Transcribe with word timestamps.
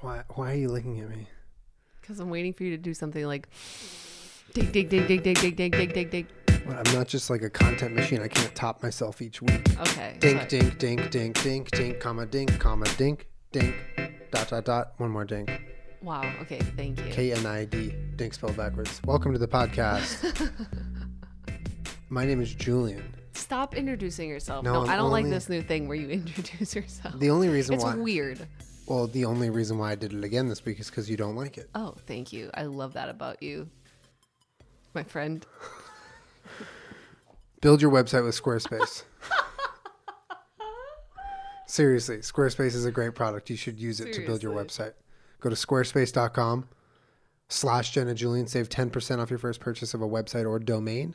Why? 0.00 0.22
Why 0.34 0.52
are 0.52 0.56
you 0.56 0.68
looking 0.68 1.00
at 1.00 1.08
me? 1.08 1.28
Because 2.00 2.20
I'm 2.20 2.30
waiting 2.30 2.52
for 2.52 2.64
you 2.64 2.70
to 2.70 2.76
do 2.76 2.94
something 2.94 3.24
like 3.26 3.48
dig, 4.54 4.72
dig, 4.72 4.88
dig, 4.88 5.06
dig, 5.06 5.22
dig, 5.22 5.38
dig, 5.40 5.56
dig, 5.56 5.72
dig, 5.72 5.92
dig, 5.92 6.10
dig. 6.10 6.26
Well, 6.66 6.80
I'm 6.84 6.94
not 6.94 7.08
just 7.08 7.30
like 7.30 7.42
a 7.42 7.50
content 7.50 7.94
machine. 7.94 8.20
I 8.22 8.28
can't 8.28 8.54
top 8.54 8.82
myself 8.82 9.20
each 9.22 9.42
week. 9.42 9.66
Okay. 9.80 10.16
Dink, 10.20 10.38
but- 10.40 10.48
dink, 10.48 10.78
dink, 10.78 11.10
dink, 11.10 11.42
dink, 11.42 11.70
dink, 11.70 12.00
comma, 12.00 12.26
dink, 12.26 12.58
comma, 12.58 12.86
dink, 12.96 13.26
dink, 13.52 13.74
dot, 14.30 14.48
dot, 14.48 14.64
dot. 14.64 14.92
One 14.98 15.10
more 15.10 15.24
dink. 15.24 15.50
Wow. 16.02 16.30
Okay. 16.42 16.60
Thank 16.76 17.00
you. 17.04 17.10
K 17.10 17.32
N 17.32 17.44
I 17.44 17.64
D. 17.64 17.92
Dink 18.16 18.34
spelled 18.34 18.56
backwards. 18.56 19.00
Welcome 19.04 19.32
to 19.32 19.38
the 19.38 19.48
podcast. 19.48 20.50
My 22.08 22.24
name 22.24 22.40
is 22.40 22.54
Julien. 22.54 23.02
Stop 23.34 23.74
introducing 23.74 24.28
yourself. 24.28 24.64
No, 24.64 24.84
No, 24.84 24.90
I'm 24.90 24.96
don't 24.98 25.10
like 25.10 25.26
this 25.26 25.48
new 25.48 25.60
thing 25.62 25.88
where 25.88 25.96
you 25.96 26.08
introduce 26.10 26.74
yourself. 26.76 27.18
The 27.18 27.30
only 27.30 27.48
reason 27.48 27.74
it's 27.74 27.84
why, 27.84 27.90
It's 27.92 27.98
weird. 27.98 28.46
Well, 28.88 29.06
the 29.06 29.26
only 29.26 29.50
reason 29.50 29.76
why 29.76 29.92
I 29.92 29.96
did 29.96 30.14
it 30.14 30.24
again 30.24 30.48
this 30.48 30.64
week 30.64 30.80
is 30.80 30.88
because 30.88 31.10
you 31.10 31.18
don't 31.18 31.36
like 31.36 31.58
it. 31.58 31.68
Oh, 31.74 31.94
thank 32.06 32.32
you. 32.32 32.50
I 32.54 32.62
love 32.62 32.94
that 32.94 33.10
about 33.10 33.42
you, 33.42 33.68
my 34.94 35.02
friend. 35.02 35.44
Build 37.60 37.82
your 37.82 37.90
website 37.90 38.24
with 38.24 38.40
Squarespace. 38.40 39.02
Seriously, 41.66 42.18
Squarespace 42.18 42.74
is 42.74 42.86
a 42.86 42.90
great 42.90 43.14
product. 43.14 43.50
You 43.50 43.56
should 43.56 43.78
use 43.78 44.00
it 44.00 44.14
to 44.14 44.24
build 44.24 44.42
your 44.42 44.54
website. 44.54 44.94
Go 45.40 45.50
to 45.50 45.56
squarespace.com 45.56 46.68
slash 47.50 47.90
Jenna 47.90 48.14
Julien. 48.14 48.46
Save 48.46 48.70
10% 48.70 49.18
off 49.18 49.28
your 49.28 49.38
first 49.38 49.60
purchase 49.60 49.92
of 49.92 50.00
a 50.00 50.08
website 50.08 50.48
or 50.48 50.58
domain. 50.58 51.14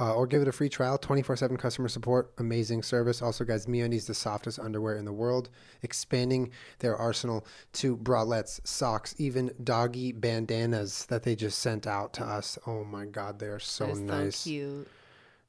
Uh, 0.00 0.14
or 0.14 0.28
give 0.28 0.40
it 0.40 0.46
a 0.46 0.52
free 0.52 0.68
trial, 0.68 0.96
24-7 0.96 1.58
customer 1.58 1.88
support, 1.88 2.30
amazing 2.38 2.84
service. 2.84 3.20
Also, 3.20 3.44
guys, 3.44 3.66
MeUndies, 3.66 4.06
the 4.06 4.14
softest 4.14 4.58
underwear 4.60 4.96
in 4.96 5.04
the 5.04 5.12
world, 5.12 5.50
expanding 5.82 6.52
their 6.78 6.96
arsenal 6.96 7.44
to 7.72 7.96
bralettes, 7.96 8.60
socks, 8.64 9.14
even 9.18 9.50
doggy 9.64 10.12
bandanas 10.12 11.04
that 11.06 11.24
they 11.24 11.34
just 11.34 11.58
sent 11.58 11.86
out 11.86 12.12
to 12.12 12.22
us. 12.24 12.56
Oh 12.64 12.84
my 12.84 13.06
God, 13.06 13.40
they 13.40 13.46
are 13.46 13.58
so 13.58 13.86
They're 13.86 13.96
nice. 13.96 14.36
So 14.36 14.50
cute. 14.50 14.88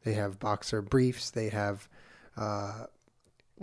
They 0.03 0.13
have 0.13 0.39
boxer 0.39 0.81
briefs. 0.81 1.29
They 1.29 1.49
have 1.49 1.87
uh, 2.35 2.85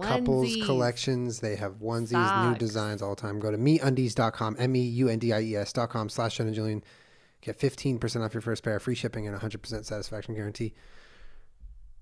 couples 0.01 0.55
Onesies. 0.55 0.65
collections. 0.67 1.41
They 1.41 1.57
have 1.57 1.81
onesies, 1.81 2.49
new 2.51 2.59
designs 2.59 3.03
all 3.03 3.15
the 3.15 3.21
time. 3.21 3.41
Go 3.41 3.51
to 3.51 3.59
meundies.com, 3.59 4.57
M 4.59 4.77
E 4.77 4.81
U 4.81 5.09
N 5.09 5.19
D 5.19 5.33
I 5.33 5.41
E 5.41 5.57
S.com 5.57 6.09
slash 6.11 6.37
Jenna 6.37 6.53
Julien. 6.53 6.85
Get 7.41 7.59
15% 7.59 8.25
off 8.25 8.35
your 8.35 8.41
first 8.41 8.63
pair, 8.65 8.81
free 8.81 8.95
shipping, 8.95 9.27
and 9.29 9.39
100% 9.39 9.85
satisfaction 9.85 10.35
guarantee. 10.35 10.75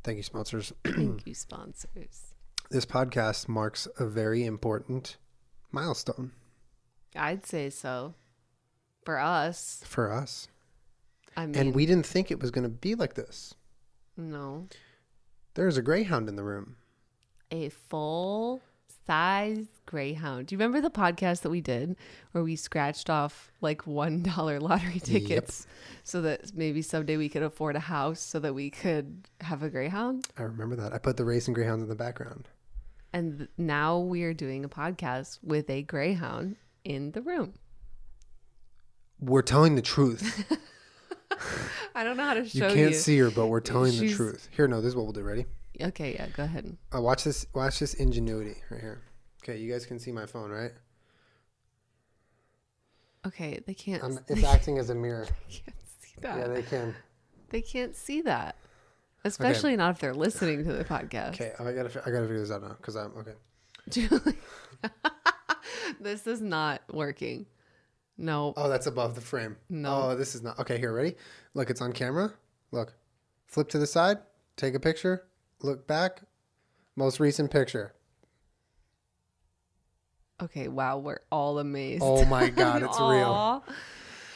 Thank 0.03 0.17
you, 0.17 0.23
sponsors. 0.23 0.73
Thank 0.85 1.27
you, 1.27 1.35
sponsors. 1.35 2.35
this 2.71 2.87
podcast 2.87 3.49
marks 3.49 3.87
a 3.99 4.07
very 4.07 4.45
important 4.45 5.17
milestone 5.73 6.33
I'd 7.17 7.47
say 7.47 7.71
so. 7.71 8.15
For 9.05 9.19
us, 9.21 9.83
for 9.85 10.11
us. 10.13 10.49
I 11.37 11.47
mean, 11.47 11.57
And 11.57 11.75
we 11.75 11.85
didn't 11.87 12.07
think 12.07 12.31
it 12.31 12.41
was 12.41 12.51
going 12.51 12.63
to 12.65 12.69
be 12.71 12.95
like 12.97 13.15
this. 13.15 13.55
no, 14.17 14.67
There's 15.55 15.77
a 15.77 15.83
greyhound 15.83 16.29
in 16.29 16.37
the 16.37 16.43
room. 16.43 16.77
a 17.53 17.69
full 17.69 18.63
size 19.07 19.67
greyhound. 19.87 20.47
Do 20.47 20.55
you 20.55 20.59
remember 20.59 20.81
the 20.81 20.91
podcast 20.91 21.43
that 21.43 21.51
we 21.51 21.61
did 21.61 21.97
where 22.33 22.43
we 22.45 22.57
scratched 22.57 23.11
off 23.11 23.53
like 23.61 23.87
one 23.87 24.23
dollar 24.23 24.61
lottery 24.61 25.01
tickets 25.01 25.67
so 26.03 26.23
that 26.23 26.55
maybe 26.55 26.83
someday 26.83 27.17
we 27.17 27.29
could 27.29 27.43
afford 27.43 27.77
a 27.77 27.81
house 27.81 28.21
so 28.21 28.39
that 28.41 28.55
we 28.55 28.71
could 28.71 29.29
have 29.41 29.63
a 29.63 29.69
greyhound? 29.71 30.27
I 30.39 30.43
remember 30.43 30.77
that. 30.77 30.93
I 30.93 30.99
put 30.99 31.17
the 31.17 31.25
racing 31.25 31.55
greyhounds 31.55 31.83
in 31.83 31.89
the 31.89 31.95
background. 31.95 32.49
And 33.13 33.47
now 33.57 33.99
we 33.99 34.25
are 34.25 34.35
doing 34.35 34.65
a 34.65 34.69
podcast 34.69 35.39
with 35.43 35.71
a 35.71 35.83
greyhound 35.83 36.57
in 36.85 37.13
the 37.13 37.23
room. 37.23 37.55
We're 39.21 39.43
telling 39.43 39.77
the 39.77 39.83
truth. 39.83 40.45
I 41.95 42.03
don't 42.03 42.17
know 42.17 42.25
how 42.25 42.35
to 42.35 42.49
show 42.49 42.67
You 42.69 42.75
can't 42.75 42.91
you. 42.91 42.95
see 42.95 43.19
her, 43.19 43.31
but 43.31 43.47
we're 43.47 43.61
telling 43.61 43.97
the 43.97 44.13
truth. 44.13 44.49
Here, 44.51 44.67
no, 44.67 44.81
this 44.81 44.89
is 44.89 44.97
what 44.97 45.05
we'll 45.05 45.13
do. 45.13 45.23
Ready? 45.23 45.47
Okay, 45.81 46.15
yeah, 46.15 46.29
go 46.29 46.45
ahead. 46.45 46.77
Uh, 46.95 47.01
watch 47.01 47.25
this. 47.25 47.47
Watch 47.55 47.79
this 47.79 47.95
ingenuity 47.95 48.57
right 48.71 48.81
here. 48.81 49.03
Okay, 49.43 49.59
you 49.59 49.71
guys 49.71 49.87
can 49.87 49.99
see 49.99 50.13
my 50.13 50.27
phone, 50.27 50.51
right? 50.51 50.73
Okay, 53.27 53.61
they 53.67 53.75
can't. 53.75 54.03
I'm, 54.03 54.15
they 54.27 54.35
it's 54.35 54.45
acting 54.45 54.79
as 54.79 54.91
a 54.91 54.95
mirror. 54.95 55.27
can't 55.49 55.77
see 56.01 56.15
that. 56.21 56.39
Yeah, 56.39 56.47
they 56.49 56.63
can. 56.63 56.95
They 57.51 57.63
can't 57.63 57.97
see 57.97 58.23
that. 58.23 58.57
Especially 59.25 59.75
not 59.77 59.91
if 59.93 60.01
they're 60.01 60.15
listening 60.15 60.65
to 60.65 60.73
the 60.73 60.85
podcast. 60.85 61.35
Okay, 61.35 61.53
I 61.59 61.73
gotta. 61.73 62.03
I 62.07 62.11
gotta 62.11 62.27
figure 62.27 62.41
this 62.41 62.51
out 62.51 62.63
now 62.63 62.77
because 62.77 62.97
I'm 62.97 63.13
okay. 63.19 63.33
Julie, 63.89 64.39
this 66.01 66.27
is 66.27 66.41
not 66.41 66.83
working. 66.93 67.47
No. 68.17 68.55
Oh, 68.57 68.69
that's 68.69 68.87
above 68.87 69.15
the 69.15 69.21
frame. 69.21 69.57
No. 69.69 70.11
Oh, 70.11 70.17
this 70.17 70.35
is 70.35 70.43
not. 70.43 70.59
Okay, 70.61 70.79
here, 70.79 70.93
ready? 70.93 71.15
Look, 71.55 71.71
it's 71.71 71.81
on 71.81 71.93
camera. 71.93 72.33
Look, 72.71 72.95
flip 73.47 73.69
to 73.71 73.79
the 73.79 73.87
side. 73.87 74.19
Take 74.57 74.75
a 74.75 74.81
picture. 74.81 75.25
Look 75.65 75.87
back. 75.87 76.21
Most 76.95 77.19
recent 77.19 77.51
picture. 77.51 77.95
Okay, 80.43 80.69
wow, 80.69 80.99
we're 80.99 81.21
all 81.33 81.59
amazed. 81.59 82.03
Oh 82.05 82.27
my 82.27 82.51
God, 82.51 82.83
it's 82.83 83.01
real. 83.01 83.65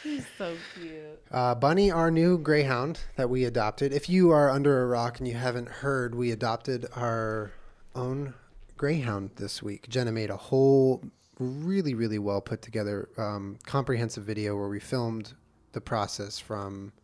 He's 0.02 0.24
so 0.38 0.56
cute. 0.72 1.20
Uh, 1.30 1.54
Bunny, 1.54 1.90
our 1.90 2.10
new 2.10 2.38
greyhound 2.38 3.00
that 3.16 3.28
we 3.28 3.44
adopted. 3.44 3.92
If 3.92 4.08
you 4.08 4.30
are 4.30 4.48
under 4.48 4.82
a 4.82 4.86
rock 4.86 5.18
and 5.18 5.28
you 5.28 5.34
haven't 5.34 5.68
heard, 5.68 6.14
we 6.14 6.30
adopted 6.30 6.86
our 6.96 7.52
own 7.94 8.32
greyhound 8.78 9.32
this 9.36 9.62
week. 9.62 9.86
Jenna 9.90 10.12
made 10.12 10.30
a 10.30 10.36
whole, 10.36 11.02
really, 11.38 11.92
really 11.92 12.18
well 12.18 12.40
put 12.40 12.62
together, 12.62 13.10
um, 13.18 13.58
comprehensive 13.66 14.24
video 14.24 14.56
where 14.56 14.70
we 14.70 14.80
filmed 14.80 15.34
the 15.72 15.80
process 15.82 16.38
from 16.38 16.94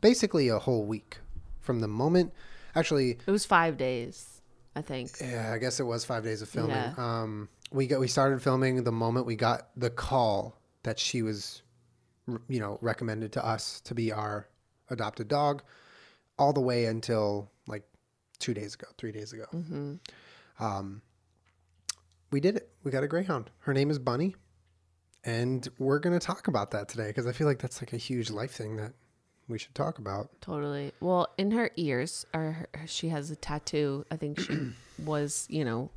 basically 0.00 0.48
a 0.48 0.58
whole 0.58 0.86
week 0.86 1.18
from 1.60 1.80
the 1.80 1.88
moment. 1.88 2.32
Actually, 2.74 3.18
It 3.26 3.30
was 3.30 3.44
five 3.44 3.76
days, 3.76 4.40
I 4.76 4.82
think. 4.82 5.10
yeah, 5.20 5.52
I 5.54 5.58
guess 5.58 5.80
it 5.80 5.84
was 5.84 6.04
five 6.04 6.22
days 6.24 6.42
of 6.42 6.48
filming. 6.48 6.76
Yeah. 6.76 6.94
Um, 6.96 7.48
we 7.72 7.86
got 7.86 8.00
we 8.00 8.08
started 8.08 8.42
filming 8.42 8.82
the 8.84 8.92
moment 8.92 9.26
we 9.26 9.36
got 9.36 9.68
the 9.76 9.90
call 9.90 10.60
that 10.82 10.98
she 10.98 11.22
was, 11.22 11.62
you 12.48 12.60
know, 12.60 12.78
recommended 12.80 13.32
to 13.32 13.44
us 13.46 13.80
to 13.82 13.94
be 13.94 14.12
our 14.12 14.48
adopted 14.88 15.28
dog, 15.28 15.62
all 16.38 16.52
the 16.52 16.60
way 16.60 16.86
until 16.86 17.50
like 17.66 17.84
two 18.38 18.54
days 18.54 18.74
ago, 18.74 18.86
three 18.98 19.12
days 19.12 19.32
ago. 19.32 19.44
hmm 19.52 19.94
Um, 20.58 21.02
we 22.32 22.40
did 22.40 22.56
it. 22.56 22.70
We 22.84 22.90
got 22.90 23.02
a 23.04 23.08
greyhound. 23.08 23.50
Her 23.60 23.74
name 23.74 23.90
is 23.90 23.98
Bunny, 23.98 24.34
and 25.24 25.68
we're 25.78 25.98
gonna 25.98 26.18
talk 26.20 26.48
about 26.48 26.70
that 26.72 26.88
today 26.88 27.08
because 27.08 27.26
I 27.26 27.32
feel 27.32 27.46
like 27.46 27.58
that's 27.58 27.82
like 27.82 27.92
a 27.92 27.96
huge 27.98 28.30
life 28.30 28.52
thing 28.52 28.76
that 28.76 28.92
we 29.50 29.58
should 29.58 29.74
talk 29.74 29.98
about. 29.98 30.30
Totally. 30.40 30.92
Well, 31.00 31.28
in 31.36 31.50
her 31.50 31.70
ears, 31.76 32.24
or 32.32 32.68
her, 32.74 32.86
she 32.86 33.08
has 33.08 33.30
a 33.30 33.36
tattoo. 33.36 34.04
I 34.10 34.16
think 34.16 34.40
she 34.40 34.70
was, 35.04 35.46
you 35.50 35.64
know, 35.64 35.90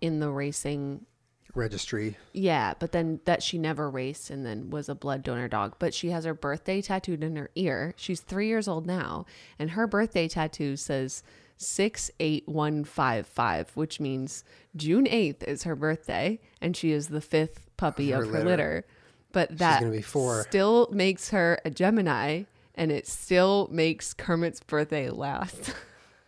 in 0.00 0.20
the 0.20 0.30
racing 0.30 1.06
Registry. 1.52 2.16
Yeah, 2.32 2.74
but 2.78 2.92
then 2.92 3.18
that 3.24 3.42
she 3.42 3.58
never 3.58 3.90
raced 3.90 4.30
and 4.30 4.46
then 4.46 4.70
was 4.70 4.88
a 4.88 4.94
blood 4.94 5.24
donor 5.24 5.48
dog. 5.48 5.74
But 5.80 5.92
she 5.92 6.10
has 6.10 6.24
her 6.24 6.32
birthday 6.32 6.80
tattooed 6.80 7.24
in 7.24 7.34
her 7.34 7.50
ear. 7.56 7.92
She's 7.96 8.20
three 8.20 8.46
years 8.46 8.68
old 8.68 8.86
now, 8.86 9.26
and 9.58 9.70
her 9.72 9.88
birthday 9.88 10.28
tattoo 10.28 10.76
says 10.76 11.24
six 11.56 12.08
eight 12.20 12.46
one 12.48 12.84
five 12.84 13.26
five, 13.26 13.70
which 13.74 13.98
means 13.98 14.44
June 14.76 15.08
eighth 15.08 15.42
is 15.42 15.64
her 15.64 15.74
birthday, 15.74 16.38
and 16.60 16.76
she 16.76 16.92
is 16.92 17.08
the 17.08 17.20
fifth 17.20 17.68
puppy 17.76 18.12
Of 18.12 18.20
of 18.20 18.26
her 18.26 18.32
her, 18.32 18.38
litter. 18.38 18.46
litter. 18.50 18.84
But 19.32 19.58
that 19.58 19.80
gonna 19.80 19.90
be 19.92 20.02
four. 20.02 20.42
still 20.44 20.88
makes 20.92 21.30
her 21.30 21.58
a 21.64 21.70
Gemini, 21.70 22.44
and 22.74 22.90
it 22.90 23.06
still 23.06 23.68
makes 23.70 24.14
Kermit's 24.14 24.60
birthday 24.60 25.10
last. 25.10 25.74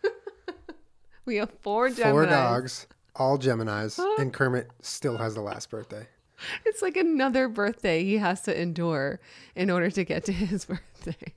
we 1.25 1.37
have 1.37 1.51
four 1.61 1.89
Geminis. 1.89 2.11
Four 2.11 2.25
dogs, 2.25 2.87
all 3.15 3.37
Geminis, 3.37 3.99
and 4.19 4.33
Kermit 4.33 4.69
still 4.81 5.17
has 5.17 5.35
the 5.35 5.41
last 5.41 5.69
birthday. 5.69 6.07
It's 6.65 6.81
like 6.81 6.97
another 6.97 7.47
birthday 7.47 8.03
he 8.03 8.17
has 8.17 8.41
to 8.41 8.59
endure 8.59 9.19
in 9.55 9.69
order 9.69 9.89
to 9.91 10.03
get 10.03 10.25
to 10.25 10.33
his 10.33 10.65
birthday. 11.05 11.33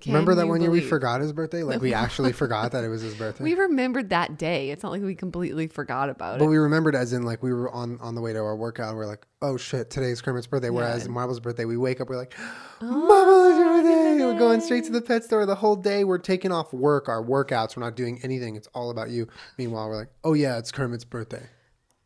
Can 0.00 0.12
Remember 0.12 0.36
that 0.36 0.46
one 0.46 0.60
year 0.60 0.70
we 0.70 0.80
forgot 0.80 1.20
his 1.20 1.32
birthday? 1.32 1.64
Like 1.64 1.80
we 1.80 1.92
actually 2.04 2.32
forgot 2.32 2.70
that 2.70 2.84
it 2.84 2.88
was 2.88 3.02
his 3.02 3.14
birthday. 3.16 3.42
We 3.42 3.54
remembered 3.54 4.10
that 4.10 4.38
day. 4.38 4.70
It's 4.70 4.84
not 4.84 4.92
like 4.92 5.02
we 5.02 5.16
completely 5.16 5.66
forgot 5.66 6.08
about 6.08 6.34
but 6.34 6.36
it. 6.36 6.38
But 6.46 6.50
we 6.50 6.56
remembered 6.58 6.94
as 6.94 7.12
in 7.12 7.24
like 7.24 7.42
we 7.42 7.52
were 7.52 7.68
on 7.72 7.98
on 8.00 8.14
the 8.14 8.20
way 8.20 8.32
to 8.32 8.38
our 8.38 8.54
workout 8.54 8.90
and 8.90 8.96
we're 8.96 9.06
like, 9.06 9.26
oh 9.42 9.56
shit, 9.56 9.90
today's 9.90 10.20
Kermit's 10.22 10.46
birthday. 10.46 10.70
Whereas 10.70 11.04
Yeah. 11.04 11.10
Marble's 11.10 11.40
birthday, 11.40 11.64
we 11.64 11.76
wake 11.76 12.00
up, 12.00 12.08
we're 12.08 12.16
like, 12.16 12.32
Oh, 12.80 12.86
Marble's 12.86 13.58
birthday. 13.58 14.24
We're 14.24 14.38
going 14.38 14.60
straight 14.60 14.84
to 14.84 14.92
the 14.92 15.02
pet 15.02 15.24
store 15.24 15.46
the 15.46 15.56
whole 15.56 15.74
day. 15.74 16.04
We're 16.04 16.18
taking 16.18 16.52
off 16.52 16.72
work, 16.72 17.08
our 17.08 17.22
workouts. 17.24 17.76
We're 17.76 17.82
not 17.82 17.96
doing 17.96 18.20
anything. 18.22 18.54
It's 18.54 18.68
all 18.74 18.90
about 18.90 19.10
you. 19.10 19.26
Meanwhile, 19.58 19.88
we're 19.88 19.96
like, 19.96 20.10
oh 20.22 20.34
yeah, 20.34 20.58
it's 20.58 20.70
Kermit's 20.70 21.04
birthday. 21.04 21.46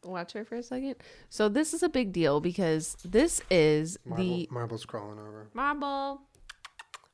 Watch 0.03 0.33
her 0.33 0.45
for 0.47 0.57
a 0.57 0.63
second. 0.63 0.97
So 1.29 1.49
this 1.51 1.75
is 1.75 1.83
a 1.83 1.89
big 1.91 2.13
deal 2.13 2.41
because 2.41 2.97
this 3.05 3.41
is 3.51 3.99
Marble, 4.07 4.25
the 4.25 4.49
Marble's 4.51 4.85
crawling 4.87 5.19
over. 5.19 5.51
marble. 5.55 6.23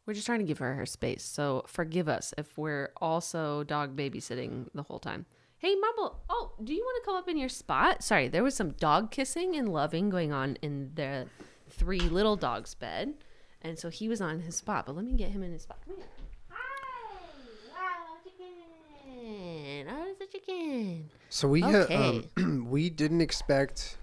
We're 0.08 0.14
just 0.14 0.24
trying 0.24 0.38
to 0.38 0.46
give 0.46 0.56
her 0.60 0.72
her 0.72 0.86
space. 0.86 1.22
So 1.22 1.64
forgive 1.66 2.08
us 2.08 2.32
if 2.38 2.56
we're 2.56 2.92
also 2.96 3.62
dog 3.62 3.94
babysitting 3.94 4.68
the 4.72 4.82
whole 4.82 4.98
time. 4.98 5.26
Hey, 5.58 5.74
Marble. 5.74 6.18
Oh, 6.30 6.52
do 6.64 6.72
you 6.72 6.80
want 6.82 7.04
to 7.04 7.06
come 7.06 7.14
up 7.14 7.28
in 7.28 7.36
your 7.36 7.50
spot? 7.50 8.02
Sorry, 8.02 8.26
there 8.26 8.42
was 8.42 8.54
some 8.54 8.70
dog 8.70 9.10
kissing 9.10 9.54
and 9.54 9.68
loving 9.68 10.08
going 10.08 10.32
on 10.32 10.56
in 10.62 10.92
the 10.94 11.26
three 11.68 12.00
little 12.00 12.36
dogs' 12.36 12.72
bed. 12.74 13.16
And 13.60 13.78
so 13.78 13.90
he 13.90 14.08
was 14.08 14.22
on 14.22 14.40
his 14.40 14.56
spot. 14.56 14.86
But 14.86 14.96
let 14.96 15.04
me 15.04 15.12
get 15.12 15.28
him 15.28 15.42
in 15.42 15.52
his 15.52 15.60
spot. 15.60 15.76
Come 15.84 15.96
here. 15.96 16.06
Hi. 16.48 17.28
Wow, 17.74 18.16
chicken. 18.24 19.88
Oh, 19.90 20.06
it's 20.08 20.22
a 20.22 20.38
chicken. 20.38 21.10
So 21.28 21.48
we 21.48 21.62
uh, 21.64 21.80
Okay. 21.80 22.22
um, 22.38 22.64
we 22.70 22.88
didn't 22.88 23.20
expect 23.20 23.97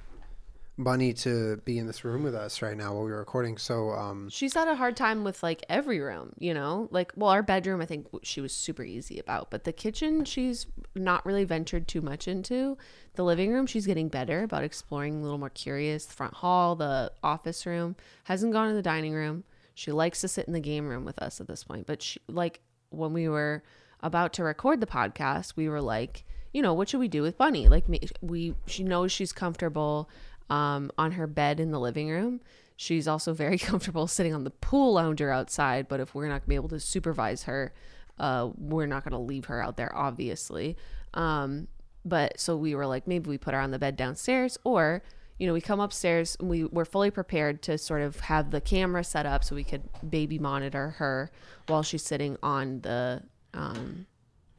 Bunny 0.78 1.14
to 1.14 1.58
be 1.64 1.78
in 1.78 1.88
this 1.88 2.04
room 2.04 2.24
with 2.24 2.36
us 2.36 2.62
right 2.62 2.76
now 2.76 2.94
while 2.94 3.06
we 3.06 3.12
were 3.12 3.20
recording. 3.20 3.58
So 3.58 3.92
um, 3.92 4.30
She's 4.30 4.54
had 4.54 4.68
a 4.68 4.76
hard 4.76 4.98
time 4.98 5.24
with 5.24 5.42
like 5.42 5.64
every 5.70 6.02
room, 6.02 6.34
you 6.38 6.54
know? 6.54 6.90
Like, 6.92 7.14
well, 7.16 7.30
our 7.30 7.42
bedroom, 7.42 7.80
I 7.80 7.86
think 7.86 8.08
she 8.24 8.42
was 8.42 8.54
super 8.54 8.84
easy 8.84 9.18
about, 9.18 9.50
but 9.50 9.64
the 9.64 9.72
kitchen, 9.72 10.26
she's 10.26 10.68
not 10.94 11.26
really 11.26 11.46
ventured 11.46 11.88
too 11.88 12.02
much 12.02 12.28
into. 12.28 12.78
The 13.14 13.24
living 13.24 13.54
room, 13.54 13.68
she's 13.68 13.88
getting 13.88 14.10
better 14.10 14.44
about 14.44 14.66
exploring 14.66 15.20
a 15.20 15.24
little 15.24 15.38
more 15.38 15.50
curious. 15.50 16.06
The 16.06 16.14
front 16.14 16.34
hall, 16.34 16.76
the 16.76 17.14
office 17.24 17.66
room, 17.66 17.96
hasn't 18.26 18.52
gone 18.52 18.68
in 18.68 18.76
the 18.76 18.82
dining 18.82 19.14
room. 19.14 19.46
She 19.76 19.94
likes 19.94 20.20
to 20.22 20.28
sit 20.28 20.46
in 20.46 20.54
the 20.54 20.60
game 20.60 20.88
room 20.88 21.06
with 21.06 21.20
us 21.22 21.40
at 21.40 21.48
this 21.48 21.64
point, 21.64 21.88
but 21.88 22.02
she, 22.02 22.20
like, 22.28 22.60
when 22.90 23.14
we 23.14 23.30
were 23.30 23.64
about 24.02 24.34
to 24.34 24.44
record 24.44 24.82
the 24.82 24.88
podcast, 24.88 25.54
we 25.56 25.70
were 25.70 25.82
like, 25.82 26.26
you 26.54 26.62
know, 26.62 26.74
what 26.74 26.88
should 26.88 27.00
we 27.00 27.08
do 27.10 27.22
with 27.22 27.38
Bunny? 27.38 27.68
Like, 27.68 27.86
we, 28.22 28.56
she 28.66 28.84
knows 28.84 29.12
she's 29.12 29.34
comfortable 29.34 30.10
um, 30.50 30.92
on 30.98 31.14
her 31.14 31.28
bed 31.28 31.60
in 31.60 31.72
the 31.72 31.80
living 31.80 32.10
room. 32.10 32.42
She's 32.76 33.08
also 33.08 33.34
very 33.34 33.58
comfortable 33.60 34.08
sitting 34.08 34.34
on 34.34 34.44
the 34.44 34.52
pool 34.52 34.94
lounger 34.94 35.32
outside, 35.32 35.88
but 35.88 36.00
if 36.00 36.14
we're 36.14 36.28
not 36.28 36.42
going 36.42 36.42
to 36.42 36.50
be 36.50 36.56
able 36.56 36.70
to 36.70 36.80
supervise 36.80 37.44
her, 37.44 37.74
uh, 38.20 38.50
we're 38.58 38.86
not 38.86 39.04
going 39.04 39.12
to 39.12 39.18
leave 39.18 39.46
her 39.46 39.62
out 39.62 39.78
there, 39.78 39.96
obviously. 39.96 40.78
Um, 41.14 41.68
but 42.04 42.40
so 42.40 42.56
we 42.56 42.76
were 42.76 42.86
like, 42.86 43.08
maybe 43.08 43.30
we 43.30 43.38
put 43.38 43.54
her 43.54 43.60
on 43.60 43.72
the 43.72 43.80
bed 43.80 43.96
downstairs, 43.96 44.58
or 44.64 45.02
you 45.38 45.48
know, 45.48 45.54
we 45.54 45.62
come 45.62 45.80
upstairs. 45.80 46.38
And 46.40 46.50
we 46.50 46.64
were 46.64 46.86
fully 46.86 47.12
prepared 47.12 47.62
to 47.64 47.78
sort 47.78 48.02
of 48.02 48.22
have 48.22 48.52
the 48.52 48.62
camera 48.62 49.04
set 49.04 49.26
up 49.26 49.44
so 49.44 49.56
we 49.56 49.64
could 49.64 49.84
baby 50.08 50.40
monitor 50.40 50.92
her 50.92 51.32
while 51.68 51.84
she's 51.84 52.04
sitting 52.04 52.38
on 52.42 52.82
the 52.82 53.24
um, 53.54 54.06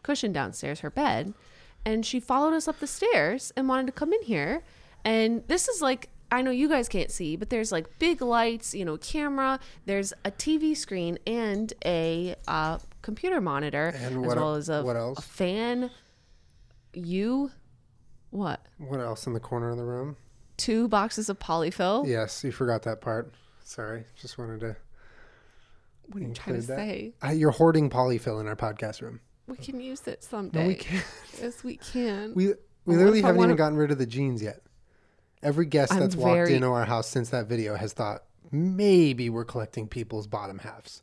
cushion 0.03 0.33
downstairs, 0.33 0.81
her 0.81 0.91
bed. 0.91 1.35
And 1.85 2.05
she 2.05 2.21
followed 2.21 2.53
us 2.53 2.69
up 2.69 2.81
the 2.81 2.87
stairs 2.87 3.53
and 3.57 3.69
wanted 3.69 3.87
to 3.87 3.93
come 3.93 4.13
in 4.13 4.23
here. 4.23 4.65
And 5.07 5.47
this 5.47 5.69
is 5.69 5.81
like, 5.81 6.09
I 6.33 6.43
know 6.43 6.51
you 6.51 6.69
guys 6.69 6.89
can't 6.89 7.13
see, 7.13 7.37
but 7.37 7.49
there's 7.49 7.71
like 7.71 7.87
big 8.01 8.21
lights, 8.21 8.75
you 8.75 8.85
know, 8.85 8.97
camera, 8.97 9.61
there's 9.87 10.13
a 10.25 10.33
TV 10.33 10.77
screen 10.77 11.19
and 11.27 11.73
a 11.85 12.35
uh, 12.49 12.79
computer 13.03 13.41
monitor, 13.41 13.95
And 13.97 14.17
as 14.25 14.27
what- 14.29 14.37
well 14.37 14.55
as 14.57 14.69
a, 14.69 14.83
what 14.83 14.97
else? 14.97 15.19
a 15.19 15.23
fan. 15.23 15.91
You, 16.93 17.53
what? 18.31 18.67
what 18.79 18.99
else 19.01 19.27
in 19.29 19.33
the 19.33 19.41
corner 19.41 19.71
of 19.71 19.77
the 19.77 19.85
room? 19.85 20.17
Two 20.57 20.89
boxes 20.89 21.29
of 21.29 21.39
polyfill? 21.39 22.07
Yes, 22.09 22.43
you 22.43 22.51
forgot 22.51 22.83
that 22.83 23.01
part. 23.01 23.33
Sorry, 23.63 24.05
just 24.21 24.39
wanted 24.39 24.61
to. 24.61 24.77
What 26.11 26.23
are 26.23 26.27
you 26.27 26.33
trying 26.35 26.61
to 26.61 26.67
that. 26.69 26.77
say? 26.79 27.13
Uh, 27.23 27.31
you're 27.31 27.51
hoarding 27.51 27.91
polyfill 27.91 28.41
in 28.41 28.47
our 28.49 28.57
podcast 28.57 29.03
room. 29.03 29.21
We 29.47 29.57
can 29.57 29.81
use 29.81 30.07
it 30.09 30.25
someday. 30.25 30.61
No, 30.63 30.67
we 30.69 30.75
can't. 30.75 31.05
Yes, 31.41 31.63
we 31.63 31.77
can. 31.77 32.33
We 32.35 32.55
we 32.87 32.97
literally 32.97 33.21
haven't 33.21 33.43
even 33.43 33.57
gotten 33.57 33.77
rid 33.77 33.91
of 33.91 33.99
the 33.99 34.07
jeans 34.07 34.43
yet. 34.43 34.63
Every 35.43 35.67
guest 35.67 35.93
I'm 35.93 36.01
that's 36.01 36.17
walked 36.17 36.35
very- 36.35 36.55
into 36.55 36.69
our 36.69 36.85
house 36.85 37.09
since 37.09 37.31
that 37.31 37.47
video 37.47 37.75
has 37.77 37.93
thought 37.93 38.23
maybe 38.51 39.29
we're 39.29 39.45
collecting 39.45 39.89
people's 39.89 40.27
bottom 40.27 40.59
halves. 40.59 41.03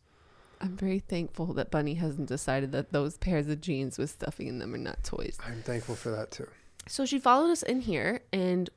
I'm 0.62 0.78
very 0.78 1.00
thankful 1.00 1.48
that 1.54 1.72
Bunny 1.72 1.96
hasn't 1.96 2.30
decided 2.30 2.72
that 2.72 2.94
those 2.94 3.18
pairs 3.18 3.48
of 3.50 3.60
jeans 3.60 3.98
with 3.98 4.10
stuffing 4.12 4.48
in 4.48 4.60
them 4.60 4.74
are 4.74 4.78
not 4.78 5.04
toys. 5.04 5.38
I'm 5.46 5.62
thankful 5.62 5.96
for 5.96 6.10
that 6.12 6.32
too. 6.32 6.48
So 6.88 7.06
she 7.06 7.20
followed 7.20 7.52
us 7.52 7.64
in 7.64 7.82
here 7.82 8.22
and 8.32 8.70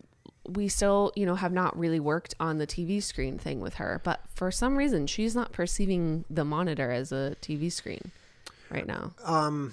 we 0.49 0.69
still, 0.69 1.12
you 1.14 1.26
know, 1.26 1.37
have 1.37 1.53
not 1.53 1.79
really 1.79 2.00
worked 2.00 2.35
on 2.41 2.59
the 2.59 2.67
TV 2.67 3.00
screen 3.02 3.38
thing 3.38 3.61
with 3.61 3.75
her, 3.75 4.00
but 4.05 4.20
for 4.35 4.50
some 4.50 4.76
reason 4.76 5.06
she's 5.06 5.35
not 5.35 5.52
perceiving 5.52 6.25
the 6.29 6.44
monitor 6.44 6.91
as 6.91 7.12
a 7.12 7.37
TV 7.41 7.70
screen 7.70 8.11
right 8.70 8.87
now. 8.87 9.12
Um. 9.25 9.73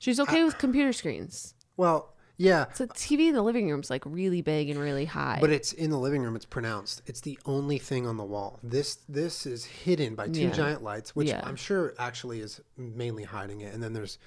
She's 0.00 0.18
okay 0.18 0.44
with 0.44 0.56
computer 0.56 0.92
screens. 0.94 1.54
Well, 1.76 2.14
yeah, 2.42 2.64
So 2.72 2.86
TV 2.86 3.28
in 3.28 3.34
the 3.34 3.42
living 3.42 3.68
room 3.70 3.80
is 3.80 3.90
like 3.90 4.02
really 4.06 4.40
big 4.40 4.70
and 4.70 4.80
really 4.80 5.04
high. 5.04 5.38
but 5.40 5.50
it's 5.50 5.72
in 5.74 5.90
the 5.90 5.98
living 5.98 6.22
room. 6.22 6.34
It's 6.36 6.46
pronounced. 6.46 7.02
It's 7.06 7.20
the 7.20 7.38
only 7.44 7.76
thing 7.78 8.06
on 8.06 8.16
the 8.16 8.24
wall. 8.24 8.58
This 8.62 8.98
this 9.08 9.44
is 9.46 9.64
hidden 9.66 10.14
by 10.14 10.28
two 10.28 10.42
Yeah. 10.42 10.50
giant 10.50 10.82
lights, 10.82 11.14
which 11.14 11.28
Yeah. 11.28 11.42
I'm 11.44 11.56
sure 11.56 11.92
actually 11.98 12.40
is 12.40 12.60
mainly 12.78 13.24
hiding 13.24 13.60
it. 13.60 13.74
And 13.74 13.82
then 13.82 13.92
there's 13.92 14.18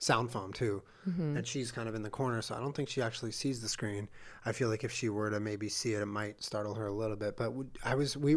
sound 0.00 0.32
foam 0.32 0.52
too, 0.52 0.82
Mm-hmm. 1.08 1.36
and 1.36 1.46
she's 1.46 1.70
kind 1.70 1.88
of 1.88 1.94
in 1.94 2.02
the 2.02 2.10
corner, 2.10 2.42
so 2.42 2.54
I 2.54 2.58
don't 2.60 2.74
think 2.74 2.88
she 2.88 3.00
actually 3.02 3.30
sees 3.32 3.60
the 3.62 3.68
screen. 3.68 4.08
I 4.44 4.52
feel 4.52 4.68
like 4.68 4.82
if 4.84 4.90
she 4.92 5.08
were 5.08 5.30
to 5.30 5.38
maybe 5.40 5.68
see 5.68 5.92
it, 5.94 6.02
it 6.02 6.06
might 6.06 6.42
startle 6.42 6.74
her 6.74 6.86
a 6.86 6.92
little 6.92 7.16
bit. 7.16 7.36
But 7.36 7.52
I 7.84 7.94
was 7.94 8.16
we. 8.16 8.36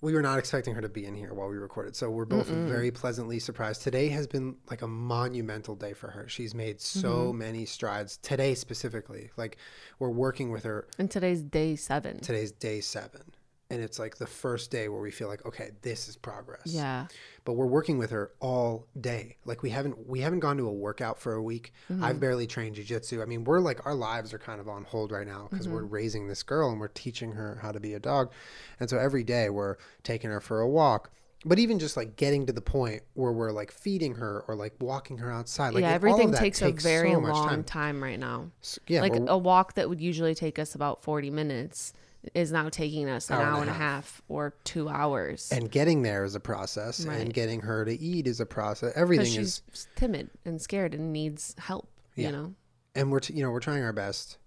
We 0.00 0.14
were 0.14 0.22
not 0.22 0.38
expecting 0.38 0.74
her 0.76 0.80
to 0.80 0.88
be 0.88 1.04
in 1.06 1.16
here 1.16 1.34
while 1.34 1.48
we 1.48 1.56
recorded, 1.56 1.96
so 1.96 2.08
we're 2.08 2.24
both 2.24 2.46
very 2.46 2.92
pleasantly 2.92 3.40
surprised. 3.40 3.82
Today 3.82 4.08
has 4.10 4.28
been 4.28 4.54
like 4.70 4.82
a 4.82 4.86
monumental 4.86 5.74
day 5.74 5.92
for 5.92 6.08
her. 6.10 6.28
She's 6.28 6.54
made 6.54 6.80
so 6.80 7.08
Mm-hmm. 7.28 7.38
many 7.38 7.64
strides 7.64 8.16
today 8.18 8.54
specifically. 8.54 9.30
Like 9.36 9.56
we're 9.98 10.10
working 10.10 10.52
with 10.52 10.62
her 10.62 10.86
and 10.98 11.10
today's 11.10 11.42
day 11.42 11.74
seven. 11.74 12.20
today's 12.20 12.52
day 12.52 12.80
seven 12.80 13.22
and 13.70 13.82
it's 13.82 13.98
like 13.98 14.16
the 14.16 14.26
first 14.26 14.70
day 14.70 14.88
where 14.88 15.00
we 15.00 15.10
feel 15.10 15.28
like 15.28 15.44
okay 15.44 15.70
this 15.82 16.08
is 16.08 16.16
progress 16.16 16.62
Yeah. 16.64 17.06
but 17.44 17.52
we're 17.52 17.66
working 17.66 17.98
with 17.98 18.10
her 18.10 18.30
all 18.40 18.86
day 18.98 19.36
like 19.44 19.62
we 19.62 19.70
haven't 19.70 20.08
we 20.08 20.20
haven't 20.20 20.40
gone 20.40 20.56
to 20.56 20.66
a 20.66 20.72
workout 20.72 21.18
for 21.18 21.34
a 21.34 21.42
week 21.42 21.72
Mm-hmm. 21.90 22.02
i've 22.04 22.20
barely 22.20 22.46
trained 22.46 22.76
jiu-jitsu 22.76 23.20
i 23.22 23.24
mean 23.26 23.44
we're 23.44 23.60
like 23.60 23.84
our 23.86 23.94
lives 23.94 24.32
are 24.32 24.38
kind 24.38 24.60
of 24.60 24.68
on 24.68 24.84
hold 24.84 25.12
right 25.12 25.26
now 25.26 25.48
because 25.50 25.68
we're 25.68 25.82
Mm-hmm. 25.82 25.94
raising 25.94 26.28
this 26.28 26.42
girl 26.42 26.70
and 26.70 26.80
we're 26.80 26.88
teaching 26.88 27.32
her 27.32 27.58
how 27.62 27.72
to 27.72 27.78
be 27.80 27.94
a 27.94 28.00
dog 28.00 28.32
and 28.80 28.88
so 28.90 28.98
every 28.98 29.22
day 29.24 29.48
we're 29.50 29.76
taking 30.02 30.30
her 30.30 30.40
for 30.40 30.60
a 30.60 30.68
walk 30.68 31.10
but 31.44 31.58
even 31.60 31.78
just 31.78 31.96
like 31.96 32.16
getting 32.16 32.46
to 32.46 32.52
the 32.52 32.60
point 32.60 33.02
where 33.14 33.30
we're 33.32 33.52
like 33.52 33.70
feeding 33.70 34.14
her 34.16 34.44
or 34.48 34.56
like 34.56 34.74
walking 34.80 35.18
her 35.18 35.30
outside 35.30 35.72
like 35.74 35.82
yeah, 35.82 35.88
it- 35.88 35.90
all 35.90 35.94
of 35.94 36.04
everything 36.12 36.30
that 36.32 36.40
takes, 36.40 36.62
a 36.62 36.72
very 36.72 37.12
so 37.12 37.20
much 37.20 37.32
long 37.34 37.48
time. 37.48 37.64
time. 37.64 38.02
right 38.02 38.18
now. 38.18 38.50
S- 38.60 38.78
yeah 38.88 39.02
like 39.02 39.14
a 39.14 39.38
walk 39.38 39.74
that 39.74 39.88
would 39.88 40.00
usually 40.00 40.34
take 40.34 40.58
us 40.58 40.74
about 40.74 41.02
40 41.04 41.30
minutes 41.30 41.92
is 42.34 42.52
now 42.52 42.68
taking 42.68 43.08
us 43.08 43.30
an 43.30 43.36
Hour 43.36 43.42
and 43.42 43.48
a 43.48 43.52
hour 43.54 43.60
and 43.62 43.70
a 43.70 43.74
half. 43.74 43.80
half 44.04 44.22
or 44.28 44.54
two 44.64 44.88
hours. 44.88 45.50
And 45.52 45.70
getting 45.70 46.02
there 46.02 46.24
is 46.24 46.34
a 46.34 46.40
process 46.40 47.04
Right. 47.04 47.20
and 47.20 47.32
getting 47.32 47.60
her 47.60 47.84
to 47.84 47.92
eat 47.98 48.26
is 48.26 48.40
a 48.40 48.46
process. 48.46 48.92
Everything 48.96 49.26
she's 49.26 49.62
is 49.72 49.88
timid 49.96 50.30
and 50.44 50.60
scared 50.60 50.94
and 50.94 51.12
needs 51.12 51.54
help 51.58 51.88
Yeah. 52.14 52.26
you 52.26 52.32
know? 52.32 52.54
And 52.94 53.10
we're 53.12 53.20
t- 53.20 53.34
you 53.34 53.42
know 53.42 53.50
we're 53.50 53.60
trying 53.60 53.82
our 53.82 53.92
best 53.92 54.38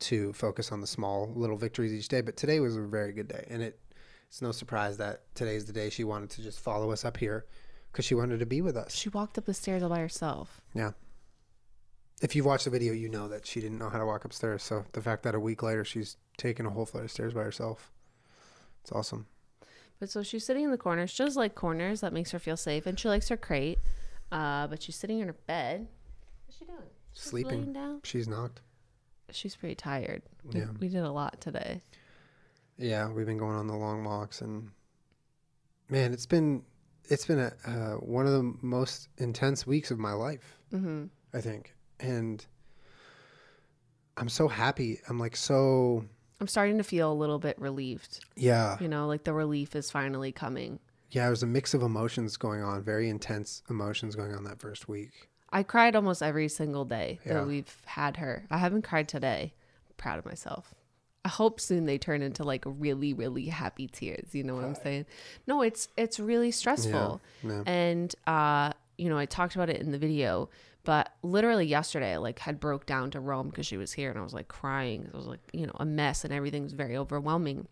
to 0.00 0.32
focus 0.32 0.70
on 0.70 0.80
the 0.80 0.86
small 0.86 1.32
little 1.34 1.56
victories 1.56 1.92
each 1.92 2.06
day 2.08 2.20
but 2.20 2.36
today 2.36 2.60
was 2.60 2.76
a 2.76 2.82
very 2.82 3.12
good 3.12 3.28
day. 3.28 3.46
And 3.50 3.62
it 3.62 3.80
it's 4.28 4.42
no 4.42 4.52
surprise 4.52 4.98
that 4.98 5.22
today's 5.34 5.64
the 5.64 5.72
day 5.72 5.88
she 5.90 6.04
wanted 6.04 6.30
to 6.30 6.42
just 6.42 6.60
follow 6.60 6.90
us 6.92 7.04
up 7.04 7.16
here 7.16 7.46
because 7.90 8.04
she 8.04 8.14
wanted 8.14 8.38
to 8.40 8.46
be 8.46 8.60
with 8.60 8.76
us. 8.76 8.94
She 8.94 9.08
walked 9.08 9.38
up 9.38 9.46
the 9.46 9.54
stairs 9.54 9.82
all 9.82 9.88
by 9.88 10.00
herself. 10.00 10.60
Yeah 10.74 10.92
if 12.20 12.34
you've 12.34 12.46
watched 12.46 12.64
the 12.64 12.70
video 12.70 12.92
you 12.92 13.08
know 13.08 13.28
that 13.28 13.46
she 13.46 13.60
didn't 13.60 13.78
know 13.78 13.88
how 13.88 13.98
to 13.98 14.06
walk 14.06 14.24
upstairs. 14.24 14.62
So 14.62 14.84
the 14.92 15.00
fact 15.00 15.22
that 15.22 15.34
a 15.34 15.40
week 15.40 15.62
later 15.62 15.84
she's 15.84 16.16
taken 16.36 16.66
a 16.66 16.70
whole 16.70 16.86
flight 16.86 17.04
of 17.04 17.10
stairs 17.10 17.34
by 17.34 17.42
herself 17.42 17.92
it's 18.82 18.92
awesome. 18.92 19.26
But 20.00 20.08
so 20.10 20.22
she's 20.22 20.44
sitting 20.44 20.64
in 20.64 20.70
the 20.70 20.78
corner. 20.78 21.06
She 21.06 21.22
does 21.22 21.36
like 21.36 21.54
corners 21.54 22.00
that 22.00 22.12
makes 22.12 22.30
her 22.30 22.38
feel 22.38 22.56
safe 22.56 22.86
and 22.86 22.98
she 22.98 23.08
likes 23.08 23.28
her 23.28 23.36
crate. 23.36 23.78
Uh, 24.30 24.66
but 24.66 24.82
she's 24.82 24.96
sitting 24.96 25.18
in 25.18 25.26
her 25.26 25.36
bed. 25.46 25.88
What's 26.46 26.58
she 26.58 26.64
doing? 26.64 26.78
She's 27.12 27.22
Sleeping. 27.22 27.72
down? 27.72 28.00
She's 28.04 28.28
knocked. 28.28 28.60
She's 29.30 29.56
pretty 29.56 29.74
tired. 29.74 30.22
We, 30.44 30.60
Yeah. 30.60 30.68
we 30.78 30.88
did 30.88 31.02
a 31.02 31.10
lot 31.10 31.40
today. 31.40 31.82
Yeah 32.78 33.10
we've 33.10 33.26
been 33.26 33.38
going 33.38 33.56
on 33.56 33.66
the 33.66 33.76
long 33.76 34.04
walks 34.04 34.40
and 34.40 34.70
man 35.88 36.12
it's 36.12 36.26
been 36.26 36.62
it's 37.08 37.26
been 37.26 37.40
a 37.40 37.52
uh, 37.66 37.94
one 37.96 38.24
of 38.26 38.32
the 38.32 38.54
most 38.62 39.08
intense 39.18 39.66
weeks 39.66 39.90
of 39.90 39.98
my 39.98 40.12
life 40.12 40.58
mm-hmm. 40.72 41.06
I 41.34 41.40
think. 41.40 41.74
And 42.00 42.44
I'm 44.16 44.28
so 44.28 44.48
happy. 44.48 45.00
I'm 45.08 45.18
like 45.18 45.36
so 45.36 46.04
i'm 46.40 46.46
starting 46.46 46.78
to 46.78 46.84
feel 46.84 47.10
a 47.10 47.14
little 47.14 47.40
bit 47.40 47.58
relieved 47.60 48.20
yeah. 48.36 48.76
you 48.80 48.86
know 48.86 49.08
like 49.08 49.24
the 49.24 49.32
relief 49.32 49.74
is 49.74 49.90
finally 49.90 50.30
coming 50.30 50.78
Yeah, 51.10 51.26
there's 51.26 51.42
a 51.42 51.46
mix 51.48 51.74
of 51.74 51.82
emotions 51.82 52.36
going 52.36 52.62
on, 52.62 52.84
very 52.84 53.08
intense 53.08 53.62
emotions 53.68 54.14
going 54.14 54.32
on 54.34 54.44
that 54.44 54.60
first 54.60 54.88
week. 54.88 55.30
I 55.50 55.62
cried 55.64 55.96
almost 55.96 56.22
every 56.22 56.48
single 56.48 56.84
day 56.84 57.18
Yeah. 57.24 57.34
that 57.34 57.46
we've 57.48 57.74
had 57.86 58.18
her. 58.18 58.44
I 58.50 58.58
haven't 58.58 58.82
cried 58.82 59.08
today. 59.08 59.54
I'm 59.88 59.94
proud 59.96 60.18
of 60.20 60.26
myself. 60.26 60.74
I 61.24 61.28
hope 61.30 61.58
soon 61.60 61.86
they 61.86 61.98
turn 61.98 62.22
into 62.22 62.44
like 62.44 62.62
really, 62.66 63.14
really 63.14 63.46
happy 63.46 63.88
tears. 63.88 64.32
You 64.34 64.44
know 64.44 64.54
what 64.54 64.64
I'm 64.64 64.74
saying? 64.76 65.06
No, 65.46 65.62
it's 65.62 65.88
it's 65.96 66.20
really 66.20 66.50
stressful. 66.52 67.20
Yeah. 67.42 67.62
And 67.66 68.14
uh, 68.26 68.72
you 68.98 69.08
know, 69.08 69.18
I 69.18 69.26
talked 69.26 69.54
about 69.56 69.70
it 69.70 69.80
in 69.80 69.90
the 69.90 69.98
video, 69.98 70.50
but 70.88 71.12
literally 71.22 71.66
yesterday 71.66 72.14
I 72.14 72.16
like 72.16 72.38
had 72.38 72.58
broke 72.58 72.86
down 72.86 73.10
to 73.10 73.20
Rome 73.20 73.50
because 73.50 73.66
she 73.66 73.76
was 73.76 73.92
here 73.92 74.08
and 74.08 74.18
I 74.18 74.22
was 74.22 74.32
like 74.32 74.48
crying. 74.48 75.04
It 75.04 75.14
was 75.14 75.26
like, 75.26 75.40
you 75.52 75.66
know, 75.66 75.74
a 75.78 75.84
mess 75.84 76.24
and 76.24 76.32
everything 76.32 76.62
was 76.62 76.72
very 76.72 76.96
overwhelming 76.96 77.68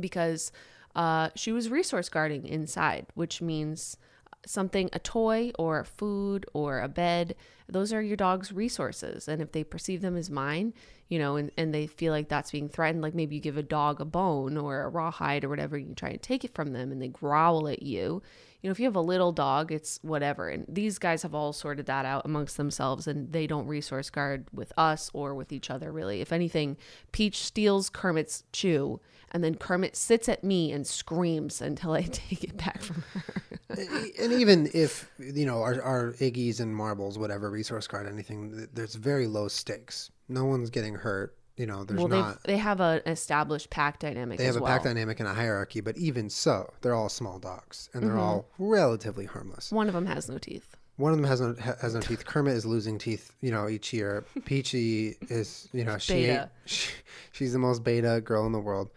because 0.00 0.52
uh, 0.94 1.28
she 1.34 1.52
was 1.52 1.68
resource 1.68 2.08
guarding 2.08 2.46
inside, 2.46 3.08
which 3.12 3.42
means 3.42 3.98
something, 4.46 4.88
a 4.94 4.98
toy 4.98 5.52
or 5.58 5.84
food 5.84 6.46
or 6.54 6.80
a 6.80 6.88
bed, 6.88 7.34
those 7.68 7.92
are 7.92 8.00
your 8.00 8.16
dog's 8.16 8.52
resources. 8.52 9.28
And 9.28 9.42
if 9.42 9.52
they 9.52 9.62
perceive 9.62 10.00
them 10.00 10.16
as 10.16 10.30
mine, 10.30 10.72
you 11.10 11.18
know, 11.18 11.36
and, 11.36 11.50
and 11.58 11.74
they 11.74 11.86
feel 11.86 12.14
like 12.14 12.30
that's 12.30 12.52
being 12.52 12.70
threatened, 12.70 13.02
like 13.02 13.14
maybe 13.14 13.34
you 13.34 13.42
give 13.42 13.58
a 13.58 13.62
dog 13.62 14.00
a 14.00 14.06
bone 14.06 14.56
or 14.56 14.80
a 14.80 14.88
rawhide 14.88 15.44
or 15.44 15.50
whatever, 15.50 15.76
and 15.76 15.88
you 15.90 15.94
try 15.94 16.08
and 16.08 16.22
take 16.22 16.42
it 16.42 16.54
from 16.54 16.72
them 16.72 16.90
and 16.90 17.02
they 17.02 17.08
growl 17.08 17.68
at 17.68 17.82
you. 17.82 18.22
You 18.62 18.68
know, 18.68 18.72
if 18.72 18.78
you 18.80 18.86
have 18.86 18.96
a 18.96 19.00
little 19.00 19.32
dog, 19.32 19.72
it's 19.72 19.98
whatever. 20.02 20.48
And 20.48 20.64
these 20.68 20.98
guys 20.98 21.22
have 21.22 21.34
all 21.34 21.52
sorted 21.52 21.86
that 21.86 22.04
out 22.04 22.24
amongst 22.24 22.56
themselves 22.56 23.06
and 23.06 23.32
they 23.32 23.46
don't 23.46 23.66
resource 23.66 24.10
guard 24.10 24.46
with 24.52 24.72
us 24.76 25.10
or 25.12 25.34
with 25.34 25.52
each 25.52 25.70
other, 25.70 25.92
really. 25.92 26.20
If 26.20 26.32
anything, 26.32 26.76
Peach 27.12 27.44
steals 27.44 27.90
Kermit's 27.90 28.44
chew 28.52 29.00
and 29.32 29.42
then 29.42 29.56
Kermit 29.56 29.96
sits 29.96 30.28
at 30.28 30.44
me 30.44 30.72
and 30.72 30.86
screams 30.86 31.60
until 31.60 31.92
I 31.92 32.02
take 32.10 32.44
it 32.44 32.56
back 32.56 32.82
from 32.82 33.04
her. 33.12 33.42
and 33.68 34.32
even 34.32 34.70
if 34.72 35.10
you 35.18 35.44
know 35.44 35.62
our, 35.62 35.82
our 35.82 36.12
iggies 36.14 36.60
and 36.60 36.74
marbles 36.74 37.18
whatever 37.18 37.50
resource 37.50 37.86
guard, 37.86 38.06
anything 38.06 38.68
there's 38.72 38.94
very 38.94 39.26
low 39.26 39.48
stakes 39.48 40.10
no 40.28 40.44
one's 40.44 40.70
getting 40.70 40.94
hurt 40.94 41.36
you 41.56 41.66
know 41.66 41.84
there's 41.84 41.98
well, 41.98 42.08
not 42.08 42.42
they 42.44 42.52
they 42.54 42.58
have 42.58 42.80
an 42.80 43.00
established 43.06 43.70
pack 43.70 43.98
dynamic. 43.98 44.38
they 44.38 44.44
have 44.44 44.56
a 44.56 44.60
well. 44.60 44.70
pack 44.72 44.82
dynamic 44.84 45.20
and 45.20 45.28
a 45.28 45.32
hierarchy 45.34 45.80
but 45.80 45.96
even 45.96 46.28
so 46.28 46.72
they're 46.82 46.94
all 46.94 47.08
small 47.08 47.38
dogs 47.38 47.88
and 47.94 48.02
they're 48.02 48.10
Mm-hmm. 48.10 48.18
all 48.20 48.48
relatively 48.58 49.24
harmless 49.26 49.72
One 49.72 49.88
of 49.88 49.94
them 49.94 50.06
has 50.06 50.28
no 50.28 50.38
teeth. 50.38 50.76
one 50.96 51.12
of 51.12 51.18
them 51.18 51.26
has 51.26 51.40
no 51.40 51.54
has 51.80 51.94
no 51.94 52.00
teeth 52.00 52.24
kermit 52.26 52.54
is 52.54 52.66
losing 52.66 52.98
teeth 52.98 53.32
you 53.40 53.50
know 53.50 53.68
each 53.68 53.92
year 53.92 54.24
peachy 54.44 55.16
is 55.28 55.68
you 55.72 55.84
know 55.84 55.98
she, 55.98 56.38
she 56.66 56.90
she's 57.32 57.52
the 57.52 57.58
most 57.58 57.82
beta 57.84 58.20
girl 58.22 58.44
in 58.46 58.52
the 58.52 58.60
world 58.60 58.90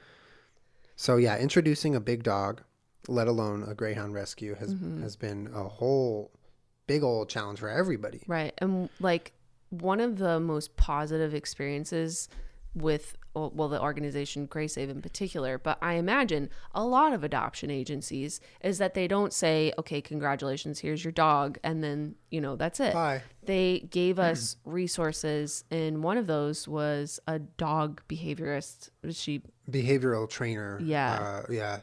so 0.95 1.17
yeah 1.17 1.37
introducing 1.37 1.95
a 1.95 1.99
big 1.99 2.23
dog 2.23 2.61
let 3.07 3.27
alone 3.27 3.63
a 3.67 3.73
greyhound 3.73 4.13
rescue 4.13 4.55
has 4.55 4.73
Mm-hmm. 4.73 5.01
has 5.01 5.15
been 5.15 5.49
a 5.53 5.63
whole 5.63 6.31
big 6.87 7.03
old 7.03 7.29
challenge 7.29 7.59
for 7.59 7.69
everybody 7.69 8.23
Right. 8.27 8.53
And 8.57 8.89
like 8.99 9.31
one 9.69 9.99
of 9.99 10.17
the 10.17 10.39
most 10.39 10.75
positive 10.75 11.33
experiences 11.35 12.27
with 12.75 13.15
well 13.33 13.69
the 13.69 13.81
organization 13.81 14.47
GreySave 14.47 14.89
in 14.89 15.01
particular, 15.01 15.57
but 15.57 15.77
I 15.81 15.93
imagine 15.93 16.49
a 16.73 16.83
lot 16.83 17.13
of 17.13 17.23
adoption 17.23 17.69
agencies 17.69 18.39
is 18.61 18.77
that 18.79 18.93
they 18.93 19.07
don't 19.07 19.33
say, 19.33 19.71
"Okay, 19.77 20.01
congratulations, 20.01 20.79
here's 20.79 21.03
your 21.03 21.11
dog," 21.11 21.57
and 21.63 21.83
then, 21.83 22.15
you 22.29 22.41
know, 22.41 22.55
that's 22.55 22.79
it. 22.79 22.93
Bye. 22.93 23.21
They 23.43 23.87
gave 23.89 24.19
us 24.19 24.57
resources 24.65 25.63
and 25.71 26.03
one 26.03 26.17
of 26.17 26.27
those 26.27 26.67
was 26.67 27.19
a 27.27 27.39
dog 27.39 28.01
behaviorist. 28.09 28.89
She 29.11 29.41
behavioral 29.69 30.29
trainer. 30.29 30.79
Yeah. 30.81 31.13
Uh, 31.13 31.51
yeah. 31.51 31.79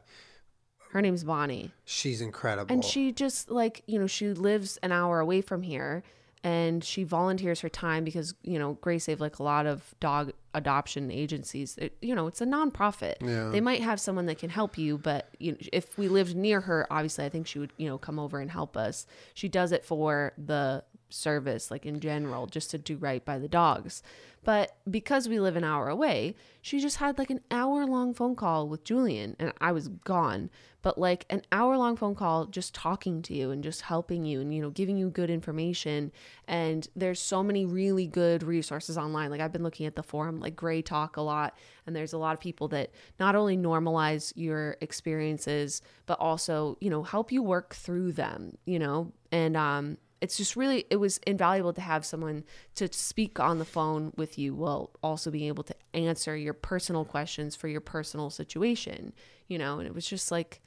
her 0.92 1.00
name's 1.00 1.24
Bonnie. 1.24 1.72
She's 1.84 2.20
incredible. 2.20 2.72
And 2.72 2.84
she 2.84 3.12
just 3.12 3.50
like, 3.50 3.82
you 3.86 3.98
know, 3.98 4.06
she 4.06 4.28
lives 4.28 4.78
an 4.82 4.92
hour 4.92 5.20
away 5.20 5.40
from 5.40 5.62
here 5.62 6.02
and 6.46 6.84
she 6.84 7.02
volunteers 7.02 7.58
her 7.62 7.68
time 7.68 8.04
because, 8.04 8.36
you 8.44 8.56
know, 8.56 8.78
GreySave, 8.80 9.18
like 9.18 9.40
a 9.40 9.42
lot 9.42 9.66
of 9.66 9.96
dog 9.98 10.32
adoption 10.54 11.10
agencies, 11.10 11.76
it, 11.76 11.96
you 12.00 12.14
know, 12.14 12.28
it's 12.28 12.40
a 12.40 12.46
nonprofit. 12.46 13.14
Yeah. 13.20 13.48
They 13.48 13.60
might 13.60 13.82
have 13.82 13.98
someone 13.98 14.26
that 14.26 14.38
can 14.38 14.50
help 14.50 14.78
you, 14.78 14.96
but 14.96 15.28
you 15.40 15.52
know, 15.52 15.58
if 15.72 15.98
we 15.98 16.06
lived 16.06 16.36
near 16.36 16.60
her, 16.60 16.86
obviously 16.88 17.24
I 17.24 17.30
think 17.30 17.48
she 17.48 17.58
would, 17.58 17.72
you 17.78 17.88
know, 17.88 17.98
come 17.98 18.20
over 18.20 18.38
and 18.38 18.48
help 18.48 18.76
us. 18.76 19.08
She 19.34 19.48
does 19.48 19.72
it 19.72 19.84
for 19.84 20.34
the 20.38 20.84
service, 21.08 21.70
like 21.70 21.86
in 21.86 22.00
general, 22.00 22.46
just 22.46 22.70
to 22.70 22.78
do 22.78 22.96
right 22.96 23.24
by 23.24 23.38
the 23.38 23.48
dogs. 23.48 24.02
But 24.46 24.76
because 24.88 25.28
we 25.28 25.40
live 25.40 25.56
an 25.56 25.64
hour 25.64 25.88
away, 25.88 26.36
she 26.62 26.78
just 26.78 26.98
had 26.98 27.18
like 27.18 27.30
an 27.30 27.40
hour 27.50 27.84
long 27.84 28.14
phone 28.14 28.36
call 28.36 28.68
with 28.68 28.84
Julian 28.84 29.34
and 29.40 29.52
I 29.60 29.72
was 29.72 29.88
gone. 29.88 30.50
But 30.82 30.98
like 30.98 31.26
an 31.30 31.42
hour 31.50 31.76
long 31.76 31.96
phone 31.96 32.14
call 32.14 32.46
just 32.46 32.72
talking 32.72 33.22
to 33.22 33.34
you 33.34 33.50
and 33.50 33.60
just 33.60 33.80
helping 33.80 34.24
you 34.24 34.40
and, 34.40 34.54
you 34.54 34.62
know, 34.62 34.70
giving 34.70 34.96
you 34.96 35.10
good 35.10 35.30
information. 35.30 36.12
And 36.46 36.86
there's 36.94 37.18
so 37.18 37.42
many 37.42 37.64
really 37.64 38.06
good 38.06 38.44
resources 38.44 38.96
online. 38.96 39.32
Like 39.32 39.40
I've 39.40 39.52
been 39.52 39.64
looking 39.64 39.86
at 39.86 39.96
the 39.96 40.04
forum, 40.04 40.38
like 40.38 40.54
Greytalk 40.54 41.16
a 41.16 41.22
lot. 41.22 41.58
And 41.84 41.96
there's 41.96 42.12
a 42.12 42.18
lot 42.18 42.34
of 42.34 42.38
people 42.38 42.68
that 42.68 42.92
not 43.18 43.34
only 43.34 43.56
normalize 43.56 44.32
your 44.36 44.76
experiences, 44.80 45.82
but 46.06 46.20
also, 46.20 46.78
you 46.80 46.88
know, 46.88 47.02
help 47.02 47.32
you 47.32 47.42
work 47.42 47.74
through 47.74 48.12
them, 48.12 48.56
you 48.64 48.78
know? 48.78 49.10
And, 49.32 49.56
um, 49.56 49.98
it's 50.20 50.36
just 50.36 50.56
really 50.56 50.84
it 50.90 50.96
was 50.96 51.18
invaluable 51.26 51.72
to 51.72 51.80
have 51.80 52.04
someone 52.04 52.44
to 52.74 52.90
speak 52.92 53.38
on 53.38 53.58
the 53.58 53.64
phone 53.64 54.12
with 54.16 54.38
you 54.38 54.54
while 54.54 54.90
also 55.02 55.30
being 55.30 55.48
able 55.48 55.64
to 55.64 55.74
answer 55.94 56.36
your 56.36 56.54
personal 56.54 57.04
questions 57.04 57.54
for 57.54 57.68
your 57.68 57.80
personal 57.80 58.30
situation 58.30 59.12
you 59.48 59.58
know 59.58 59.78
and 59.78 59.86
it 59.86 59.94
was 59.94 60.06
just 60.06 60.30
like 60.30 60.60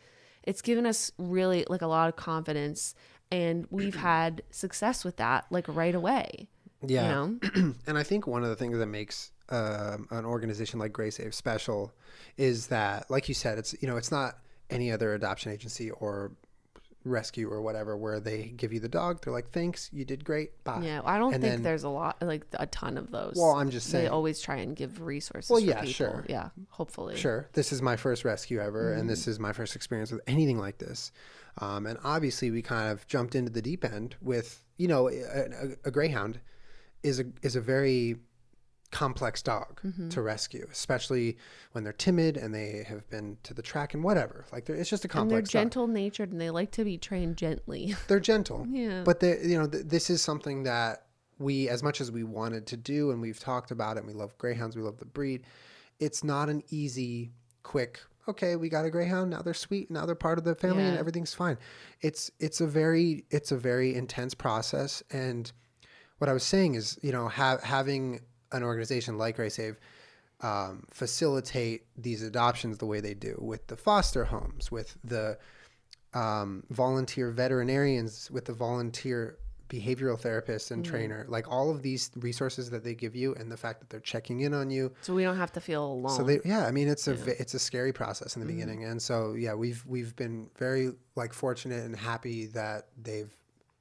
it's 0.43 0.61
given 0.61 0.85
us 0.85 1.11
really 1.17 1.65
like 1.69 1.81
a 1.81 1.87
lot 1.87 2.09
of 2.09 2.15
confidence 2.15 2.95
and 3.31 3.65
we've 3.69 3.95
had 4.11 4.41
success 4.51 5.03
with 5.03 5.17
that 5.17 5.45
like 5.49 5.67
right 5.67 5.95
away 5.95 6.47
yeah. 6.85 7.03
you 7.03 7.39
know 7.55 7.73
and 7.87 7.97
I 7.97 8.03
think 8.03 8.27
one 8.27 8.43
of 8.43 8.49
the 8.49 8.55
things 8.55 8.77
that 8.77 8.87
makes 8.87 9.31
um, 9.49 10.07
an 10.11 10.25
organization 10.25 10.79
like 10.79 10.93
GreySave 10.93 11.33
special 11.33 11.91
is 12.37 12.67
that, 12.67 13.09
like 13.09 13.27
you 13.27 13.33
said, 13.33 13.57
it's 13.57 13.75
you 13.81 13.87
know 13.87 13.97
it's 13.97 14.11
not 14.11 14.37
any 14.69 14.91
other 14.91 15.13
adoption 15.13 15.51
agency 15.51 15.89
or 15.89 16.31
rescue 17.05 17.49
or 17.49 17.61
whatever 17.61 17.95
where 17.95 18.19
they 18.19 18.53
give 18.57 18.73
you 18.73 18.79
the 18.79 18.89
dog. 18.89 19.21
They're 19.21 19.31
like, 19.33 19.49
"Thanks, 19.51 19.89
you 19.93 20.03
did 20.05 20.23
great. 20.25 20.63
Bye." 20.65 20.81
yeah 20.83 21.01
i 21.05 21.17
don't 21.17 21.33
And 21.33 21.41
think 21.41 21.55
then- 21.55 21.63
there's 21.63 21.83
a 21.83 21.89
lot 21.89 22.17
like 22.21 22.45
a 22.53 22.65
ton 22.67 22.97
of 22.97 23.09
those 23.11 23.35
Well, 23.37 23.51
I'm 23.51 23.69
just 23.69 23.87
saying 23.89 24.05
they 24.05 24.09
always 24.09 24.41
try 24.41 24.57
and 24.57 24.75
give 24.75 25.01
resources 25.01 25.49
Well, 25.49 25.59
yeah, 25.61 25.75
people. 25.81 25.93
sure. 25.93 26.25
yeah 26.27 26.49
hopefully 26.69 27.15
Sure, 27.15 27.47
this 27.53 27.71
is 27.71 27.81
my 27.81 27.95
first 27.95 28.25
rescue 28.25 28.59
ever, 28.59 28.91
and 28.91 29.01
Mm-hmm. 29.01 29.09
this 29.09 29.27
is 29.27 29.39
my 29.39 29.53
first 29.53 29.75
experience 29.75 30.11
with 30.11 30.21
anything 30.27 30.57
like 30.57 30.77
this. 30.77 31.11
Um, 31.59 31.85
and 31.87 31.97
obviously, 32.03 32.51
we 32.51 32.61
kind 32.61 32.91
of 32.91 33.05
jumped 33.07 33.35
into 33.35 33.51
the 33.51 33.61
deep 33.61 33.83
end 33.83 34.15
with, 34.21 34.63
you 34.77 34.87
know, 34.87 35.09
a, 35.09 35.13
a, 35.21 35.69
a 35.85 35.91
greyhound 35.91 36.39
is 37.03 37.19
a 37.19 37.25
is 37.41 37.55
a 37.55 37.61
very 37.61 38.17
complex 38.91 39.41
dog 39.41 39.79
Mm-hmm. 39.85 40.09
to 40.09 40.21
rescue, 40.21 40.67
especially 40.71 41.37
when 41.73 41.83
they're 41.83 41.93
timid 41.93 42.37
and 42.37 42.53
they 42.53 42.83
have 42.87 43.07
been 43.09 43.37
to 43.43 43.53
the 43.53 43.61
track 43.61 43.93
and 43.93 44.03
whatever. 44.03 44.45
Like, 44.51 44.65
they're, 44.65 44.75
it's 44.75 44.89
just 44.89 45.05
a 45.05 45.07
complex. 45.07 45.21
and 45.21 45.31
they're 45.31 45.37
complex 45.41 45.51
dog. 45.51 45.61
gentle 45.61 45.87
natured 45.87 46.31
and 46.31 46.41
they 46.41 46.49
like 46.49 46.71
to 46.71 46.83
be 46.83 46.97
trained 46.97 47.37
gently 47.37 47.95
They're 48.07 48.19
gentle, 48.19 48.65
yeah 48.69 49.03
but 49.05 49.19
they, 49.19 49.39
you 49.43 49.57
know, 49.59 49.67
th- 49.67 49.85
this 49.85 50.09
is 50.09 50.21
something 50.21 50.63
that 50.63 51.05
we, 51.37 51.69
as 51.69 51.81
much 51.83 52.01
as 52.01 52.11
we 52.11 52.23
wanted 52.25 52.67
to 52.67 52.77
do, 52.77 53.11
and 53.11 53.21
we've 53.21 53.39
talked 53.39 53.71
about 53.71 53.95
it. 53.95 53.99
and 54.03 54.07
We 54.07 54.13
love 54.13 54.37
greyhounds. 54.37 54.75
We 54.75 54.81
love 54.81 54.97
the 54.97 55.05
breed. 55.05 55.43
It's 55.99 56.21
not 56.23 56.49
an 56.49 56.63
easy, 56.69 57.31
quick. 57.63 58.01
Okay, 58.27 58.57
we 58.57 58.67
got 58.69 58.83
a 58.85 58.89
greyhound. 58.89 59.29
Now 59.31 59.41
they're 59.41 59.53
sweet. 59.53 59.89
Now 59.89 60.05
they're 60.05 60.15
part 60.15 60.37
of 60.37 60.43
the 60.43 60.53
family, 60.55 60.83
and 60.83 60.97
everything's 60.97 61.33
fine. 61.33 61.57
It's 62.01 62.29
it's 62.39 62.59
a 62.61 62.67
very 62.67 63.23
it's 63.31 63.51
a 63.53 63.57
very 63.57 63.95
intense 63.95 64.33
process. 64.33 65.01
And 65.11 65.51
what 66.19 66.29
I 66.29 66.33
was 66.33 66.43
saying 66.43 66.75
is, 66.75 66.99
you 67.01 67.11
know, 67.13 67.27
ha- 67.29 67.57
having 67.63 68.19
an 68.51 68.63
organization 68.63 69.17
like 69.17 69.37
GreySave 69.37 69.77
um, 70.41 70.85
facilitate 70.91 71.85
these 71.97 72.23
adoptions 72.23 72.77
the 72.77 72.85
way 72.85 73.01
they 73.01 73.13
do 73.13 73.37
with 73.41 73.67
the 73.67 73.75
foster 73.75 74.25
homes, 74.25 74.71
with 74.71 74.97
the 75.03 75.37
um, 76.13 76.63
volunteer 76.69 77.29
veterinarians, 77.31 78.31
with 78.31 78.45
the 78.45 78.53
volunteer 78.53 79.37
behavioral 79.67 80.19
therapist 80.19 80.71
and 80.71 80.83
trainer, 80.83 81.25
like 81.29 81.47
all 81.51 81.69
of 81.69 81.83
these 81.83 82.09
resources 82.15 82.71
that 82.71 82.83
they 82.83 82.95
give 82.95 83.15
you, 83.15 83.35
and 83.35 83.51
the 83.51 83.57
fact 83.57 83.79
that 83.79 83.89
they're 83.89 83.99
checking 83.99 84.39
in 84.39 84.53
on 84.53 84.71
you. 84.71 84.91
so 85.01 85.13
we 85.13 85.23
don't 85.23 85.37
have 85.37 85.51
to 85.51 85.61
feel 85.61 85.85
alone. 85.85 86.15
So 86.15 86.23
they, 86.23 86.39
yeah, 86.43 86.65
I 86.65 86.71
mean, 86.71 86.87
it's 86.87 87.07
a 87.07 87.13
ve- 87.13 87.35
it's 87.37 87.53
a 87.53 87.59
scary 87.59 87.93
process 87.93 88.35
in 88.35 88.41
the 88.41 88.47
beginning, 88.47 88.85
and 88.85 88.99
so 88.99 89.33
yeah, 89.33 89.53
we've 89.53 89.85
we've 89.85 90.15
been 90.15 90.49
very 90.57 90.93
like 91.15 91.33
fortunate 91.33 91.83
and 91.83 91.95
happy 91.95 92.47
that 92.47 92.87
they've 92.99 93.31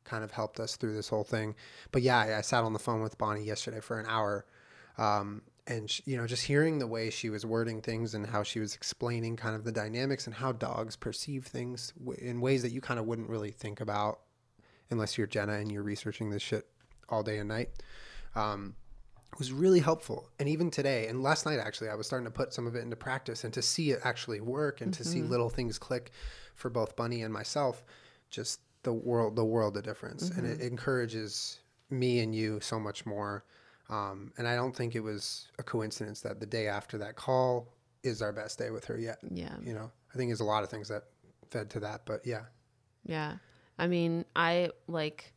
kind 0.05 0.25
of 0.25 0.31
helped 0.31 0.61
us 0.61 0.77
through 0.77 0.95
this 0.95 1.09
whole 1.09 1.25
thing. 1.25 1.55
But 1.91 2.03
yeah, 2.03 2.19
I, 2.19 2.39
I 2.39 2.41
sat 2.43 2.65
on 2.65 2.73
the 2.75 2.79
phone 2.79 3.01
with 3.01 3.17
Bonnie 3.17 3.45
yesterday 3.45 3.81
for 3.81 3.99
an 3.99 4.07
hour, 4.07 4.45
um, 4.99 5.43
and 5.67 5.91
sh 5.91 6.01
you 6.05 6.17
know, 6.17 6.27
just 6.27 6.45
hearing 6.45 6.79
the 6.79 6.87
way 6.87 7.11
she 7.11 7.31
was 7.31 7.47
wording 7.47 7.81
things 7.81 8.15
and 8.15 8.27
how 8.27 8.43
she 8.43 8.61
was 8.61 8.75
explaining 8.75 9.37
kind 9.37 9.55
of 9.55 9.65
the 9.65 9.73
dynamics 9.73 10.27
and 10.27 10.35
how 10.35 10.53
dogs 10.53 10.97
perceive 10.97 11.47
things 11.47 11.93
w- 11.99 12.19
in 12.21 12.41
ways 12.41 12.63
that 12.63 12.73
you 12.73 12.81
kind 12.81 12.99
of 12.99 13.07
wouldn't 13.07 13.29
really 13.29 13.51
think 13.51 13.81
about 13.81 14.21
unless 14.91 15.17
you're 15.17 15.27
Jenna 15.27 15.55
and 15.55 15.71
you're 15.71 15.83
researching 15.83 16.31
this 16.31 16.43
shit 16.43 16.67
all 17.09 17.23
day 17.23 17.39
and 17.39 17.49
night. 17.49 17.71
Um, 18.35 18.75
was 19.39 19.53
really 19.53 19.81
helpful. 19.81 20.31
And 20.39 20.49
even 20.49 20.71
today, 20.71 21.07
and 21.07 21.23
last 21.23 21.45
night 21.47 21.59
actually, 21.59 21.91
I 21.91 21.95
was 21.95 22.07
starting 22.07 22.25
to 22.25 22.31
put 22.31 22.53
some 22.53 22.67
of 22.67 22.75
it 22.75 22.83
into 22.83 22.97
practice 22.97 23.45
and 23.45 23.53
to 23.55 23.63
see 23.63 23.91
it 23.91 24.01
actually 24.05 24.41
work 24.41 24.81
and 24.81 24.93
to 24.95 25.05
see 25.05 25.23
little 25.23 25.51
things 25.51 25.79
click 25.79 26.11
for 26.55 26.71
both 26.71 26.97
Bunny 26.97 27.23
and 27.23 27.33
myself, 27.33 27.85
just 28.31 28.61
the 28.83 28.93
world, 28.93 29.37
the 29.37 29.45
world 29.45 29.77
of 29.77 29.85
difference. 29.85 30.31
And 30.31 30.47
it 30.47 30.61
encourages 30.61 31.61
me 31.91 32.21
and 32.21 32.35
you 32.35 32.59
so 32.61 32.81
much 32.81 33.05
more. 33.07 33.45
Um, 33.91 34.33
and 34.37 34.47
I 34.47 34.55
don't 34.55 34.75
think 34.75 34.95
it 34.95 35.01
was 35.01 35.49
a 35.59 35.63
coincidence 35.63 36.21
that 36.21 36.41
the 36.41 36.47
day 36.47 36.69
after 36.69 36.99
that 36.99 37.17
call 37.17 37.73
is 38.03 38.21
our 38.21 38.33
best 38.33 38.59
day 38.59 38.71
with 38.71 38.85
her 38.87 38.99
yet. 38.99 39.19
yeah 39.31 39.57
You 39.63 39.75
know, 39.75 39.91
I 40.13 40.17
think 40.17 40.29
there's 40.29 40.41
a 40.41 40.45
lot 40.45 40.63
of 40.63 40.69
things 40.69 40.89
that 40.89 41.05
fed 41.51 41.71
to 41.71 41.81
that, 41.81 42.03
but 42.05 42.27
yeah. 42.27 42.43
Yeah. 43.05 43.37
I 43.79 43.87
mean, 43.87 44.25
I 44.37 44.71
like 44.87 45.33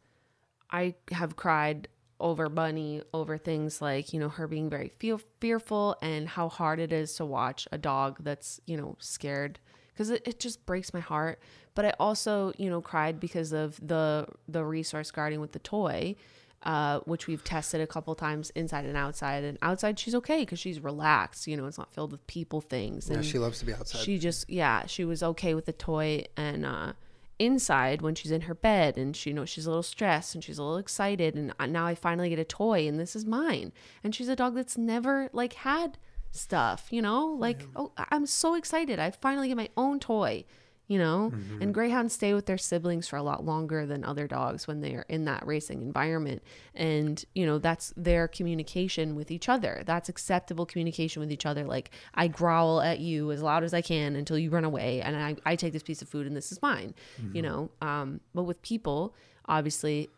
I 0.69 0.95
have 1.11 1.35
cried 1.35 1.87
over 2.19 2.49
Bunny 2.49 3.01
over 3.13 3.37
things 3.37 3.81
like, 3.81 4.13
you 4.13 4.19
know, 4.19 4.29
her 4.29 4.47
being 4.47 4.69
very 4.69 4.89
feel 4.99 5.19
fearful 5.39 5.95
and 6.01 6.27
how 6.27 6.49
hard 6.49 6.79
it 6.79 6.93
is 6.93 7.15
to 7.15 7.25
watch 7.25 7.67
a 7.71 7.77
dog 7.77 8.17
that's, 8.21 8.59
you 8.67 8.77
know, 8.77 8.95
scared 8.99 9.59
because 9.93 10.09
it, 10.09 10.21
it 10.27 10.39
just 10.39 10.65
breaks 10.65 10.93
my 10.93 10.99
heart. 10.99 11.39
But 11.73 11.85
I 11.85 11.93
also, 11.99 12.53
you 12.57 12.69
know, 12.69 12.81
cried 12.81 13.19
because 13.19 13.53
of 13.53 13.79
the 13.85 14.27
the 14.47 14.63
resource 14.63 15.09
guarding 15.11 15.39
with 15.39 15.51
the 15.51 15.59
toy, 15.59 16.15
uh, 16.63 16.99
which 17.01 17.27
we've 17.27 17.43
tested 17.43 17.81
a 17.81 17.87
couple 17.87 18.13
times 18.15 18.49
inside 18.51 18.85
and 18.85 18.95
outside. 18.97 19.43
And 19.43 19.57
outside, 19.61 19.97
she's 19.99 20.15
okay 20.15 20.41
because 20.41 20.59
she's 20.59 20.79
relaxed. 20.79 21.47
You 21.47 21.57
know, 21.57 21.65
it's 21.65 21.77
not 21.77 21.93
filled 21.93 22.11
with 22.11 22.25
people 22.27 22.61
things. 22.61 23.09
Yeah, 23.09 23.21
she 23.21 23.39
loves 23.39 23.59
to 23.59 23.65
be 23.65 23.73
outside. 23.73 24.01
she 24.01 24.17
just 24.19 24.49
yeah 24.49 24.85
she 24.85 25.03
was 25.05 25.23
okay 25.23 25.53
with 25.53 25.65
the 25.65 25.73
toy 25.73 26.25
and 26.37 26.65
uh 26.65 26.93
inside 27.39 28.03
when 28.03 28.13
she's 28.13 28.29
in 28.31 28.41
her 28.41 28.53
bed 28.53 28.97
and 28.97 29.15
she 29.15 29.31
you 29.31 29.33
know 29.33 29.45
she's 29.45 29.65
a 29.65 29.69
little 29.69 29.81
stressed 29.81 30.35
and 30.35 30.43
she's 30.43 30.59
a 30.59 30.63
little 30.63 30.77
excited 30.77 31.33
and 31.33 31.51
now 31.73 31.87
i 31.87 31.95
finally 31.95 32.29
get 32.29 32.37
a 32.37 32.43
toy 32.43 32.87
and 32.87 32.99
this 32.99 33.15
is 33.15 33.25
mine 33.25 33.71
and 34.03 34.13
she's 34.13 34.27
a 34.29 34.35
dog 34.35 34.53
that's 34.53 34.77
never 34.77 35.27
like 35.33 35.53
had 35.53 35.97
stuff 36.29 36.87
you 36.91 37.01
know 37.01 37.25
like 37.25 37.65
oh 37.75 37.91
i'm 38.11 38.27
so 38.27 38.53
excited 38.53 38.99
i 38.99 39.09
finally 39.09 39.47
get 39.47 39.57
my 39.57 39.69
own 39.75 39.99
toy 39.99 40.45
you 40.91 40.99
know? 40.99 41.31
And 41.61 41.73
greyhounds 41.73 42.13
stay 42.13 42.33
with 42.33 42.45
their 42.45 42.57
siblings 42.57 43.07
for 43.07 43.15
a 43.15 43.23
lot 43.23 43.45
longer 43.45 43.85
than 43.85 44.03
other 44.03 44.27
dogs 44.27 44.67
when 44.67 44.81
they 44.81 44.93
are 44.93 45.05
in 45.07 45.25
that 45.25 45.45
racing 45.47 45.81
environment. 45.81 46.41
And 46.75 47.23
you 47.33 47.45
know 47.45 47.57
that's 47.59 47.93
their 47.95 48.27
communication 48.27 49.15
with 49.15 49.31
each 49.31 49.47
other. 49.47 49.83
That's 49.85 50.09
acceptable 50.09 50.65
communication 50.65 51.19
with 51.21 51.31
each 51.31 51.45
other. 51.45 51.63
Like 51.63 51.91
i 52.13 52.27
growl 52.27 52.81
at 52.81 52.99
you 52.99 53.31
as 53.31 53.41
loud 53.41 53.63
as 53.63 53.73
i 53.73 53.81
can 53.81 54.15
until 54.15 54.37
you 54.37 54.49
run 54.49 54.65
away 54.65 55.01
and 55.01 55.15
i, 55.15 55.35
I 55.45 55.55
take 55.55 55.73
this 55.73 55.83
piece 55.83 56.01
of 56.01 56.09
food 56.09 56.27
and 56.27 56.35
this 56.35 56.51
is 56.51 56.61
mine 56.61 56.93
you 57.33 57.41
know? 57.41 57.69
Um, 57.81 58.19
but 58.33 58.43
with 58.43 58.61
people 58.61 59.15
obviously 59.47 60.09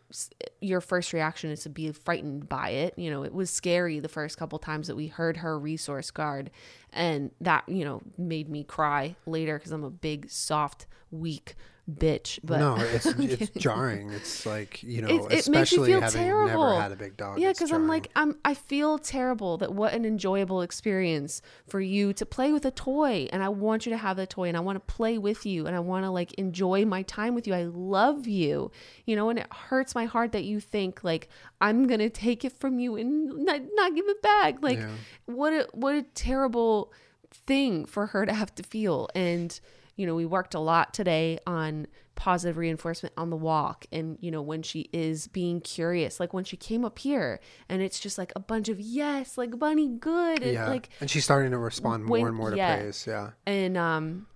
your 0.60 0.80
first 0.80 1.12
reaction 1.12 1.50
is 1.50 1.62
to 1.62 1.68
be 1.68 1.90
frightened 1.92 2.48
by 2.48 2.70
it. 2.70 2.94
You 2.96 3.10
know 3.10 3.24
it 3.24 3.34
was 3.34 3.50
scary 3.50 4.00
the 4.00 4.08
first 4.08 4.36
couple 4.38 4.58
times 4.58 4.86
that 4.88 4.96
we 4.96 5.08
heard 5.08 5.38
her 5.38 5.58
resource 5.58 6.10
guard 6.10 6.50
and 6.92 7.30
that 7.40 7.68
you 7.68 7.84
know 7.84 8.02
made 8.16 8.48
me 8.48 8.64
cry 8.64 9.16
later 9.26 9.58
because 9.58 9.72
i'm 9.72 9.84
a 9.84 9.90
big 9.90 10.30
soft 10.30 10.86
weak 11.10 11.54
bitch 11.90 12.38
but 12.42 12.60
no, 12.60 12.76
it's 12.78 13.04
it's 13.06 13.50
jarring. 13.58 14.10
It's 14.10 14.46
like 14.46 14.82
you 14.82 15.02
know, 15.02 15.08
it, 15.08 15.14
it 15.16 15.20
makes 15.30 15.48
me 15.48 15.56
especially 15.58 15.90
feel 15.90 16.00
having 16.00 16.22
terrible. 16.22 16.64
never 16.70 16.80
had 16.80 16.92
a 16.92 16.96
big 16.96 17.16
dog. 17.16 17.38
Yeah, 17.38 17.52
because 17.52 17.72
I'm 17.72 17.86
like 17.88 18.10
I'm. 18.16 18.38
I 18.44 18.54
feel 18.54 18.98
terrible 18.98 19.58
that 19.58 19.74
what 19.74 19.92
an 19.92 20.04
enjoyable 20.06 20.62
experience 20.62 21.42
for 21.68 21.80
you 21.80 22.12
to 22.14 22.24
play 22.24 22.52
with 22.52 22.64
a 22.64 22.70
toy, 22.70 23.28
and 23.32 23.42
I 23.42 23.50
want 23.50 23.84
you 23.84 23.90
to 23.90 23.98
have 23.98 24.16
the 24.16 24.26
toy, 24.26 24.48
and 24.48 24.56
I 24.56 24.60
want 24.60 24.76
to 24.76 24.94
play 24.94 25.18
with 25.18 25.44
you, 25.44 25.66
and 25.66 25.76
I 25.76 25.80
want 25.80 26.04
to 26.06 26.10
like 26.10 26.32
enjoy 26.34 26.86
my 26.86 27.02
time 27.02 27.34
with 27.34 27.46
you. 27.46 27.52
I 27.54 27.64
love 27.64 28.26
you, 28.26 28.70
you 29.04 29.14
know, 29.14 29.28
and 29.28 29.38
it 29.38 29.46
hurts 29.52 29.94
my 29.94 30.06
heart 30.06 30.32
that 30.32 30.44
you 30.44 30.60
think 30.60 31.04
like 31.04 31.28
I'm 31.60 31.86
gonna 31.86 32.08
take 32.08 32.46
it 32.46 32.52
from 32.58 32.78
you 32.78 32.96
and 32.96 33.44
not, 33.44 33.60
not 33.74 33.94
give 33.94 34.08
it 34.08 34.22
back. 34.22 34.62
Like, 34.62 34.78
Yeah. 34.78 34.88
what 35.26 35.52
a 35.52 35.68
what 35.72 35.94
a 35.94 36.02
terrible 36.02 36.92
thing 37.30 37.84
for 37.84 38.06
her 38.06 38.24
to 38.24 38.32
have 38.32 38.54
to 38.54 38.62
feel 38.62 39.08
and 39.14 39.60
you 39.96 40.06
know 40.06 40.14
we 40.14 40.26
worked 40.26 40.54
a 40.54 40.58
lot 40.60 40.92
today 40.94 41.38
on 41.46 41.86
positive 42.14 42.56
reinforcement 42.56 43.12
on 43.16 43.30
the 43.30 43.36
walk 43.36 43.86
and 43.90 44.16
you 44.20 44.30
know 44.30 44.40
when 44.42 44.62
she 44.62 44.88
is 44.92 45.26
being 45.28 45.60
curious 45.60 46.20
like 46.20 46.32
when 46.32 46.44
she 46.44 46.56
came 46.56 46.84
up 46.84 46.98
here 46.98 47.40
and 47.68 47.82
it's 47.82 47.98
just 47.98 48.18
like 48.18 48.32
a 48.36 48.40
bunch 48.40 48.68
of 48.68 48.78
yes 48.78 49.36
like 49.36 49.58
bunny 49.58 49.88
good 49.88 50.42
and 50.42 50.52
yeah, 50.52 50.68
like 50.68 50.88
and 51.00 51.10
she's 51.10 51.24
starting 51.24 51.50
to 51.50 51.58
respond 51.58 52.08
when- 52.08 52.20
more 52.20 52.28
and 52.28 52.36
more 52.36 52.50
to 52.50 52.56
yeah. 52.56 52.76
praise. 52.76 53.04
Yeah, 53.06 53.30
and 53.46 53.76
um 53.76 54.26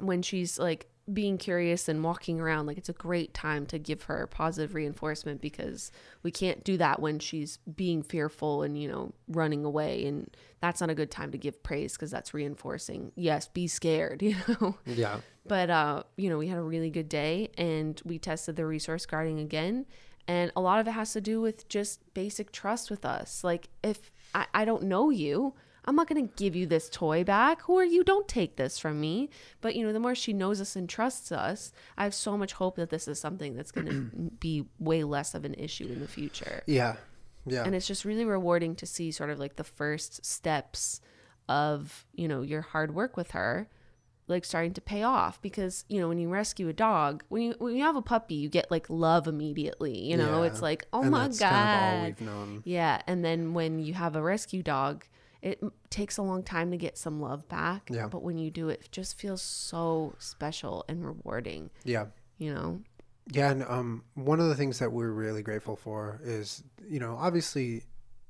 when 0.00 0.22
she's 0.22 0.58
like 0.58 0.86
being 1.12 1.36
curious 1.36 1.88
and 1.88 2.02
walking 2.02 2.40
around 2.40 2.66
like 2.66 2.78
it's 2.78 2.88
a 2.88 2.94
great 2.94 3.34
time 3.34 3.66
to 3.66 3.78
give 3.78 4.04
her 4.04 4.26
positive 4.26 4.74
reinforcement 4.74 5.40
because 5.40 5.92
we 6.22 6.30
can't 6.30 6.64
do 6.64 6.78
that 6.78 7.00
when 7.00 7.18
she's 7.18 7.58
being 7.76 8.02
fearful 8.02 8.62
and 8.62 8.80
you 8.80 8.88
know 8.88 9.12
running 9.28 9.64
away. 9.64 10.06
And 10.06 10.34
that's 10.60 10.80
not 10.80 10.90
a 10.90 10.94
good 10.94 11.10
time 11.10 11.30
to 11.32 11.38
give 11.38 11.62
praise 11.62 11.92
because 11.92 12.10
that's 12.10 12.32
reinforcing. 12.32 13.12
Yes 13.16 13.48
be 13.48 13.66
scared 13.66 14.22
you 14.22 14.36
know? 14.48 14.76
Yeah, 14.86 15.20
but 15.46 15.68
uh 15.68 16.04
you 16.16 16.30
know 16.30 16.38
we 16.38 16.48
had 16.48 16.58
a 16.58 16.62
really 16.62 16.90
good 16.90 17.08
day 17.08 17.50
and 17.58 18.00
we 18.04 18.18
tested 18.18 18.56
the 18.56 18.64
resource 18.64 19.04
guarding 19.04 19.40
again. 19.40 19.86
And 20.26 20.50
a 20.56 20.60
lot 20.62 20.80
of 20.80 20.88
it 20.88 20.92
has 20.92 21.12
to 21.12 21.20
do 21.20 21.42
with 21.42 21.68
just 21.68 22.00
basic 22.14 22.50
trust 22.50 22.90
with 22.90 23.04
us. 23.04 23.44
Like 23.44 23.68
if 23.82 24.10
i, 24.34 24.46
I 24.54 24.64
don't 24.64 24.84
know 24.84 25.10
you 25.10 25.54
i'm 25.86 25.96
not 25.96 26.08
going 26.08 26.26
to 26.28 26.34
give 26.36 26.54
you 26.56 26.66
this 26.66 26.88
toy 26.88 27.22
back 27.24 27.60
who 27.62 27.78
are 27.78 27.84
you 27.84 28.02
don't 28.04 28.28
take 28.28 28.56
this 28.56 28.78
from 28.78 29.00
me 29.00 29.28
but 29.60 29.74
you 29.76 29.84
know 29.86 29.92
the 29.92 30.00
more 30.00 30.14
she 30.14 30.32
knows 30.32 30.60
us 30.60 30.76
and 30.76 30.88
trusts 30.88 31.30
us 31.32 31.72
i 31.98 32.04
have 32.04 32.14
so 32.14 32.36
much 32.36 32.52
hope 32.54 32.76
that 32.76 32.90
this 32.90 33.06
is 33.08 33.20
something 33.20 33.54
that's 33.54 33.70
going 33.70 33.86
to 33.86 34.02
be 34.40 34.64
way 34.78 35.04
less 35.04 35.34
of 35.34 35.44
an 35.44 35.54
issue 35.54 35.86
in 35.86 36.00
the 36.00 36.08
future 36.08 36.62
yeah, 36.66 36.96
yeah. 37.46 37.64
and 37.64 37.74
it's 37.74 37.86
just 37.86 38.04
really 38.04 38.24
rewarding 38.24 38.74
to 38.76 38.86
see 38.86 39.10
sort 39.10 39.30
of 39.30 39.38
like 39.38 39.56
the 39.56 39.64
first 39.64 40.24
steps 40.24 41.00
of 41.48 42.06
you 42.14 42.26
know 42.26 42.42
your 42.42 42.62
hard 42.62 42.94
work 42.94 43.16
with 43.16 43.32
her 43.32 43.68
like 44.26 44.42
starting 44.46 44.72
to 44.72 44.80
pay 44.80 45.02
off 45.02 45.40
because 45.42 45.84
you 45.90 46.00
know 46.00 46.08
when 46.08 46.18
you 46.18 46.30
rescue 46.30 46.68
a 46.68 46.72
dog 46.72 47.22
when 47.28 47.42
you 47.42 47.54
when 47.58 47.76
you 47.76 47.82
have 47.82 47.96
a 47.96 48.00
puppy 48.00 48.34
you 48.34 48.48
get 48.48 48.70
like 48.70 48.88
love 48.88 49.26
immediately 49.28 49.98
you 49.98 50.16
know 50.16 50.40
Yeah. 50.42 50.48
it's 50.48 50.62
like 50.62 50.86
oh 50.94 51.02
and 51.02 51.10
my 51.10 51.28
god 51.28 51.38
kind 51.38 51.84
of 51.84 51.92
all 51.98 52.04
we've 52.06 52.20
known. 52.22 52.62
yeah 52.64 53.02
and 53.06 53.22
then 53.22 53.52
when 53.52 53.78
you 53.78 53.92
have 53.92 54.16
a 54.16 54.22
rescue 54.22 54.62
dog 54.62 55.04
it 55.44 55.62
takes 55.90 56.16
a 56.16 56.22
long 56.22 56.42
time 56.42 56.70
to 56.72 56.76
get 56.76 56.96
some 56.98 57.20
love 57.20 57.46
back 57.48 57.88
Yeah. 57.92 58.08
but 58.08 58.22
when 58.22 58.38
you 58.38 58.50
do 58.50 58.68
it, 58.70 58.80
it 58.86 58.90
just 58.92 59.18
feels 59.18 59.42
so 59.42 60.14
special 60.18 60.84
and 60.88 61.04
rewarding 61.04 61.70
Yeah, 61.84 62.06
you 62.38 62.52
know 62.54 62.80
Yeah, 63.30 63.50
and 63.50 63.62
um, 63.64 64.04
one 64.14 64.40
of 64.40 64.48
the 64.48 64.54
things 64.56 64.78
that 64.80 64.90
we're 64.90 65.10
really 65.12 65.42
grateful 65.42 65.76
for 65.76 66.18
is, 66.24 66.62
you 66.88 66.98
know, 67.00 67.16
obviously, 67.18 67.84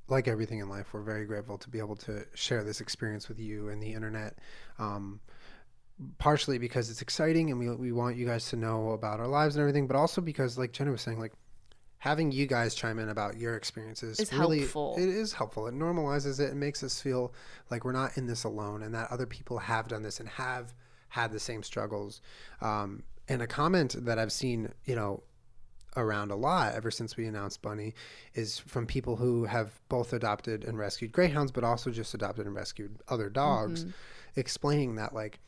like 0.07 0.27
everything 0.27 0.59
in 0.59 0.69
life, 0.69 0.93
we're 0.93 1.01
very 1.01 1.25
grateful 1.25 1.57
to 1.57 1.69
be 1.69 1.79
able 1.79 1.95
to 1.97 2.25
share 2.35 2.63
this 2.63 2.79
experience 2.81 3.27
with 3.27 3.39
you 3.39 3.69
and 3.69 3.81
the 3.81 3.91
internet. 3.93 4.37
Um, 4.77 5.19
partially 6.17 6.57
because 6.57 6.89
it's 6.89 7.01
exciting 7.01 7.49
and 7.51 7.59
we, 7.59 7.69
we 7.73 7.91
want 7.91 8.17
you 8.17 8.25
guys 8.25 8.49
to 8.49 8.55
know 8.57 8.91
about 8.91 9.19
our 9.19 9.27
lives 9.27 9.55
and 9.55 9.61
everything, 9.61 9.87
but 9.87 9.95
also 9.95 10.21
because, 10.21 10.57
like 10.57 10.71
Jenna 10.73 10.91
was 10.91 11.01
saying, 11.01 11.19
like 11.19 11.33
having 12.05 12.31
you 12.31 12.45
guys 12.45 12.75
chime 12.75 12.99
in 12.99 13.09
about 13.09 13.35
your 13.35 13.55
experiences 13.55 14.19
Is 14.19 14.31
really 14.31 14.59
helpful. 14.59 14.93
it 14.95 15.09
is 15.09 15.33
helpful. 15.33 15.65
It 15.65 15.73
normalizes 15.73 16.39
it 16.39 16.51
and 16.51 16.59
makes 16.59 16.83
us 16.83 17.01
feel 17.01 17.33
like 17.71 17.83
we're 17.83 17.93
not 17.93 18.15
in 18.15 18.27
this 18.27 18.43
alone 18.43 18.83
and 18.83 18.93
that 18.93 19.11
other 19.11 19.25
people 19.25 19.57
have 19.57 19.87
done 19.87 20.03
this 20.03 20.19
and 20.19 20.29
have 20.29 20.75
had 21.09 21.31
the 21.31 21.39
same 21.39 21.63
struggles. 21.63 22.21
Um, 22.61 23.01
and 23.27 23.41
a 23.41 23.47
comment 23.47 23.95
that 24.05 24.19
I've 24.19 24.31
seen, 24.31 24.71
you 24.85 24.95
know, 24.95 25.23
around 25.97 26.29
a 26.29 26.35
lot 26.35 26.75
ever 26.75 26.91
since 26.91 27.17
we 27.17 27.25
announced 27.25 27.63
Bunny 27.63 27.95
is 28.35 28.59
from 28.59 28.85
people 28.85 29.15
who 29.15 29.45
have 29.45 29.71
both 29.89 30.13
adopted 30.13 30.63
and 30.63 30.77
rescued 30.77 31.11
greyhounds, 31.11 31.51
but 31.51 31.63
also 31.63 31.89
just 31.89 32.13
adopted 32.13 32.45
and 32.45 32.53
rescued 32.53 32.99
other 33.07 33.29
dogs, 33.31 33.83
explaining 34.35 34.93
that 34.95 35.11
like 35.15 35.39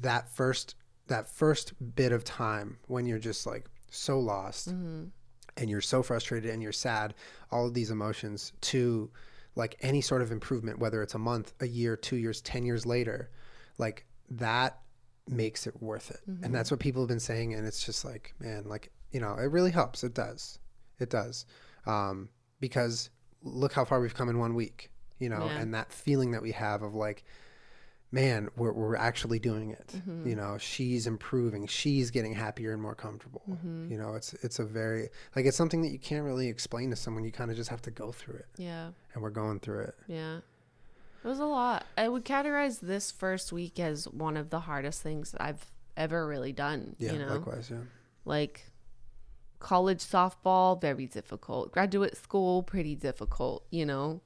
that 0.00 0.30
first 0.30 0.76
that 1.08 1.28
first 1.28 1.72
bit 1.96 2.12
of 2.12 2.22
time 2.22 2.78
when 2.86 3.04
you're 3.04 3.18
just 3.18 3.46
like 3.46 3.66
so 3.90 4.20
lost 4.20 4.68
and 5.56 5.70
you're 5.70 5.80
so 5.80 6.02
frustrated 6.02 6.50
and 6.50 6.62
you're 6.62 6.72
sad, 6.72 7.14
all 7.50 7.66
of 7.66 7.74
these 7.74 7.90
emotions 7.90 8.52
to 8.60 9.10
like 9.54 9.76
any 9.80 10.00
sort 10.00 10.20
of 10.22 10.30
improvement, 10.32 10.78
whether 10.78 11.02
it's 11.02 11.14
a 11.14 11.18
month, 11.18 11.54
a 11.60 11.66
year, 11.66 11.96
two 11.96 12.16
years, 12.16 12.40
10 12.42 12.64
years 12.66 12.84
later, 12.84 13.30
like 13.78 14.04
that 14.30 14.78
makes 15.28 15.66
it 15.66 15.80
worth 15.82 16.10
it. 16.10 16.20
And 16.42 16.54
that's 16.54 16.70
what 16.70 16.78
people 16.78 17.02
have 17.02 17.08
been 17.08 17.20
saying. 17.20 17.54
And 17.54 17.66
it's 17.66 17.84
just 17.84 18.04
like, 18.04 18.34
man, 18.38 18.64
like, 18.68 18.92
you 19.12 19.20
know, 19.20 19.34
it 19.34 19.50
really 19.50 19.70
helps. 19.70 20.04
It 20.04 20.14
does. 20.14 20.58
It 21.00 21.08
does. 21.10 21.46
Um, 21.86 22.28
because 22.60 23.10
look 23.42 23.72
how 23.72 23.84
far 23.84 24.00
we've 24.00 24.14
come 24.14 24.28
in 24.28 24.38
one 24.38 24.54
week, 24.54 24.90
you 25.18 25.28
know, 25.28 25.46
Yeah. 25.46 25.58
and 25.58 25.74
that 25.74 25.90
feeling 25.92 26.32
that 26.32 26.42
we 26.42 26.52
have 26.52 26.82
of 26.82 26.94
like, 26.94 27.24
man, 28.16 28.48
we're, 28.56 28.72
we're 28.72 28.96
actually 28.96 29.38
doing 29.38 29.70
it. 29.70 29.92
You 29.94 30.00
mm-hmm. 30.00 30.34
know, 30.34 30.58
she's 30.58 31.06
improving. 31.06 31.66
She's 31.66 32.10
getting 32.10 32.34
happier 32.34 32.72
and 32.72 32.82
more 32.82 32.94
comfortable. 32.94 33.42
Mm-hmm. 33.48 33.92
You 33.92 33.98
know, 33.98 34.14
it's 34.14 34.34
it's 34.42 34.58
a 34.58 34.64
very 34.64 35.08
like 35.36 35.46
it's 35.46 35.56
something 35.56 35.82
that 35.82 35.90
you 35.90 35.98
can't 35.98 36.24
really 36.24 36.48
explain 36.48 36.90
to 36.90 36.96
someone. 36.96 37.24
You 37.24 37.32
kind 37.32 37.50
of 37.50 37.56
just 37.56 37.70
have 37.70 37.82
to 37.82 37.90
go 37.90 38.12
through 38.12 38.36
it, 38.36 38.46
yeah 38.56 38.90
and 39.16 39.22
we're 39.22 39.30
going 39.30 39.58
through 39.58 39.80
it. 39.80 39.94
Yeah. 40.06 40.36
It 40.36 41.28
was 41.28 41.40
a 41.40 41.46
lot. 41.46 41.86
I 41.96 42.08
would 42.08 42.24
categorize 42.24 42.78
this 42.78 43.10
first 43.10 43.52
week 43.52 43.80
as 43.80 44.06
one 44.06 44.36
of 44.36 44.50
the 44.50 44.60
hardest 44.60 45.02
things 45.02 45.34
I've 45.40 45.72
ever 45.96 46.24
really 46.24 46.52
done. 46.52 46.94
Yeah, 46.98 47.14
you 47.14 47.18
know, 47.18 47.34
likewise. 47.34 47.68
Yeah, 47.68 47.78
like 48.24 48.70
college 49.58 50.04
softball, 50.04 50.80
very 50.80 51.06
difficult. 51.06 51.72
Graduate 51.72 52.16
school, 52.16 52.62
pretty 52.62 52.94
difficult. 52.94 53.64
You 53.70 53.86
know, 53.86 54.20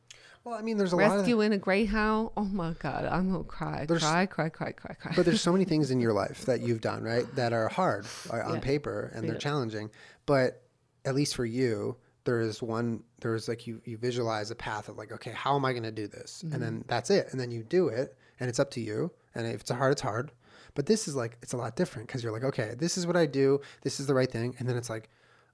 well, 0.44 0.54
I 0.54 0.62
mean, 0.62 0.76
there's 0.78 0.92
a 0.92 0.96
lot 0.96 1.10
of, 1.12 1.16
rescuing 1.18 1.52
a 1.52 1.58
greyhound. 1.58 2.30
Oh 2.36 2.44
my 2.44 2.72
god, 2.78 3.04
I'm 3.04 3.30
gonna 3.32 3.44
cry, 3.44 3.84
There's- 3.86 4.02
cry, 4.02 4.26
cry, 4.26 4.48
cry, 4.48 4.72
cry, 4.72 4.94
cry. 4.94 5.12
but 5.16 5.24
there's 5.24 5.40
so 5.40 5.52
many 5.52 5.64
things 5.72 5.90
in 5.90 6.00
your 6.00 6.12
life 6.12 6.44
that 6.46 6.60
you've 6.60 6.80
done 6.80 7.02
right 7.02 7.26
that 7.36 7.52
are 7.52 7.68
hard 7.68 8.06
uh, 8.32 8.36
on 8.38 8.54
Yeah. 8.54 8.60
paper 8.60 9.10
and 9.14 9.28
they're 9.28 9.36
challenging. 9.38 9.90
But 10.26 10.62
at 11.04 11.14
least 11.14 11.34
for 11.34 11.44
you, 11.44 11.96
there 12.24 12.40
is 12.40 12.62
one. 12.62 13.02
There 13.20 13.34
is 13.34 13.48
like 13.48 13.66
you 13.66 13.80
you 13.84 13.96
visualize 13.98 14.50
a 14.50 14.54
path 14.54 14.88
of 14.88 14.96
like, 14.98 15.12
okay, 15.12 15.32
how 15.32 15.56
am 15.56 15.64
I 15.64 15.72
going 15.72 15.82
to 15.84 15.90
do 15.92 16.06
this? 16.06 16.42
And 16.42 16.60
then 16.62 16.84
that's 16.86 17.10
it. 17.10 17.28
And 17.32 17.40
then 17.40 17.50
you 17.50 17.62
do 17.62 17.88
it, 17.88 18.16
and 18.38 18.48
it's 18.48 18.58
up 18.60 18.70
to 18.72 18.80
you. 18.80 19.10
And 19.34 19.46
if 19.46 19.62
it's 19.62 19.70
hard, 19.70 19.92
it's 19.92 20.02
hard. 20.02 20.30
But 20.74 20.86
this 20.86 21.08
is 21.08 21.16
like 21.16 21.38
it's 21.42 21.52
a 21.54 21.56
lot 21.56 21.76
different 21.76 22.08
because 22.08 22.22
you're 22.22 22.32
like, 22.32 22.44
okay, 22.44 22.74
this 22.78 22.96
is 22.98 23.06
what 23.06 23.16
I 23.16 23.26
do. 23.26 23.60
This 23.82 23.98
is 24.00 24.06
the 24.06 24.14
right 24.14 24.30
thing. 24.30 24.54
And 24.58 24.68
then 24.68 24.76
it's 24.76 24.90
like, 24.90 25.08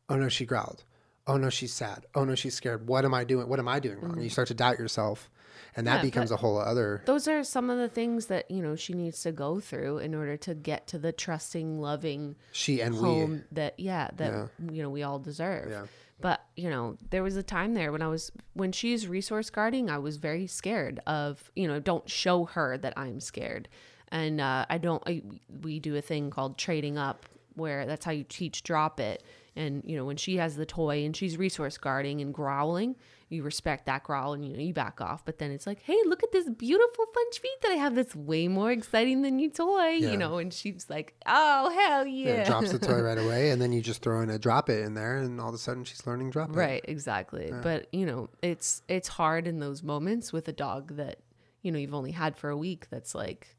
oh 0.08 0.16
no, 0.16 0.28
she 0.28 0.44
growled. 0.44 0.84
Oh 1.26 1.36
no, 1.36 1.50
she's 1.50 1.72
sad. 1.72 2.06
Oh 2.14 2.24
no, 2.24 2.34
she's 2.34 2.54
scared. 2.54 2.86
What 2.88 3.04
am 3.04 3.14
I 3.14 3.24
doing? 3.24 3.48
What 3.48 3.58
am 3.58 3.68
I 3.68 3.80
doing 3.80 4.00
wrong? 4.00 4.12
And 4.14 4.22
you 4.22 4.30
start 4.30 4.48
to 4.48 4.54
doubt 4.54 4.78
yourself, 4.78 5.30
and 5.74 5.86
that 5.86 5.96
Mm-hmm. 5.96 6.04
Yeah, 6.06 6.10
becomes 6.10 6.30
a 6.30 6.36
whole 6.36 6.58
other. 6.58 7.02
Those 7.06 7.26
are 7.28 7.42
some 7.44 7.70
of 7.70 7.78
the 7.78 7.88
things 7.88 8.26
that, 8.26 8.50
you 8.50 8.62
know, 8.62 8.76
she 8.76 8.92
needs 8.92 9.22
to 9.22 9.32
go 9.32 9.60
through 9.60 9.98
in 9.98 10.14
order 10.14 10.36
to 10.38 10.54
get 10.54 10.86
to 10.88 10.98
the 10.98 11.12
trusting, 11.12 11.80
loving 11.80 12.36
She 12.52 12.80
and 12.80 12.94
home 12.94 13.44
that 13.52 13.78
yeah, 13.78 14.10
that 14.16 14.32
Yeah. 14.32 14.46
you 14.72 14.82
know, 14.82 14.90
we 14.90 15.02
all 15.02 15.18
deserve. 15.18 15.70
Yeah. 15.70 15.86
But, 16.18 16.40
you 16.56 16.70
know, 16.70 16.96
there 17.10 17.22
was 17.22 17.36
a 17.36 17.42
time 17.42 17.74
there 17.74 17.92
when 17.92 18.00
I 18.00 18.08
was 18.08 18.32
when 18.54 18.72
she's 18.72 19.06
resource 19.06 19.50
guarding, 19.50 19.90
I 19.90 19.98
was 19.98 20.16
very 20.16 20.46
scared 20.46 21.00
of, 21.06 21.50
you 21.54 21.68
know, 21.68 21.78
don't 21.78 22.08
show 22.08 22.46
her 22.46 22.78
that 22.78 22.94
I'm 22.96 23.20
scared. 23.20 23.68
And 24.08 24.40
uh, 24.40 24.64
I 24.70 24.78
don't 24.78 25.02
I, 25.06 25.22
we 25.62 25.78
do 25.78 25.94
a 25.96 26.00
thing 26.00 26.30
called 26.30 26.56
trading 26.56 26.96
up 26.96 27.26
where 27.54 27.84
that's 27.86 28.04
how 28.04 28.12
you 28.12 28.24
teach 28.24 28.62
drop 28.62 28.98
it. 29.00 29.22
And, 29.56 29.82
you 29.86 29.96
know, 29.96 30.04
when 30.04 30.16
she 30.18 30.36
has 30.36 30.56
the 30.56 30.66
toy 30.66 31.04
and 31.04 31.16
she's 31.16 31.38
resource 31.38 31.78
guarding 31.78 32.20
and 32.20 32.32
growling, 32.34 32.94
you 33.28 33.42
respect 33.42 33.86
that 33.86 34.04
growl 34.04 34.34
and 34.34 34.44
you 34.44 34.52
know 34.56 34.62
you 34.62 34.72
back 34.74 35.00
off. 35.00 35.24
But 35.24 35.38
then 35.38 35.50
it's 35.50 35.66
like, 35.66 35.82
hey, 35.82 35.96
look 36.06 36.22
at 36.22 36.30
this 36.30 36.48
beautiful 36.48 37.06
fun 37.12 37.24
treat 37.32 37.60
that 37.62 37.72
I 37.72 37.74
have 37.74 37.94
that's 37.96 38.14
way 38.14 38.46
more 38.46 38.70
exciting 38.70 39.22
than 39.22 39.38
your 39.40 39.50
toy, 39.50 39.88
Yeah. 39.92 40.10
you 40.12 40.16
know. 40.16 40.38
And 40.38 40.52
she's 40.52 40.86
like, 40.88 41.14
oh 41.26 41.70
hell 41.70 42.06
Yeah, 42.06 42.34
yeah, 42.36 42.44
drops 42.44 42.70
the 42.70 42.78
toy 42.78 43.00
right 43.00 43.18
away, 43.18 43.50
and 43.50 43.60
then 43.60 43.72
you 43.72 43.80
just 43.80 44.02
throw 44.02 44.20
in 44.20 44.30
a 44.30 44.38
drop 44.38 44.68
it 44.70 44.84
in 44.84 44.94
there, 44.94 45.16
and 45.16 45.40
all 45.40 45.48
of 45.48 45.54
a 45.54 45.58
sudden 45.58 45.82
she's 45.84 46.06
learning 46.06 46.30
drop 46.30 46.50
it. 46.50 46.54
Right, 46.56 46.84
exactly. 46.86 47.50
But 47.62 47.88
you 47.92 48.06
know, 48.06 48.28
it's 48.42 48.82
it's 48.88 49.08
hard 49.08 49.48
in 49.48 49.58
those 49.58 49.82
moments 49.82 50.32
with 50.32 50.46
a 50.46 50.52
dog 50.52 50.96
that 50.96 51.18
you 51.62 51.72
know 51.72 51.78
you've 51.78 51.94
only 51.94 52.12
had 52.12 52.36
for 52.36 52.50
a 52.50 52.56
week. 52.56 52.88
That's 52.90 53.12
like, 53.14 53.55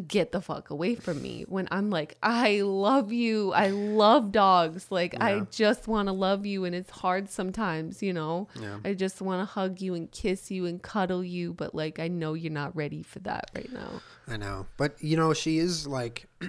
get 0.00 0.32
the 0.32 0.40
fuck 0.40 0.70
away 0.70 0.94
from 0.94 1.22
me. 1.22 1.44
When 1.48 1.68
I'm 1.70 1.90
like, 1.90 2.16
I 2.22 2.60
love 2.62 3.12
you. 3.12 3.52
I 3.52 3.68
love 3.68 4.32
dogs. 4.32 4.86
Like 4.90 5.14
I 5.20 5.40
just 5.50 5.86
want 5.88 6.08
to 6.08 6.12
love 6.12 6.44
you, 6.46 6.64
and 6.64 6.74
it's 6.74 6.90
hard 6.90 7.30
sometimes. 7.30 8.02
You 8.02 8.12
know, 8.12 8.48
Yeah. 8.60 8.78
I 8.84 8.94
just 8.94 9.22
want 9.22 9.40
to 9.40 9.44
hug 9.46 9.80
you 9.80 9.94
and 9.94 10.10
kiss 10.10 10.50
you 10.50 10.66
and 10.66 10.82
cuddle 10.82 11.22
you, 11.24 11.52
but 11.52 11.74
like 11.74 11.98
I 11.98 12.08
know 12.08 12.34
you're 12.34 12.52
not 12.52 12.74
ready 12.76 13.02
for 13.02 13.20
that 13.20 13.50
right 13.54 13.72
now. 13.72 14.00
I 14.26 14.36
know, 14.36 14.66
but 14.76 15.02
you 15.02 15.16
know, 15.16 15.32
she 15.34 15.58
is 15.58 15.86
like. 15.86 16.26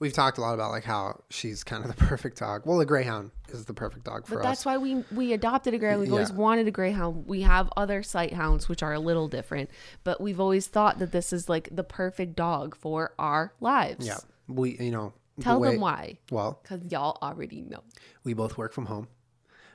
We've 0.00 0.12
talked 0.14 0.38
a 0.38 0.40
lot 0.40 0.54
about 0.54 0.70
like 0.72 0.82
how 0.84 1.22
she's 1.30 1.62
kind 1.62 1.84
of 1.84 1.94
the 1.94 2.04
perfect 2.06 2.38
dog. 2.38 2.62
Well, 2.64 2.80
a 2.80 2.86
greyhound 2.86 3.30
is 3.50 3.66
the 3.66 3.74
perfect 3.74 4.04
dog 4.06 4.26
for 4.26 4.36
But 4.36 4.40
us. 4.40 4.44
that's 4.46 4.64
why 4.64 4.78
we 4.78 5.04
we 5.12 5.32
adopted 5.34 5.74
a 5.74 5.78
greyhound. 5.78 6.00
We've 6.00 6.12
always 6.12 6.32
wanted 6.32 6.66
a 6.66 6.70
greyhound. 6.70 7.26
We 7.26 7.42
have 7.42 7.68
other 7.76 8.02
sight 8.02 8.32
hounds, 8.32 8.68
which 8.68 8.82
are 8.82 8.94
a 8.94 8.98
little 8.98 9.28
different, 9.28 9.70
but 10.02 10.20
we've 10.20 10.40
always 10.40 10.66
thought 10.66 10.98
that 11.00 11.12
this 11.12 11.32
is 11.32 11.48
like 11.50 11.68
the 11.70 11.84
perfect 11.84 12.34
dog 12.34 12.74
for 12.76 13.12
our 13.18 13.52
lives. 13.60 14.06
yeah, 14.06 14.16
we 14.48 14.76
you 14.80 14.90
know 14.90 15.12
the 15.36 15.44
Tell 15.44 15.60
way- 15.60 15.72
them 15.72 15.80
why, 15.80 16.18
Well, 16.30 16.58
because 16.62 16.80
y'all 16.90 17.18
already 17.22 17.60
know. 17.60 17.82
we 18.24 18.32
both 18.34 18.56
work 18.58 18.72
from 18.72 18.86
home. 18.86 19.06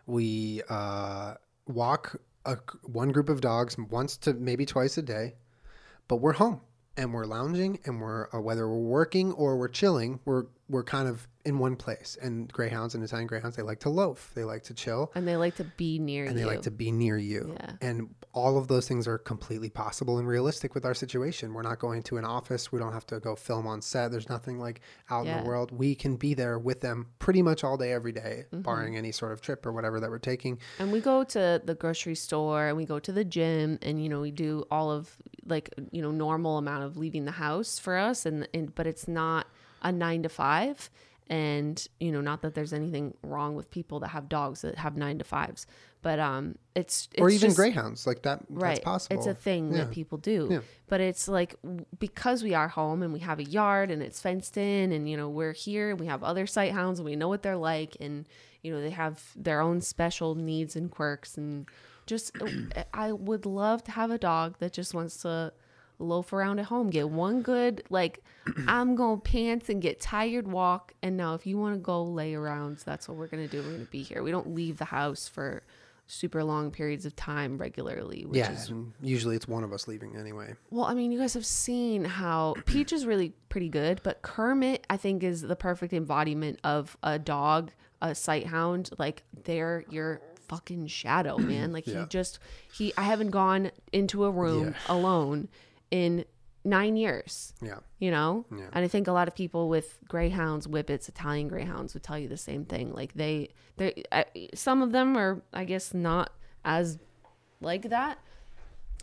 We 0.07 0.61
uh, 0.69 1.35
walk 1.67 2.19
a, 2.45 2.57
one 2.83 3.11
group 3.11 3.29
of 3.29 3.41
dogs 3.41 3.77
once 3.77 4.17
to 4.17 4.33
maybe 4.33 4.65
twice 4.65 4.97
a 4.97 5.01
day, 5.01 5.35
but 6.07 6.17
we're 6.17 6.33
home 6.33 6.61
and 6.97 7.13
we're 7.13 7.25
lounging 7.25 7.79
and 7.85 8.01
we're 8.01 8.27
uh, 8.33 8.39
whether 8.39 8.67
we're 8.67 8.75
working 8.77 9.31
or 9.33 9.57
we're 9.57 9.67
chilling, 9.67 10.19
we're 10.25 10.45
we're 10.69 10.83
kind 10.83 11.07
of 11.07 11.27
in 11.45 11.59
one 11.59 11.75
place. 11.75 12.17
And 12.21 12.51
greyhounds 12.51 12.95
and 12.95 13.03
Italian 13.03 13.27
greyhounds, 13.27 13.55
they 13.55 13.63
like 13.63 13.79
to 13.81 13.89
loaf, 13.89 14.31
they 14.35 14.43
like 14.43 14.63
to 14.63 14.73
chill, 14.73 15.11
And 15.15 15.27
they 15.27 15.35
like 15.37 15.55
to 15.55 15.63
be 15.63 15.99
near 15.99 16.23
you. 16.23 16.29
and 16.29 16.39
you. 16.39 16.45
they 16.45 16.51
like 16.51 16.63
to 16.63 16.71
be 16.71 16.91
near 16.91 17.17
you. 17.17 17.55
Yeah. 17.59 17.71
And 17.81 18.09
all 18.33 18.57
of 18.57 18.67
those 18.67 18.87
things 18.87 19.07
are 19.07 19.17
completely 19.17 19.69
possible 19.69 20.17
and 20.17 20.27
realistic 20.27 20.73
with 20.75 20.85
our 20.85 20.93
situation. 20.93 21.53
We're 21.53 21.61
not 21.61 21.79
going 21.79 22.03
to 22.03 22.17
an 22.17 22.25
office. 22.25 22.71
We 22.71 22.79
don't 22.79 22.93
have 22.93 23.05
to 23.07 23.19
go 23.19 23.35
film 23.35 23.67
on 23.67 23.81
set. 23.81 24.11
There's 24.11 24.27
nothing 24.29 24.59
like 24.59 24.81
out 25.09 25.27
in 25.27 25.37
the 25.37 25.43
world. 25.47 25.71
We 25.71 25.95
can 25.95 26.15
be 26.15 26.33
there 26.33 26.57
with 26.59 26.81
them 26.81 27.07
pretty 27.19 27.41
much 27.41 27.63
all 27.63 27.77
day, 27.77 27.93
every 27.93 28.11
day, 28.11 28.45
Mm-hmm. 28.51 28.61
barring 28.61 28.97
any 28.97 29.11
sort 29.11 29.31
of 29.31 29.41
trip 29.41 29.65
or 29.65 29.71
whatever 29.71 29.99
that 29.99 30.09
we're 30.09 30.17
taking. 30.19 30.59
And 30.79 30.91
we 30.91 30.99
go 30.99 31.23
to 31.23 31.61
the 31.63 31.75
grocery 31.75 32.15
store 32.15 32.67
and 32.67 32.77
we 32.77 32.85
go 32.85 32.99
to 32.99 33.11
the 33.11 33.23
gym 33.23 33.79
and 33.81 34.01
you 34.01 34.09
know 34.09 34.21
we 34.21 34.31
do 34.31 34.65
all 34.71 34.91
of 34.91 35.15
like 35.45 35.69
you 35.91 36.01
know 36.01 36.11
normal 36.11 36.57
amount 36.57 36.83
of 36.83 36.97
leaving 36.97 37.25
the 37.25 37.31
house 37.31 37.77
for 37.79 37.95
us 37.97 38.25
and, 38.25 38.47
and 38.53 38.73
but 38.73 38.87
it's 38.87 39.07
not 39.07 39.47
a 39.83 39.91
9 39.91 40.23
to 40.23 40.29
5 40.29 40.89
and 41.27 41.87
you 41.99 42.11
know 42.11 42.21
not 42.21 42.41
that 42.43 42.53
there's 42.53 42.71
anything 42.73 43.13
wrong 43.23 43.55
with 43.55 43.71
people 43.71 43.99
that 43.99 44.09
have 44.09 44.29
dogs 44.29 44.61
that 44.61 44.75
have 44.77 44.95
9 44.95 45.17
to 45.19 45.23
5s 45.25 45.65
but 46.03 46.19
um 46.19 46.55
it's, 46.75 47.09
it's 47.13 47.21
or 47.21 47.29
even 47.29 47.47
just- 47.49 47.55
greyhounds. 47.57 48.05
Like 48.05 48.21
that, 48.23 48.43
right 48.49 48.75
that's 48.75 48.79
possible. 48.85 49.17
it's 49.17 49.25
a 49.27 49.33
thing 49.33 49.71
Yeah. 49.71 49.77
that 49.85 49.91
people 49.91 50.17
do 50.19 50.47
Yeah. 50.51 50.59
but 50.87 51.01
it's 51.01 51.27
like 51.27 51.55
because 51.99 52.43
we 52.43 52.53
are 52.53 52.67
home 52.67 53.01
and 53.01 53.11
we 53.11 53.19
have 53.21 53.39
a 53.39 53.43
yard 53.43 53.89
and 53.89 54.03
it's 54.03 54.19
fenced 54.21 54.55
in 54.57 54.91
and 54.91 55.09
you 55.09 55.17
know 55.17 55.29
we're 55.29 55.53
here 55.53 55.89
and 55.91 55.99
we 55.99 56.05
have 56.05 56.23
other 56.23 56.45
sight 56.45 56.73
hounds 56.73 56.99
and 56.99 57.05
we 57.07 57.15
know 57.15 57.27
what 57.27 57.41
they're 57.41 57.57
like 57.57 57.97
and 57.99 58.27
you 58.61 58.71
know 58.71 58.79
they 58.81 58.91
have 58.91 59.23
their 59.35 59.61
own 59.61 59.81
special 59.81 60.35
needs 60.35 60.75
and 60.75 60.91
quirks 60.91 61.37
and 61.37 61.67
just 62.05 62.31
i 62.93 63.11
would 63.11 63.45
love 63.47 63.83
to 63.83 63.91
have 63.91 64.11
a 64.11 64.17
dog 64.19 64.55
that 64.59 64.73
just 64.73 64.93
wants 64.93 65.17
to 65.23 65.51
loaf 65.99 66.33
around 66.33 66.59
at 66.59 66.65
home 66.65 66.89
get 66.89 67.09
one 67.09 67.41
good 67.41 67.83
like 67.89 68.23
i'm 68.67 68.95
gonna 68.95 69.19
pants 69.19 69.69
and 69.69 69.81
get 69.81 69.99
tired 69.99 70.47
walk 70.47 70.93
and 71.01 71.15
now 71.17 71.33
if 71.33 71.45
you 71.47 71.57
want 71.57 71.73
to 71.73 71.79
go 71.79 72.03
lay 72.03 72.33
around 72.35 72.77
that's 72.85 73.07
what 73.07 73.17
we're 73.17 73.27
gonna 73.27 73.47
do 73.47 73.61
we're 73.63 73.71
gonna 73.71 73.85
be 73.85 74.03
here 74.03 74.21
we 74.23 74.31
don't 74.31 74.53
leave 74.53 74.77
the 74.77 74.85
house 74.85 75.27
for 75.27 75.63
super 76.07 76.43
long 76.43 76.69
periods 76.69 77.05
of 77.05 77.15
time 77.15 77.57
regularly 77.57 78.25
which 78.25 78.37
Yeah, 78.37 78.51
is 78.51 78.71
usually 79.01 79.35
it's 79.35 79.47
one 79.47 79.63
of 79.63 79.73
us 79.73 79.87
leaving 79.87 80.15
anyway. 80.15 80.53
well, 80.69 80.85
I 80.85 80.93
mean, 80.93 81.11
you 81.11 81.17
guys 81.17 81.33
have 81.33 81.47
seen 81.47 82.05
how 82.05 82.53
Peach 82.67 82.93
is 82.93 83.07
really 83.07 83.33
pretty 83.49 83.69
good, 83.69 84.01
but 84.03 84.21
Kermit, 84.21 84.85
I 84.87 84.97
think, 84.97 85.23
is 85.23 85.41
the 85.41 85.55
perfect 85.55 85.93
embodiment 85.93 86.59
of 86.63 86.95
a 87.01 87.17
dog, 87.17 87.71
a 88.03 88.13
sight 88.13 88.45
hound. 88.45 88.91
Like 88.99 89.23
they're 89.45 89.83
your 89.89 90.21
fucking 90.47 90.85
shadow, 90.85 91.39
man. 91.39 91.71
Like 91.73 91.87
Yeah. 91.87 92.01
he 92.01 92.05
just 92.05 92.37
he. 92.71 92.93
I 92.95 93.01
haven't 93.01 93.31
gone 93.31 93.71
into 93.91 94.25
a 94.25 94.29
room 94.29 94.75
alone 94.87 95.47
in 95.91 96.25
nine 96.63 96.95
years. 96.97 97.53
Yeah, 97.61 97.79
You 97.99 98.09
know, 98.11 98.45
Yeah. 98.51 98.65
and 98.73 98.83
I 98.83 98.87
think 98.87 99.07
a 99.07 99.11
lot 99.11 99.27
of 99.27 99.35
people 99.35 99.69
with 99.69 99.99
greyhounds, 100.07 100.67
whippets, 100.67 101.07
Italian 101.07 101.47
greyhounds 101.47 101.93
would 101.93 102.01
tell 102.03 102.17
you 102.17 102.27
the 102.27 102.37
same 102.37 102.65
thing. 102.65 102.91
Like 102.93 103.13
they, 103.13 103.49
they, 103.77 104.03
some 104.55 104.81
of 104.81 104.91
them 104.91 105.15
are, 105.17 105.41
I 105.53 105.63
guess, 105.65 105.93
not 105.93 106.31
as 106.63 106.97
like 107.61 107.89
that, 107.89 108.17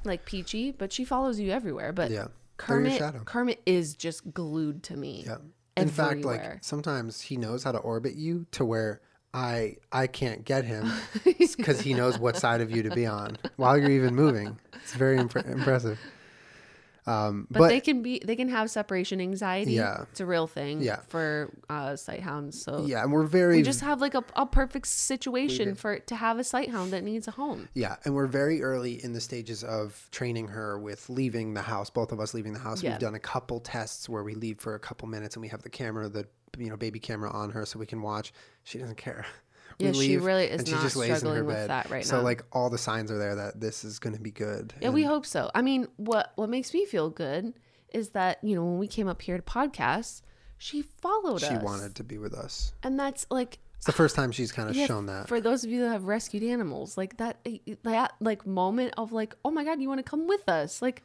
like 0.05 0.25
Peachy, 0.25 0.73
but 0.73 0.93
she 0.93 1.05
follows 1.05 1.39
you 1.39 1.51
everywhere. 1.53 1.93
But 1.93 2.11
yeah. 2.11 2.27
Kermit. 2.57 3.01
Kermit 3.25 3.61
is 3.67 3.95
just 3.95 4.33
glued 4.35 4.83
to 4.85 4.97
me. 4.97 5.25
Yeah. 5.27 5.39
In 5.77 5.89
fact, 5.89 6.25
like 6.25 6.63
sometimes 6.63 7.21
he 7.21 7.37
knows 7.37 7.65
how 7.65 7.73
to 7.73 7.79
orbit 7.79 8.15
you 8.15 8.47
to 8.53 8.65
where 8.65 9.01
I 9.33 9.77
I 9.91 10.07
can't 10.07 10.45
get 10.45 10.65
him 10.65 10.91
because 11.25 11.81
he 11.81 11.95
knows 11.95 12.19
what 12.19 12.37
side 12.37 12.61
of 12.61 12.71
you 12.71 12.83
to 12.83 12.91
be 12.91 13.07
on 13.07 13.39
while 13.57 13.79
you're 13.79 13.91
even 13.91 14.15
moving. 14.15 14.59
It's 14.75 14.95
very 14.95 15.17
impre- 15.17 15.49
impressive. 15.51 15.99
Um, 17.07 17.47
But, 17.51 17.59
but, 17.61 17.69
they 17.69 17.81
can 17.81 18.03
be, 18.03 18.21
they 18.25 18.37
can 18.37 18.49
have 18.49 18.71
separation 18.71 19.21
anxiety. 19.21 19.73
Yeah. 19.73 20.05
it's 20.11 20.21
a 20.21 20.27
real 20.27 20.47
thing. 20.47 20.81
Yeah. 20.81 21.01
for 21.09 21.53
uh, 21.69 21.97
sight 21.97 22.21
hounds. 22.21 22.63
So 22.63 22.85
yeah, 22.87 23.03
and 23.03 23.13
we're 23.13 23.25
very 23.25 23.57
we 23.57 23.63
just 23.63 23.81
have 23.81 24.01
like 24.01 24.15
a, 24.15 24.25
a 24.37 24.47
perfect 24.47 24.87
situation 24.87 25.75
for 25.75 25.99
to 25.99 26.15
have 26.15 26.39
a 26.39 26.45
sight 26.45 26.71
hound 26.71 26.93
that 26.93 27.03
needs 27.03 27.27
a 27.27 27.33
home. 27.33 27.69
Yeah, 27.75 27.97
and 28.05 28.15
we're 28.15 28.27
very 28.27 28.63
early 28.63 29.03
in 29.03 29.13
the 29.13 29.21
stages 29.21 29.65
of 29.65 30.09
training 30.11 30.49
her 30.49 30.79
with 30.79 31.09
leaving 31.11 31.55
the 31.55 31.63
house. 31.63 31.91
Both 31.91 32.13
of 32.13 32.21
us 32.21 32.35
leaving 32.35 32.53
the 32.53 32.61
house. 32.61 32.83
Yeah. 32.83 32.91
We've 32.91 33.01
done 33.01 33.15
a 33.15 33.21
couple 33.21 33.61
tests 33.61 34.09
where 34.09 34.23
we 34.23 34.35
leave 34.35 34.61
for 34.61 34.75
a 34.75 34.81
couple 34.81 35.09
minutes 35.09 35.35
and 35.35 35.43
we 35.43 35.49
have 35.49 35.63
the 35.63 35.71
camera, 35.71 36.09
the 36.09 36.27
you 36.59 36.69
know 36.69 36.77
baby 36.77 37.01
camera 37.01 37.31
on 37.31 37.51
her 37.51 37.65
so 37.67 37.79
we 37.79 37.87
can 37.87 38.03
watch. 38.03 38.33
She 38.65 38.79
doesn't 38.79 38.99
care. 38.99 39.27
We 39.79 39.87
Yeah, 39.87 39.93
she 39.93 40.17
really 40.19 40.45
is 40.45 40.63
she 40.67 40.73
not 40.73 40.83
just 40.83 40.97
lays 40.97 41.09
in 41.09 41.13
her 41.13 41.19
struggling 41.19 41.47
with 41.47 41.57
bed. 41.57 41.71
that 41.71 41.91
right 41.91 42.05
so 42.05 42.17
now. 42.17 42.21
So 42.21 42.25
like 42.25 42.43
all 42.53 42.71
the 42.71 42.79
signs 42.79 43.11
are 43.11 43.19
there 43.19 43.35
that 43.37 43.61
this 43.61 43.85
is 43.85 43.99
going 43.99 44.15
to 44.17 44.21
be 44.23 44.31
good. 44.31 44.75
Yeah, 44.81 44.91
we 44.91 45.03
hope 45.05 45.27
so. 45.27 45.51
I 45.55 45.63
mean, 45.63 45.89
what 45.97 46.33
what 46.37 46.49
makes 46.49 46.73
me 46.75 46.85
feel 46.87 47.11
good 47.11 47.55
is 47.91 48.11
that 48.11 48.39
you 48.43 48.55
know 48.55 48.65
when 48.65 48.79
we 48.79 48.87
came 48.89 49.09
up 49.09 49.21
here 49.23 49.37
to 49.37 49.43
podcast, 49.43 50.23
she 50.59 50.83
followed 50.83 51.41
she 51.41 51.47
us. 51.47 51.53
She 51.61 51.65
wanted 51.65 51.95
to 51.97 52.05
be 52.05 52.19
with 52.19 52.35
us. 52.35 52.73
and 52.83 52.99
that's 52.99 53.27
like 53.31 53.59
It's 53.77 53.87
the 53.87 53.93
first 53.93 54.15
time 54.15 54.31
she's 54.33 54.53
kind 54.53 54.69
of 54.71 54.77
yeah, 54.77 54.87
shown 54.87 55.07
that. 55.07 55.29
for 55.29 55.41
those 55.41 55.65
of 55.65 55.71
you 55.71 55.81
that 55.83 55.91
have 55.91 56.05
rescued 56.05 56.43
animals, 56.43 56.97
like 56.97 57.17
that 57.19 57.47
that 57.83 58.13
like 58.21 58.47
moment 58.47 58.95
of 58.97 59.13
like, 59.13 59.35
oh 59.45 59.51
my 59.51 59.65
god, 59.65 59.81
you 59.81 59.89
want 59.89 59.99
to 59.99 60.05
come 60.09 60.27
with 60.27 60.49
us? 60.49 60.81
Like, 60.81 61.03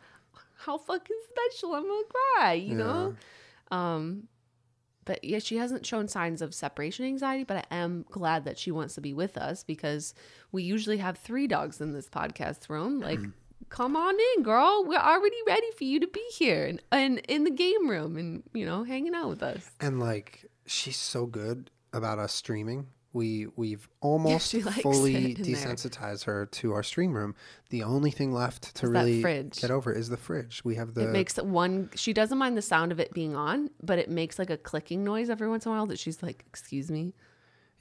how 0.60 0.78
fucking 0.78 1.18
special! 1.30 1.74
I'm 1.76 1.84
gonna 1.84 2.04
cry, 2.36 2.54
you 2.54 2.76
know. 2.76 3.16
Um, 3.72 4.28
but 5.08 5.24
yeah, 5.24 5.40
she 5.40 5.58
hasn't 5.58 5.86
shown 5.86 6.08
signs 6.08 6.42
of 6.44 6.54
separation 6.54 7.06
anxiety, 7.06 7.44
but 7.46 7.66
I 7.72 7.76
am 7.76 8.06
glad 8.12 8.46
that 8.46 8.60
she 8.60 8.70
wants 8.70 8.94
to 8.96 9.02
be 9.02 9.14
with 9.14 9.38
us 9.38 9.64
because 9.64 10.14
we 10.52 10.62
usually 10.62 10.98
have 10.98 11.18
three 11.18 11.48
dogs 11.48 11.82
in 11.82 11.94
this 11.94 12.08
podcast 12.10 12.70
room. 12.70 13.00
Like, 13.08 13.22
come 13.70 13.96
on 13.96 14.16
in, 14.36 14.44
girl. 14.44 14.84
We're 14.86 14.98
already 15.00 15.38
ready 15.48 15.72
for 15.78 15.86
you 15.86 16.00
to 16.02 16.08
be 16.08 16.24
here 16.38 16.66
and, 16.66 16.82
and 16.92 17.20
in 17.30 17.46
the 17.46 17.52
game 17.52 17.90
room 17.90 18.18
and, 18.18 18.44
you 18.54 18.66
know, 18.66 18.84
hanging 18.84 19.16
out 19.16 19.30
with 19.30 19.42
us. 19.42 19.72
and 19.80 20.00
like 20.00 20.46
she's 20.66 20.98
so 20.98 21.26
good 21.26 21.72
about 21.94 22.20
us 22.20 22.34
streaming. 22.34 22.88
We 23.18 23.48
we've 23.56 23.90
almost 24.02 24.52
fully 24.82 25.16
it 25.16 25.40
in 25.40 25.44
there. 25.44 25.56
desensitized 25.56 26.26
her 26.26 26.46
to 26.46 26.74
our 26.74 26.84
stream 26.84 27.14
room. 27.14 27.34
The 27.70 27.82
only 27.84 28.12
thing 28.12 28.32
left 28.32 28.76
to 28.76 28.86
Is 28.86 28.92
really 28.92 29.22
get 29.60 29.72
over 29.72 29.92
is 29.92 30.10
the 30.10 30.18
fridge. 30.18 30.62
We 30.64 30.76
have 30.76 30.94
the 30.94 31.10
It 31.10 31.12
makes 31.12 31.38
one, 31.38 31.90
she 31.96 32.14
doesn't 32.14 32.38
mind 32.38 32.56
the 32.56 32.62
sound 32.62 32.92
of 32.92 33.00
it 33.00 33.12
being 33.14 33.36
on, 33.36 33.72
but 33.82 33.98
it 33.98 34.10
makes 34.10 34.38
like 34.38 34.52
a 34.52 34.58
clicking 34.58 35.04
noise 35.04 35.30
every 35.32 35.50
once 35.50 35.66
in 35.66 35.72
a 35.72 35.76
while 35.76 35.88
that 35.88 35.98
she's 35.98 36.22
like, 36.22 36.44
excuse 36.48 36.92
me. 36.92 37.14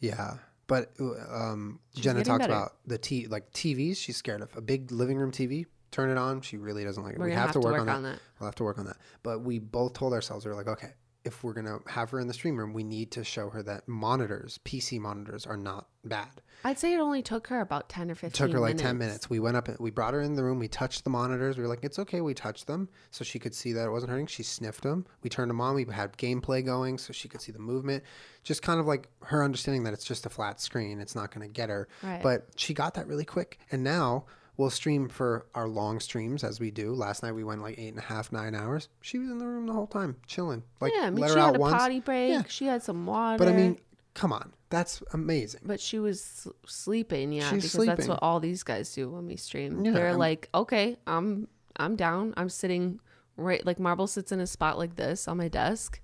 yeah. 0.01 0.38
But 0.68 0.92
uh, 0.99 1.12
um, 1.33 1.79
Jenna 1.94 2.25
talked 2.25 2.40
better. 2.40 2.53
about 2.53 2.72
the 2.87 2.99
t 2.99 3.27
like 3.29 3.53
TVs. 3.53 3.99
She's 3.99 4.16
scared 4.16 4.40
of 4.40 4.57
a 4.57 4.61
big 4.61 4.90
living 4.90 5.16
room 5.18 5.31
TV. 5.31 5.66
Turn 5.92 6.11
it 6.11 6.18
on. 6.18 6.40
She 6.40 6.57
really 6.57 6.83
doesn't 6.83 7.03
like 7.05 7.12
it. 7.12 7.18
We're 7.20 7.27
we 7.27 7.31
gonna 7.31 7.42
have, 7.42 7.53
to 7.53 7.61
work, 7.61 7.79
on, 7.79 7.87
that. 7.87 8.03
that. 8.03 8.20
We'll 8.40 8.49
have 8.49 8.57
to 8.57 8.64
work 8.64 8.79
on 8.79 8.87
that. 8.87 8.96
But 9.22 9.42
we 9.42 9.61
both 9.61 9.92
told 9.92 10.12
ourselves 10.12 10.44
we 10.44 10.51
are 10.51 10.57
like, 10.57 10.66
okay, 10.66 10.92
if 11.27 11.43
we're 11.45 11.53
gonna 11.53 11.79
have 11.87 12.11
her 12.11 12.21
in 12.21 12.27
the 12.29 12.33
stream 12.35 12.57
room, 12.57 12.73
we 12.73 12.85
need 12.85 13.11
to 13.12 13.25
show 13.25 13.51
her 13.51 13.62
that 13.65 13.87
monitors, 13.89 14.59
PC 14.65 14.99
monitors, 15.01 15.45
are 15.47 15.57
not 15.57 15.89
bad. 16.05 16.41
I'd 16.65 16.79
say 16.79 16.95
it 16.95 16.99
only 17.01 17.21
took 17.23 17.49
her 17.49 17.61
about 17.61 17.89
ten 17.89 18.09
or 18.09 18.12
It 18.12 18.19
fifteen. 18.19 18.47
took 18.47 18.55
her 18.55 18.61
like 18.61 18.77
10 18.79 18.97
minutes. 18.97 19.29
We 19.29 19.41
went 19.41 19.57
up, 19.57 19.69
and 19.69 19.77
we 19.79 19.91
brought 19.91 20.15
her 20.15 20.21
in 20.23 20.35
the 20.35 20.43
room. 20.45 20.59
We 20.59 20.69
touched 20.69 21.05
the 21.05 21.11
monitors. 21.11 21.57
We 21.59 21.62
were 21.65 21.69
like, 21.69 21.85
it's 21.85 21.99
okay. 21.99 22.21
We 22.21 22.33
touched 22.33 22.67
them 22.67 22.89
so 23.11 23.25
she 23.25 23.39
could 23.39 23.55
see 23.55 23.73
that 23.73 23.85
it 23.87 23.91
wasn't 23.91 24.11
hurting. 24.11 24.27
She 24.29 24.43
sniffed 24.43 24.83
them. 24.83 25.05
We 25.23 25.29
turned 25.31 25.51
them 25.51 25.61
on. 25.61 25.75
We 25.75 25.85
had 25.85 26.17
gameplay 26.17 26.65
going 26.65 26.99
so 26.99 27.12
she 27.12 27.29
could 27.29 27.41
see 27.43 27.53
the 27.53 27.59
movement. 27.59 28.05
Just 28.43 28.62
kind 28.62 28.81
of 28.81 28.87
like 28.87 29.09
her 29.25 29.43
understanding 29.45 29.83
that 29.85 29.93
it's 29.93 30.05
just 30.05 30.25
a 30.27 30.31
flat 30.31 30.61
screen. 30.61 31.01
It's 31.01 31.15
not 31.15 31.35
going 31.35 31.47
to 31.47 31.53
get 31.53 31.69
her. 31.69 31.89
Right. 32.03 32.23
But 32.23 32.47
she 32.57 32.73
got 32.73 32.95
that 32.95 33.07
really 33.07 33.25
quick. 33.25 33.59
And 33.71 33.83
now 33.85 34.25
we'll 34.57 34.71
stream 34.71 35.09
for 35.09 35.47
our 35.55 35.69
long 35.69 36.01
streams 36.01 36.42
as 36.45 36.59
we 36.61 36.71
do. 36.71 36.92
Last 36.95 37.23
night 37.23 37.33
we 37.33 37.45
went 37.45 37.62
like 37.62 37.79
eight 37.79 37.88
and 37.88 37.99
a 37.99 38.03
half, 38.03 38.33
nine 38.33 38.55
hours. 38.55 38.88
She 39.03 39.19
was 39.19 39.31
in 39.31 39.38
the 39.38 39.47
room 39.47 39.66
the 39.66 39.73
whole 39.73 39.87
time, 39.87 40.16
chilling. 40.27 40.62
Like, 40.81 40.92
yeah, 40.95 41.03
I 41.07 41.11
mean, 41.11 41.21
let 41.21 41.29
she 41.31 41.35
her 41.35 41.40
had 41.40 41.49
out 41.51 41.57
a 41.57 41.59
once. 41.59 41.75
potty 41.75 42.01
break. 42.01 42.31
Yeah. 42.31 42.42
She 42.49 42.64
had 42.66 42.83
some 42.83 43.07
water. 43.07 43.38
But 43.38 43.49
I 43.49 43.53
mean, 43.53 43.79
come 44.14 44.33
on. 44.33 44.53
That's 44.69 45.03
amazing. 45.12 45.61
But 45.64 45.79
she 45.81 45.99
was 45.99 46.21
s- 46.21 46.49
sleeping, 46.66 47.33
yeah, 47.33 47.51
She's 47.51 47.62
because 47.73 47.87
that's 47.87 47.97
sleeping. 48.05 48.09
what 48.09 48.19
all 48.23 48.40
these 48.40 48.62
guys 48.64 48.92
do 48.95 49.09
when 49.11 49.27
we 49.27 49.37
stream. 49.37 49.85
Yeah, 49.85 49.92
They're 49.92 50.09
I'm- 50.09 50.19
like, 50.19 50.49
okay, 50.55 50.97
I'm 51.07 51.47
I'm 51.77 51.95
down. 51.95 52.35
I'm 52.37 52.49
sitting 52.49 52.99
right 53.37 53.64
like 53.66 53.79
Marble 53.79 54.07
sits 54.07 54.33
in 54.33 54.40
a 54.40 54.47
spot 54.47 54.79
like 54.79 54.97
this 54.97 55.29
on 55.29 55.37
my 55.37 55.47
desk, 55.49 56.01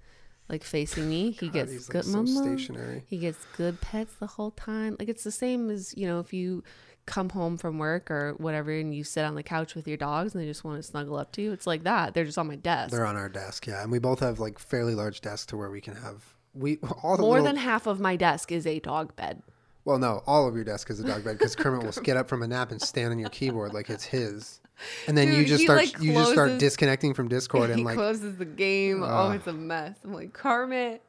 like 0.49 0.63
facing 0.63 1.09
me. 1.09 1.31
He 1.33 1.47
God, 1.47 1.53
gets 1.55 1.73
he's, 1.73 1.87
good 1.89 2.05
like, 2.07 2.13
so 2.27 2.35
mama. 2.35 2.57
stationary. 2.57 3.03
He 3.07 3.19
gets 3.19 3.39
good 3.57 3.81
pets 3.81 4.13
the 4.21 4.27
whole 4.29 4.51
time. 4.53 4.97
Like 4.99 5.09
it's 5.09 5.25
the 5.25 5.33
same 5.33 5.69
as 5.71 5.93
you 5.97 6.07
know 6.07 6.21
if 6.21 6.33
you 6.33 6.63
come 7.07 7.31
home 7.31 7.57
from 7.57 7.79
work 7.79 8.11
or 8.11 8.35
whatever 8.35 8.71
and 8.71 8.95
you 8.95 9.03
sit 9.03 9.25
on 9.25 9.35
the 9.35 9.43
couch 9.43 9.75
with 9.75 9.89
your 9.89 9.97
dogs 9.97 10.35
and 10.35 10.43
they 10.43 10.47
just 10.47 10.63
want 10.65 10.77
to 10.77 10.83
snuggle 10.83 11.17
up 11.17 11.33
to 11.33 11.43
you. 11.43 11.53
It's 11.53 11.67
like 11.67 11.83
that. 11.85 12.15
They're 12.15 12.25
just 12.25 12.39
on 12.39 12.47
my 12.47 12.57
desk. 12.57 12.93
They're 12.93 13.07
on 13.07 13.17
our 13.17 13.29
desk, 13.29 13.67
yeah, 13.67 13.83
and 13.83 13.91
we 13.91 13.99
both 13.99 14.21
have 14.21 14.39
like 14.39 14.59
fairly 14.59 14.95
large 14.95 15.21
desks 15.21 15.47
to 15.47 15.57
where 15.57 15.71
we 15.71 15.81
can 15.81 15.97
have 15.97 16.35
we 16.55 16.79
all 17.03 17.17
the 17.17 17.23
More 17.23 17.33
little, 17.33 17.47
than 17.47 17.57
half 17.57 17.87
of 17.87 17.99
my 18.01 18.17
desk 18.17 18.53
is 18.53 18.67
a 18.67 18.79
dog 18.79 19.17
bed. 19.17 19.43
well, 19.85 19.99
no, 19.99 20.23
all 20.27 20.47
of 20.47 20.55
your 20.55 20.65
desk 20.65 20.91
is 20.91 21.01
a 21.01 21.05
dog 21.05 21.25
bed 21.25 21.39
because 21.39 21.57
Kermit 21.57 21.83
will 21.85 21.93
get 22.05 22.17
up 22.17 22.29
from 22.29 22.43
a 22.43 22.47
nap 22.47 22.71
and 22.71 22.81
stand 22.81 23.11
on 23.11 23.19
your 23.19 23.31
keyboard 23.31 23.73
like 23.75 23.91
it's 23.91 24.05
his, 24.05 24.61
and 25.09 25.17
then 25.19 25.33
you 25.33 25.45
just 25.45 25.65
start 25.65 25.79
like, 25.79 26.01
you 26.01 26.13
just 26.13 26.33
start 26.33 26.59
disconnecting 26.59 27.15
from 27.15 27.29
Discord 27.29 27.71
and 27.71 27.81
he 27.81 27.85
like 27.85 27.97
closes 27.97 28.37
the 28.37 28.45
game. 28.45 29.03
oh, 29.03 29.33
it's 29.33 29.47
a 29.47 29.53
mess. 29.53 29.97
I'm 30.05 30.13
like, 30.13 30.33
Kermit. 30.33 31.03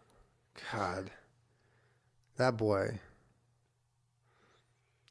God, 0.71 1.11
that 2.37 2.57
boy, 2.57 2.99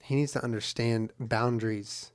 he 0.02 0.14
needs 0.16 0.32
to 0.32 0.42
understand 0.44 1.12
boundaries, 1.18 2.12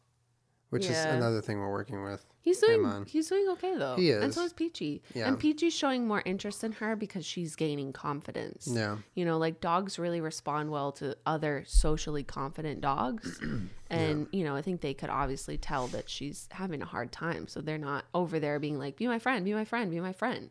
which 0.69 0.85
is 0.85 0.91
Yeah. 0.91 1.15
another 1.15 1.41
thing 1.41 1.59
we're 1.59 1.71
working 1.71 2.03
with. 2.03 2.25
He's 2.41 2.59
doing 2.59 3.03
he's 3.05 3.27
doing 3.27 3.45
okay 3.49 3.75
though. 3.77 3.97
He 3.97 4.11
And 4.11 4.23
is. 4.25 4.35
so 4.35 4.43
is 4.45 4.53
Peachy. 4.53 5.01
Yeah. 5.13 5.27
And 5.27 5.37
Peachy's 5.37 5.73
showing 5.73 6.07
more 6.07 6.21
interest 6.25 6.63
in 6.63 6.71
her 6.73 6.95
because 6.95 7.25
she's 7.25 7.57
gaining 7.57 7.91
confidence. 7.91 8.69
Yeah, 8.71 8.99
You 9.15 9.25
know, 9.25 9.37
like 9.37 9.59
dogs 9.59 9.99
really 9.99 10.21
respond 10.21 10.71
well 10.71 10.93
to 10.93 11.17
other 11.25 11.65
socially 11.67 12.23
confident 12.23 12.79
dogs. 12.79 13.37
and, 13.89 14.27
you 14.31 14.45
know, 14.45 14.55
I 14.55 14.61
think 14.61 14.79
they 14.79 14.93
could 14.93 15.09
obviously 15.09 15.57
tell 15.57 15.87
that 15.87 16.09
she's 16.09 16.47
having 16.51 16.81
a 16.81 16.85
hard 16.85 17.11
time. 17.11 17.49
So 17.49 17.59
they're 17.59 17.77
not 17.77 18.05
over 18.13 18.39
there 18.39 18.59
being 18.59 18.79
like, 18.79 18.95
be 18.95 19.07
my 19.07 19.19
friend, 19.19 19.43
be 19.43 19.53
my 19.53 19.65
friend, 19.65 19.91
be 19.91 19.99
my 19.99 20.13
friend. 20.13 20.49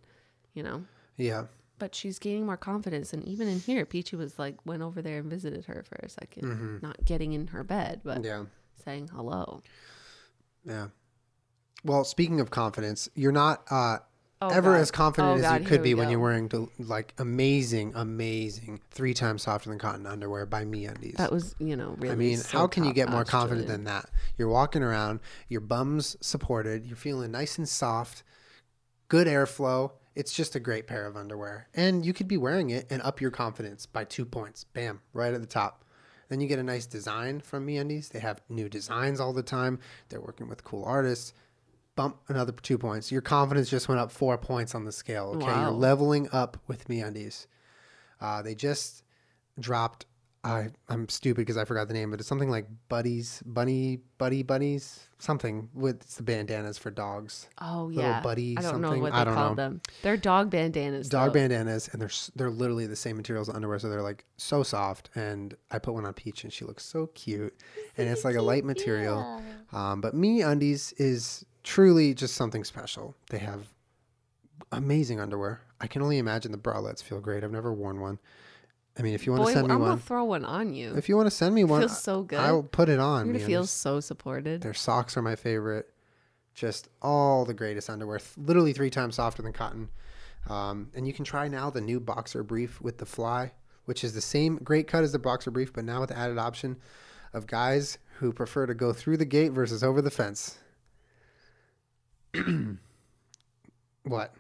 You 0.53 0.65
know? 0.65 0.85
yeah, 1.17 1.45
But 1.79 1.95
she's 1.95 2.19
gaining 2.19 2.47
more 2.47 2.57
confidence. 2.57 3.13
And 3.13 3.23
even 3.25 3.49
in 3.49 3.61
here, 3.61 3.85
Peachy 3.85 4.17
was 4.17 4.39
like, 4.39 4.57
went 4.65 4.83
over 4.83 5.03
there 5.03 5.19
and 5.19 5.29
visited 5.31 5.67
her 5.67 5.85
for 5.87 5.97
a 5.97 6.09
2nd 6.09 6.83
Not 6.83 7.05
getting 7.05 7.33
in 7.35 7.49
her 7.49 7.63
bed, 7.65 8.01
but 8.05 8.19
Mm-hmm. 8.19 8.25
yeah. 8.25 8.45
saying 8.85 9.09
hello. 9.15 9.63
Yeah. 10.65 10.89
Well, 11.85 12.05
speaking 12.05 12.41
of 12.41 12.51
confidence, 12.51 13.09
you're 13.15 13.33
not 13.33 13.63
uh, 13.71 13.99
Oh, 14.43 14.49
ever 14.49 14.73
God. 14.73 14.81
as 14.81 14.91
confident 14.91 15.33
Oh, 15.33 15.37
as 15.37 15.43
God, 15.43 15.61
you 15.63 15.67
could 15.67 15.83
be 15.83 15.95
when 15.95 16.07
go. 16.09 16.11
you're 16.11 16.21
wearing 16.21 16.49
del- 16.49 16.69
like 16.79 17.15
amazing, 17.17 17.93
amazing, 17.95 18.81
three 18.91 19.15
times 19.15 19.43
softer 19.43 19.71
than 19.71 19.79
cotton 19.79 20.07
underwear 20.07 20.45
by 20.45 20.63
Me 20.65 20.85
Undies. 20.87 21.15
That 21.17 21.33
was, 21.33 21.55
you 21.59 21.75
know, 21.75 21.95
really. 21.99 22.13
I 22.13 22.17
mean, 22.17 22.37
so 22.39 22.59
how 22.59 22.67
can 22.67 22.85
you 22.85 22.93
get 22.93 23.09
more 23.09 23.25
confident 23.25 23.67
than 23.67 23.85
that? 23.85 24.11
You're 24.37 24.49
walking 24.51 24.83
around, 24.83 25.21
your 25.49 25.63
bum's 25.63 26.17
supported, 26.21 26.85
you're 26.85 26.97
feeling 26.99 27.31
nice 27.31 27.57
and 27.57 27.67
soft, 27.69 28.23
good 29.09 29.27
airflow. 29.27 29.93
It's 30.17 30.33
just 30.33 30.57
a 30.57 30.61
great 30.61 30.87
pair 30.87 31.07
of 31.07 31.17
underwear. 31.17 31.69
And 31.75 32.05
you 32.05 32.13
could 32.13 32.27
be 32.27 32.39
wearing 32.39 32.71
it 32.71 32.87
and 32.91 33.01
up 33.03 33.21
your 33.21 33.31
confidence 33.31 33.87
by 33.87 34.05
two 34.05 34.25
points. 34.25 34.65
Bam, 34.65 35.01
right 35.13 35.33
at 35.35 35.41
the 35.41 35.47
top. 35.47 35.85
Then 36.29 36.41
you 36.41 36.49
get 36.49 36.59
a 36.59 36.63
nice 36.65 36.87
design 36.87 37.41
from 37.41 37.67
MeUndies. 37.67 38.09
They 38.09 38.19
have 38.21 38.41
new 38.49 38.69
designs 38.69 39.21
all 39.21 39.33
the 39.33 39.43
time. 39.45 39.79
They're 40.09 40.21
working 40.21 40.49
with 40.49 40.65
cool 40.65 40.85
artists. 40.85 41.35
Bump 41.95 42.17
another 42.29 42.53
two 42.53 42.79
points. 42.79 43.13
Your 43.13 43.21
confidence 43.23 43.69
just 43.71 43.89
went 43.89 44.01
up 44.01 44.11
four 44.11 44.37
points 44.39 44.75
on 44.75 44.85
the 44.85 44.93
scale. 44.93 45.35
Okay, 45.37 45.47
Wow. 45.47 45.63
you're 45.63 45.71
leveling 45.71 46.29
up 46.33 46.57
with 46.67 46.89
MeUndies. 46.89 47.47
Uh, 48.21 48.43
they 48.43 48.55
just 48.55 49.03
dropped. 49.61 50.07
I 50.47 50.69
I'm 50.89 51.09
stupid 51.09 51.41
because 51.43 51.57
I 51.57 51.65
forgot 51.65 51.89
the 51.89 51.95
name, 51.95 52.11
but 52.11 52.21
it's 52.21 52.29
something 52.29 52.49
like 52.51 52.67
Buddies, 52.89 53.43
Bunny, 53.45 53.99
Buddy 54.19 54.43
Bunnies, 54.43 55.09
something 55.19 55.69
with 55.75 56.03
it's 56.03 56.15
the 56.17 56.23
bandanas 56.23 56.79
for 56.79 56.91
dogs. 56.91 57.49
Oh 57.61 57.87
Little 57.87 58.03
yeah, 58.03 58.21
buddy 58.21 58.57
I 58.57 58.63
don't 58.63 58.81
know 58.81 58.89
something. 58.89 59.03
what 59.03 59.13
I 59.13 59.19
they 59.21 59.25
don't 59.25 59.35
call 59.35 59.49
know. 59.51 59.55
them. 59.57 59.81
They're 60.03 60.17
dog 60.17 60.51
bandanas. 60.51 61.09
Dog 61.09 61.31
though. 61.31 61.41
bandanas, 61.41 61.89
and 61.93 62.01
they're 62.01 62.09
s- 62.09 62.31
they're 62.37 62.51
literally 62.51 62.87
the 62.87 62.95
same 62.97 63.17
materials 63.17 63.49
as 63.49 63.55
underwear, 63.57 63.79
so 63.81 63.89
they're 63.89 64.03
like 64.03 64.25
so 64.37 64.63
soft. 64.63 65.11
And 65.17 65.55
I 65.73 65.79
put 65.81 65.95
one 65.95 66.07
on 66.07 66.13
Peach, 66.15 66.45
and 66.45 66.53
she 66.53 66.65
looks 66.65 66.85
so 66.85 67.09
cute, 67.09 67.55
and 67.97 68.09
it's 68.09 68.25
like 68.25 68.37
a 68.37 68.43
light 68.43 68.65
material. 68.65 69.43
Um, 69.73 70.01
but 70.01 70.15
Me 70.15 70.43
Undies 70.43 70.93
is 70.99 71.45
truly 71.65 72.15
just 72.15 72.35
something 72.37 72.63
special. 72.63 73.17
They 73.31 73.39
have 73.39 73.67
amazing 74.73 75.21
underwear. 75.21 75.61
I 75.81 75.87
can 75.87 76.03
only 76.03 76.19
imagine 76.19 76.53
the 76.53 76.59
bralettes 76.59 77.03
feel 77.03 77.21
great. 77.21 77.45
I've 77.45 77.53
never 77.53 77.73
worn 77.73 78.01
one. 78.01 78.19
I 78.99 79.03
mean, 79.03 79.15
if 79.15 79.27
you 79.27 79.33
want 79.33 79.45
Boy, 79.45 79.51
to 79.51 79.55
send 79.55 79.69
me 79.69 79.75
one, 79.75 79.83
I'm 79.83 79.89
gonna 79.89 80.01
throw 80.01 80.25
one 80.25 80.45
on 80.45 80.73
you. 80.73 80.97
if 80.97 81.09
you 81.09 81.17
want 81.17 81.27
to 81.27 81.31
send 81.31 81.55
me 81.55 81.65
one, 81.65 81.81
feels 81.83 82.03
so 82.03 82.23
good. 82.23 82.39
I'll 82.39 82.63
put 82.63 82.89
it 82.89 82.99
on. 82.99 83.27
You're 83.27 83.35
gonna 83.35 83.45
MeUndies. 83.45 83.47
feel 83.47 83.67
so 83.67 84.01
supported. 84.01 84.63
Their 84.63 84.75
socks 84.75 85.17
are 85.17 85.23
my 85.23 85.37
favorite. 85.37 85.93
Just 86.55 86.89
all 87.03 87.45
the 87.45 87.53
greatest 87.53 87.91
underwear. 87.91 88.21
Literally 88.39 88.73
three 88.73 88.89
times 88.89 89.17
softer 89.17 89.43
than 89.43 89.53
cotton. 89.53 89.91
Um, 90.49 90.91
and 90.95 91.07
you 91.07 91.13
can 91.13 91.25
try 91.25 91.49
now 91.49 91.69
the 91.71 91.81
new 91.83 92.01
boxer 92.01 92.43
brief 92.43 92.81
with 92.81 92.97
the 92.99 93.05
fly, 93.07 93.53
which 93.85 94.03
is 94.03 94.15
the 94.15 94.21
same 94.23 94.57
great 94.57 94.87
cut 94.87 95.05
as 95.05 95.13
the 95.13 95.19
boxer 95.19 95.51
brief, 95.51 95.73
but 95.73 95.85
now 95.85 96.01
with 96.01 96.09
the 96.09 96.17
added 96.19 96.39
option 96.39 96.77
of 97.35 97.47
guys 97.47 97.99
who 98.19 98.33
prefer 98.33 98.65
to 98.65 98.75
go 98.75 98.95
through 98.95 99.19
the 99.19 99.25
gate 99.27 99.53
versus 99.53 99.85
over 99.85 100.01
the 100.01 100.11
fence. 100.11 100.57
what? 104.05 104.35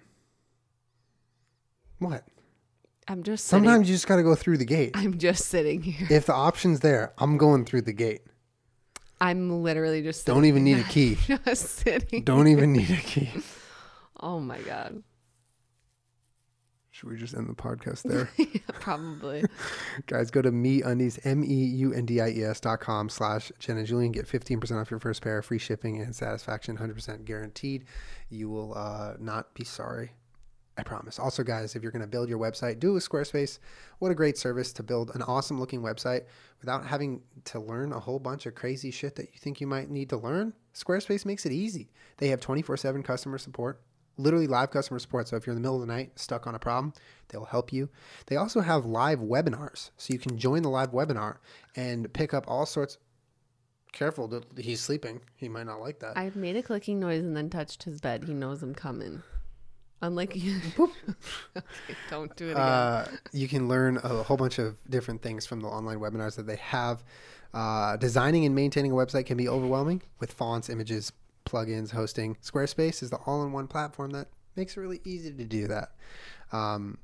What? 1.99 2.25
I'm 3.09 3.23
just 3.23 3.45
sitting. 3.45 3.64
Sometimes 3.64 3.88
you 3.88 3.95
just 3.95 4.07
got 4.09 4.16
to 4.16 4.23
go 4.23 4.35
through 4.35 4.59
the 4.59 4.64
gate. 4.64 4.92
I'm 4.95 5.19
just 5.19 5.47
sitting 5.47 5.83
here. 5.83 6.09
If 6.11 6.27
the 6.27 6.35
option's 6.35 6.81
there, 6.81 7.12
I'm 7.19 7.37
going 7.37 7.64
through 7.64 7.83
the 7.83 7.92
gate. 7.92 8.23
I'm 9.21 9.62
literally 9.62 10.03
just 10.03 10.23
sitting 10.25 10.35
Don't 10.35 10.45
even 10.45 10.64
need 10.64 10.79
a 10.79 10.83
key. 10.85 11.16
just 11.45 11.71
sitting. 11.71 12.25
Don't 12.25 12.49
even 12.49 12.73
need 12.73 12.90
a 12.90 12.97
key. 12.97 13.31
Oh 14.21 14.40
my 14.40 14.59
god. 14.59 15.03
Should 16.90 17.11
we 17.11 17.16
just 17.16 17.35
end 17.35 17.49
the 17.49 17.55
podcast 17.55 18.03
there? 18.05 18.31
Probably. 18.81 19.45
Guys, 20.07 20.31
go 20.31 20.40
to 20.40 20.51
MeUndies, 20.51 21.19
M-E-U-N-D-I-E-S 21.25 22.61
dot 22.61 22.81
com 22.81 23.11
slash 23.11 23.53
Jen 23.59 23.77
and 23.77 23.87
Julien. 23.87 24.12
Get 24.12 24.27
15% 24.27 24.81
off 24.81 24.90
your 24.90 24.99
first 25.01 25.21
pair, 25.23 25.42
free 25.42 25.59
shipping 25.59 26.01
and 26.01 26.16
satisfaction, 26.16 26.79
100% 26.79 27.25
guaranteed. 27.27 27.85
You 28.31 28.49
will 28.49 28.75
uh, 28.75 29.14
not 29.19 29.53
be 29.55 29.62
sorry. 29.64 30.12
I 30.79 30.83
promise. 30.83 31.19
Also, 31.19 31.43
guys, 31.43 31.75
if 31.75 31.83
you're 31.83 31.93
going 31.93 32.03
to 32.03 32.09
build 32.09 32.29
your 32.29 32.39
website, 32.39 32.79
do 32.79 32.91
it 32.91 32.95
with 32.95 33.09
Squarespace. 33.09 33.59
What 33.99 34.11
a 34.11 34.15
great 34.15 34.37
service 34.37 34.73
to 34.75 34.83
build 34.83 35.11
an 35.15 35.23
awesome 35.23 35.59
looking 35.59 35.81
website 35.81 36.25
without 36.61 36.87
having 36.87 37.23
to 37.45 37.59
learn 37.59 37.93
a 37.93 38.01
whole 38.01 38.19
bunch 38.19 38.45
of 38.45 38.55
crazy 38.55 38.91
shit 38.91 39.17
that 39.17 39.33
you 39.33 39.39
think 39.39 39.61
you 39.61 39.67
might 39.67 39.91
need 39.91 40.11
to 40.11 40.19
learn. 40.19 40.53
Squarespace 40.75 41.25
makes 41.25 41.47
it 41.47 41.53
easy. 41.53 41.89
They 42.19 42.29
have 42.29 42.41
24 42.41 42.77
7 42.77 43.03
customer 43.03 43.39
support, 43.39 43.81
literally 44.19 44.47
live 44.47 44.71
customer 44.71 44.99
support. 44.99 45.29
So 45.29 45.37
if 45.37 45.47
you're 45.47 45.57
in 45.57 45.62
the 45.62 45.67
middle 45.67 45.81
of 45.81 45.87
the 45.87 45.93
night 45.93 46.19
stuck 46.19 46.47
on 46.47 46.55
a 46.55 46.59
problem, 46.59 46.93
they'll 47.29 47.47
help 47.47 47.73
you. 47.73 47.89
They 48.27 48.37
also 48.37 48.61
have 48.61 48.85
live 48.85 49.21
webinars. 49.21 49.91
So 49.97 50.12
you 50.12 50.19
can 50.19 50.37
join 50.37 50.62
the 50.62 50.69
live 50.69 50.93
webinar 50.93 51.39
and 51.75 52.12
pick 52.12 52.35
up 52.35 52.45
all 52.49 52.67
sorts. 52.67 52.99
Careful, 53.93 54.43
he's 54.59 54.83
sleeping. 54.83 55.23
He 55.37 55.49
might 55.49 55.65
not 55.65 55.81
like 55.81 56.01
that. 56.01 56.19
I 56.19 56.31
made 56.35 56.57
a 56.57 56.62
clicking 56.62 57.01
noise 57.01 57.23
and 57.23 57.35
then 57.35 57.49
touched 57.49 57.85
his 57.85 57.99
bed. 57.99 58.25
He 58.25 58.35
knows 58.35 58.62
I'm 58.62 58.75
coming. 58.75 59.23
Unlike 60.03 60.37
you. 60.37 60.61
okay, 61.57 61.67
don't 62.11 62.35
do 62.37 62.49
it 62.49 62.53
again. 62.53 62.63
Uh, 62.63 63.09
you 63.33 63.49
can 63.49 63.67
learn 63.69 63.97
a 63.97 64.23
whole 64.23 64.37
bunch 64.37 64.59
of 64.59 64.77
different 64.91 65.23
things 65.23 65.47
from 65.47 65.61
the 65.61 65.69
online 65.69 65.99
webinars 65.99 66.37
that 66.37 66.47
they 66.47 66.57
have. 66.57 67.03
Uh, 67.55 67.97
designing 67.97 68.45
and 68.45 68.55
maintaining 68.55 68.93
a 68.93 68.95
website 68.95 69.25
can 69.25 69.37
be 69.37 69.49
overwhelming 69.49 70.03
with 70.21 70.33
fonts, 70.33 70.69
images, 70.69 71.13
plugins, 71.47 71.91
hosting. 71.91 72.37
Squarespace 72.43 73.03
is 73.03 73.11
the 73.11 73.17
all 73.25 73.43
in 73.45 73.53
one 73.53 73.67
platform 73.67 74.11
that 74.11 74.29
makes 74.57 74.77
it 74.77 74.81
really 74.81 75.01
easy 75.05 75.33
to 75.33 75.45
do 75.45 75.67
that. 75.69 75.93
Um, 76.53 76.99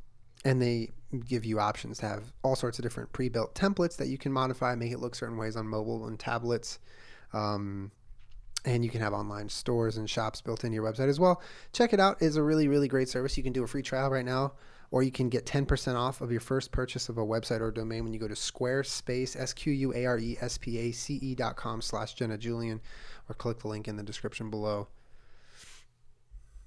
and 0.45 0.61
they 0.61 0.91
give 1.27 1.45
you 1.45 1.61
options 1.61 1.99
to 1.99 2.07
have 2.07 2.33
all 2.43 2.57
sorts 2.57 2.79
of 2.79 2.83
different 2.83 3.13
pre-built 3.13 3.55
templates 3.55 3.97
that 3.97 4.09
you 4.09 4.19
can 4.19 4.33
modify, 4.33 4.75
make 4.75 4.93
it 4.93 4.99
look 4.99 5.15
certain 5.15 5.37
ways 5.37 5.57
on 5.57 5.67
mobile 5.67 6.07
and 6.07 6.19
tablets. 6.19 6.79
Um, 7.33 7.91
and 8.65 8.85
you 8.85 8.91
can 8.91 9.01
have 9.01 9.13
online 9.13 9.49
stores 9.49 9.97
and 9.97 10.09
shops 10.09 10.41
built 10.41 10.65
into 10.65 10.75
your 10.77 10.85
website 10.91 11.09
as 11.09 11.19
well. 11.21 11.43
Check 11.73 11.93
it 11.93 12.01
out. 12.01 12.21
It's 12.23 12.37
a 12.37 12.43
really, 12.43 12.69
really 12.69 12.89
great 12.89 13.09
service. 13.09 13.37
You 13.37 13.43
can 13.43 13.53
do 13.53 13.65
a 13.65 13.67
free 13.67 13.83
trial 13.83 14.11
right 14.11 14.25
now, 14.25 14.53
or 14.91 15.03
you 15.03 15.11
can 15.11 15.29
get 15.29 15.47
10% 15.47 15.95
off 15.97 16.21
of 16.21 16.31
your 16.31 16.41
first 16.41 16.71
purchase 16.71 17.09
of 17.09 17.19
a 17.19 17.25
website 17.25 17.61
or 17.61 17.71
domain 17.71 18.05
when 18.05 18.13
you 18.13 18.21
go 18.21 18.29
to 18.29 18.35
squarespace, 18.35 19.35
S-Q-U-A-R-E-S-P-A-C-E 19.37 21.35
dot 21.35 21.57
com 21.57 21.81
slash 21.83 22.15
Jenna 22.15 22.39
Julien, 22.39 22.81
or 23.29 23.35
click 23.35 23.59
the 23.61 23.69
link 23.69 23.89
in 23.89 23.97
the 23.97 24.03
description 24.03 24.51
below. 24.51 24.89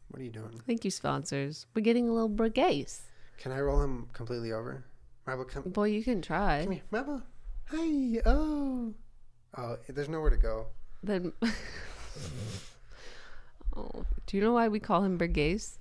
What 0.10 0.22
are 0.22 0.24
you 0.24 0.32
doing? 0.32 0.62
Thank 0.68 0.86
you, 0.86 0.92
sponsors. 0.92 1.66
We're 1.74 1.82
getting 1.82 2.08
a 2.10 2.14
little 2.14 2.30
brigaise. 2.30 3.02
Can 3.38 3.52
I 3.52 3.60
roll 3.60 3.82
him 3.82 4.08
completely 4.14 4.52
over? 4.52 4.84
Marble, 5.28 5.46
come, 5.46 5.64
Boy, 5.64 5.90
you 5.90 6.04
can 6.04 6.22
try. 6.22 6.64
come 6.64 6.72
here. 6.74 7.22
Hi. 7.72 8.22
Oh. 8.26 8.94
Oh, 9.58 9.78
there's 9.90 10.08
nowhere 10.10 10.30
to 10.30 10.38
go. 10.38 10.68
Then. 11.06 11.34
oh, 13.76 14.06
do 14.26 14.38
you 14.38 14.42
know 14.44 14.54
why 14.54 14.68
we 14.68 14.80
call 14.80 15.04
him 15.04 15.18
brigaise? 15.18 15.78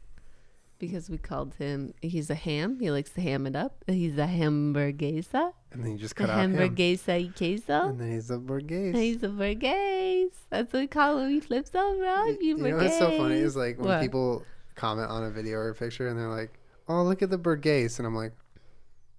Because 0.79 1.09
we 1.09 1.17
called 1.17 1.55
him. 1.55 1.95
He's 2.03 2.29
a 2.29 2.35
ham. 2.35 2.79
He 2.79 2.91
likes 2.91 3.11
to 3.11 3.21
ham 3.23 3.47
it 3.47 3.57
up. 3.57 3.83
He's 3.87 4.19
a 4.19 4.27
hamburguesa. 4.27 5.53
And 5.73 5.83
then 5.83 5.93
you 5.93 5.99
just 5.99 6.15
cut 6.15 6.29
out 6.29 6.45
him. 6.45 6.55
hamburguesa 6.55 7.25
y 7.25 7.31
queso. 7.35 7.89
And 7.89 8.01
then 8.01 8.13
he's 8.13 8.31
a 8.31 8.37
burgase. 8.39 8.95
He's 8.95 9.23
a 9.23 9.29
brigaise. 9.29 10.33
That's 10.51 10.73
what 10.73 10.81
we 10.81 10.87
call 10.87 11.19
him. 11.21 11.31
He 11.31 11.41
flips 11.41 11.75
over 11.75 12.27
you, 12.29 12.39
You 12.41 12.57
know 12.59 12.77
what's 12.77 12.99
so 12.99 13.17
funny 13.17 13.37
is 13.37 13.57
like 13.57 13.79
when 13.79 13.89
What? 13.89 14.03
people 14.03 14.43
comment 14.75 15.09
on 15.09 15.25
a 15.25 15.31
video 15.31 15.57
or 15.59 15.71
a 15.71 15.75
picture 15.75 16.09
and 16.09 16.19
they're 16.19 16.29
like, 16.29 16.53
"Oh, 16.89 17.03
look 17.05 17.23
at 17.23 17.31
the 17.31 17.39
burgase," 17.39 17.99
and 17.99 18.07
I'm 18.07 18.15
like, 18.17 18.33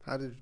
"How 0.05 0.17
did 0.17 0.35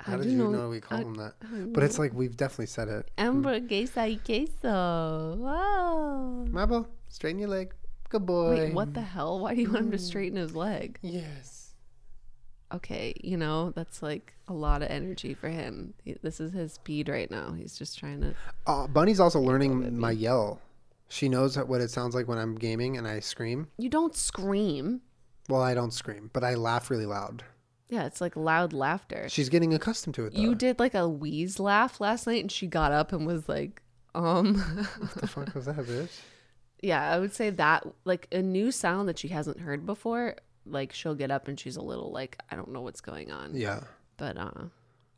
how, 0.00 0.16
did 0.16 0.26
you 0.26 0.38
know, 0.38 0.50
know- 0.50 0.68
we 0.68 0.80
call 0.80 0.98
I- 0.98 1.02
him 1.02 1.14
that?" 1.14 1.34
But 1.72 1.82
it's 1.82 1.98
like 1.98 2.12
we've 2.14 2.36
definitely 2.36 2.66
said 2.66 2.88
it. 2.88 3.10
hamburguesa 3.18 4.08
y 4.08 4.18
queso. 4.24 5.36
Wow. 5.36 6.44
Marble, 6.50 6.88
straighten 7.08 7.38
your 7.38 7.48
leg. 7.48 7.72
Good 8.08 8.26
boy. 8.26 8.50
Wait, 8.50 8.74
what 8.74 8.94
the 8.94 9.02
hell? 9.02 9.38
Why 9.40 9.54
do 9.54 9.60
you 9.62 9.70
want 9.70 9.86
him 9.86 9.90
to 9.92 9.98
straighten 9.98 10.36
his 10.38 10.54
leg? 10.56 10.98
Yes. 11.02 11.74
Okay, 12.72 13.14
you 13.22 13.36
know, 13.36 13.70
that's 13.70 14.00
like 14.02 14.32
a 14.46 14.52
lot 14.52 14.82
of 14.82 14.88
energy 14.90 15.34
for 15.34 15.48
him. 15.48 15.94
He- 16.04 16.16
This 16.22 16.40
is 16.40 16.52
his 16.52 16.72
speed 16.74 17.08
right 17.08 17.30
now. 17.30 17.52
He's 17.52 17.76
just 17.76 17.98
trying 17.98 18.20
to. 18.20 18.34
Uh, 18.66 18.86
Bunny's 18.86 19.18
also 19.20 19.40
learning 19.40 19.98
my 19.98 20.12
yell. 20.12 20.60
She 21.08 21.28
knows 21.28 21.58
what 21.58 21.80
it 21.80 21.90
sounds 21.90 22.14
like 22.14 22.28
when 22.28 22.38
I'm 22.38 22.54
gaming 22.54 22.96
and 22.96 23.06
I 23.08 23.18
scream. 23.20 23.66
You 23.78 23.88
don't 23.88 24.14
scream. 24.14 25.00
Well, 25.48 25.62
I 25.62 25.74
don't 25.74 25.92
scream, 25.92 26.30
but 26.32 26.44
I 26.44 26.54
laugh 26.54 26.90
really 26.90 27.06
loud. 27.06 27.42
Yeah, 27.90 28.06
it's 28.06 28.20
like 28.20 28.36
loud 28.36 28.72
laughter. 28.72 29.28
She's 29.28 29.48
getting 29.48 29.74
accustomed 29.74 30.14
to 30.14 30.24
it. 30.26 30.34
Though. 30.34 30.40
You 30.40 30.54
did 30.54 30.78
like 30.78 30.94
a 30.94 31.08
wheeze 31.08 31.58
laugh 31.60 32.00
last 32.00 32.26
night, 32.26 32.40
and 32.42 32.50
she 32.50 32.66
got 32.66 32.92
up 32.92 33.12
and 33.12 33.26
was 33.26 33.48
like, 33.48 33.82
um. 34.14 34.54
What 34.98 35.14
the 35.14 35.26
fuck 35.26 35.54
was 35.54 35.66
that, 35.66 35.76
bitch? 35.76 36.18
yeah, 36.82 37.10
I 37.12 37.18
would 37.18 37.34
say 37.34 37.50
that 37.50 37.86
like 38.04 38.26
a 38.32 38.40
new 38.40 38.70
sound 38.72 39.08
that 39.08 39.18
she 39.18 39.28
hasn't 39.28 39.60
heard 39.60 39.84
before. 39.84 40.36
Like 40.64 40.92
she'll 40.92 41.14
get 41.14 41.30
up 41.30 41.48
and 41.48 41.58
she's 41.58 41.76
a 41.76 41.82
little 41.82 42.10
like, 42.12 42.38
I 42.50 42.56
don't 42.56 42.70
know 42.70 42.80
what's 42.82 43.00
going 43.00 43.30
on. 43.32 43.54
Yeah. 43.54 43.80
But 44.16 44.36
uh, 44.38 44.64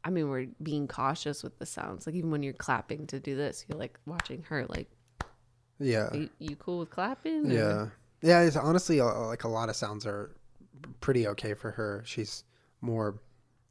I 0.05 0.11
mean, 0.11 0.29
we're 0.31 0.47
being 0.63 0.89
cautious 0.89 1.43
with 1.43 1.59
the 1.59 1.67
sounds. 1.67 2.07
Like 2.07 2.17
even 2.17 2.31
when 2.31 2.43
you're 2.43 2.53
clapping 2.55 3.07
to 3.09 3.21
do 3.21 3.37
this, 3.37 3.65
you're 3.69 3.79
like 3.79 3.99
watching 4.07 4.43
her. 4.49 4.65
Like, 4.69 4.89
Yeah. 5.79 6.13
you, 6.15 6.31
you 6.39 6.57
cool 6.57 6.79
with 6.81 6.91
clapping? 6.91 7.51
or- 7.51 7.55
Yeah, 7.55 7.87
yeah. 8.23 8.41
It's 8.43 8.57
honestly 8.57 9.01
uh, 9.01 9.27
like 9.27 9.45
a 9.45 9.49
lot 9.49 9.69
of 9.69 9.77
sounds 9.77 10.07
are 10.07 10.31
pretty 11.01 11.27
okay 11.29 11.55
for 11.55 11.71
her. 11.73 12.03
She's 12.07 12.45
more 12.83 13.21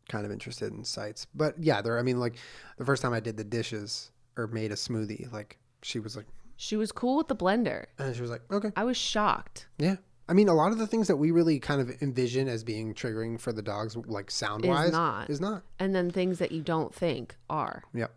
kind 0.10 0.26
of 0.26 0.32
interested 0.32 0.74
in 0.74 0.84
sights, 0.84 1.28
but 1.36 1.56
yeah, 1.60 1.82
there. 1.82 2.00
I 2.00 2.02
mean, 2.02 2.20
like 2.20 2.36
the 2.78 2.86
first 2.86 3.02
time 3.02 3.14
I 3.14 3.20
did 3.20 3.38
the 3.38 3.44
dishes 3.44 4.12
or 4.38 4.48
made 4.48 4.72
a 4.72 4.76
smoothie, 4.76 5.32
like 5.32 5.58
she 5.84 6.00
was 6.00 6.16
like, 6.18 6.26
She 6.58 6.76
was 6.76 6.92
cool 6.92 7.18
with 7.18 7.28
the 7.28 7.36
blender. 7.36 7.86
and 8.00 8.16
she 8.16 8.22
was 8.22 8.32
like, 8.32 8.42
okay, 8.52 8.72
I 8.76 8.84
was 8.84 8.98
shocked. 8.98 9.68
yeah. 9.78 9.98
I 10.30 10.34
mean, 10.34 10.48
a 10.48 10.54
lot 10.54 10.72
of 10.72 10.78
the 10.78 10.88
things 10.88 11.08
that 11.08 11.18
we 11.18 11.32
really 11.32 11.60
kind 11.60 11.82
of 11.82 12.02
envision 12.02 12.48
as 12.48 12.64
being 12.64 12.94
triggering 12.94 13.38
for 13.38 13.52
the 13.52 13.62
dogs, 13.62 13.98
like 13.98 14.32
sound 14.32 14.64
wise, 14.66 14.86
is 14.88 14.92
not. 14.94 15.30
is 15.30 15.42
not. 15.42 15.64
And 15.78 15.94
then 15.94 16.10
things 16.10 16.40
that 16.40 16.54
you 16.54 16.62
don't 16.62 16.94
think 16.96 17.36
are. 17.50 17.84
Yeah, 17.94 18.08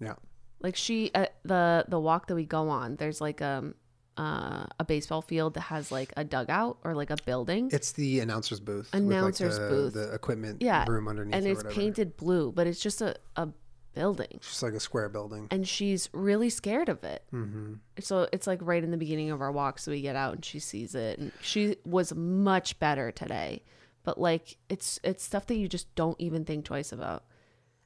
yeah. 0.00 0.14
Like 0.60 0.76
she, 0.76 1.10
uh, 1.14 1.26
the 1.44 1.84
the 1.88 2.00
walk 2.00 2.28
that 2.28 2.34
we 2.36 2.46
go 2.46 2.70
on, 2.70 2.96
there's 2.96 3.20
like 3.20 3.42
um 3.42 3.74
uh, 4.18 4.66
a 4.78 4.84
baseball 4.84 5.22
field 5.22 5.54
that 5.54 5.62
has 5.62 5.90
like 5.92 6.12
a 6.16 6.24
dugout 6.24 6.78
or 6.84 6.94
like 6.94 7.10
a 7.10 7.16
building. 7.24 7.70
It's 7.72 7.92
the 7.92 8.20
announcer's 8.20 8.60
booth. 8.60 8.90
Announcer's 8.92 9.58
with 9.58 9.62
like 9.62 9.70
the, 9.70 9.76
booth. 9.76 9.94
The 9.94 10.14
equipment 10.14 10.62
Yeah, 10.62 10.84
room 10.88 11.08
underneath, 11.08 11.34
and 11.34 11.46
it's 11.46 11.58
whatever. 11.58 11.74
painted 11.74 12.16
blue, 12.16 12.52
but 12.52 12.66
it's 12.66 12.80
just 12.80 13.00
a, 13.00 13.16
a 13.36 13.48
building. 13.94 14.38
Just 14.40 14.62
like 14.62 14.74
a 14.74 14.80
square 14.80 15.08
building. 15.08 15.48
And 15.50 15.66
she's 15.66 16.08
really 16.12 16.50
scared 16.50 16.88
of 16.88 17.02
it. 17.04 17.24
Mm-hmm. 17.32 17.74
So 18.00 18.28
it's 18.32 18.46
like 18.46 18.60
right 18.62 18.82
in 18.82 18.90
the 18.90 18.96
beginning 18.96 19.30
of 19.30 19.40
our 19.40 19.52
walk. 19.52 19.78
So 19.78 19.90
we 19.90 20.00
get 20.00 20.16
out 20.16 20.34
and 20.34 20.44
she 20.44 20.58
sees 20.58 20.94
it. 20.94 21.18
And 21.18 21.32
she 21.40 21.76
was 21.84 22.14
much 22.14 22.78
better 22.78 23.10
today. 23.10 23.62
But 24.04 24.20
like 24.20 24.56
it's 24.68 24.98
it's 25.02 25.22
stuff 25.24 25.46
that 25.46 25.56
you 25.56 25.68
just 25.68 25.94
don't 25.94 26.20
even 26.20 26.44
think 26.44 26.64
twice 26.64 26.92
about. 26.92 27.24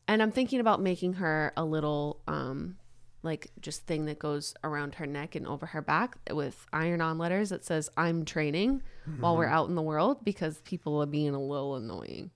And 0.08 0.22
I'm 0.22 0.30
thinking 0.32 0.60
about 0.60 0.80
making 0.80 1.14
her 1.14 1.52
a 1.56 1.64
little 1.64 2.20
um 2.26 2.76
like 3.22 3.50
just 3.60 3.86
thing 3.86 4.06
that 4.06 4.18
goes 4.18 4.54
around 4.64 4.96
her 4.96 5.06
neck 5.06 5.34
and 5.34 5.46
over 5.46 5.66
her 5.66 5.82
back 5.82 6.16
with 6.30 6.66
iron 6.72 7.00
on 7.00 7.18
letters 7.18 7.50
that 7.50 7.64
says 7.64 7.88
I'm 7.96 8.24
training 8.24 8.82
while 9.20 9.36
we're 9.36 9.46
mm-hmm. 9.46 9.54
out 9.54 9.68
in 9.68 9.74
the 9.74 9.82
world 9.82 10.24
because 10.24 10.60
people 10.62 11.00
are 11.02 11.06
being 11.06 11.34
a 11.34 11.40
little 11.40 11.76
annoying. 11.76 12.30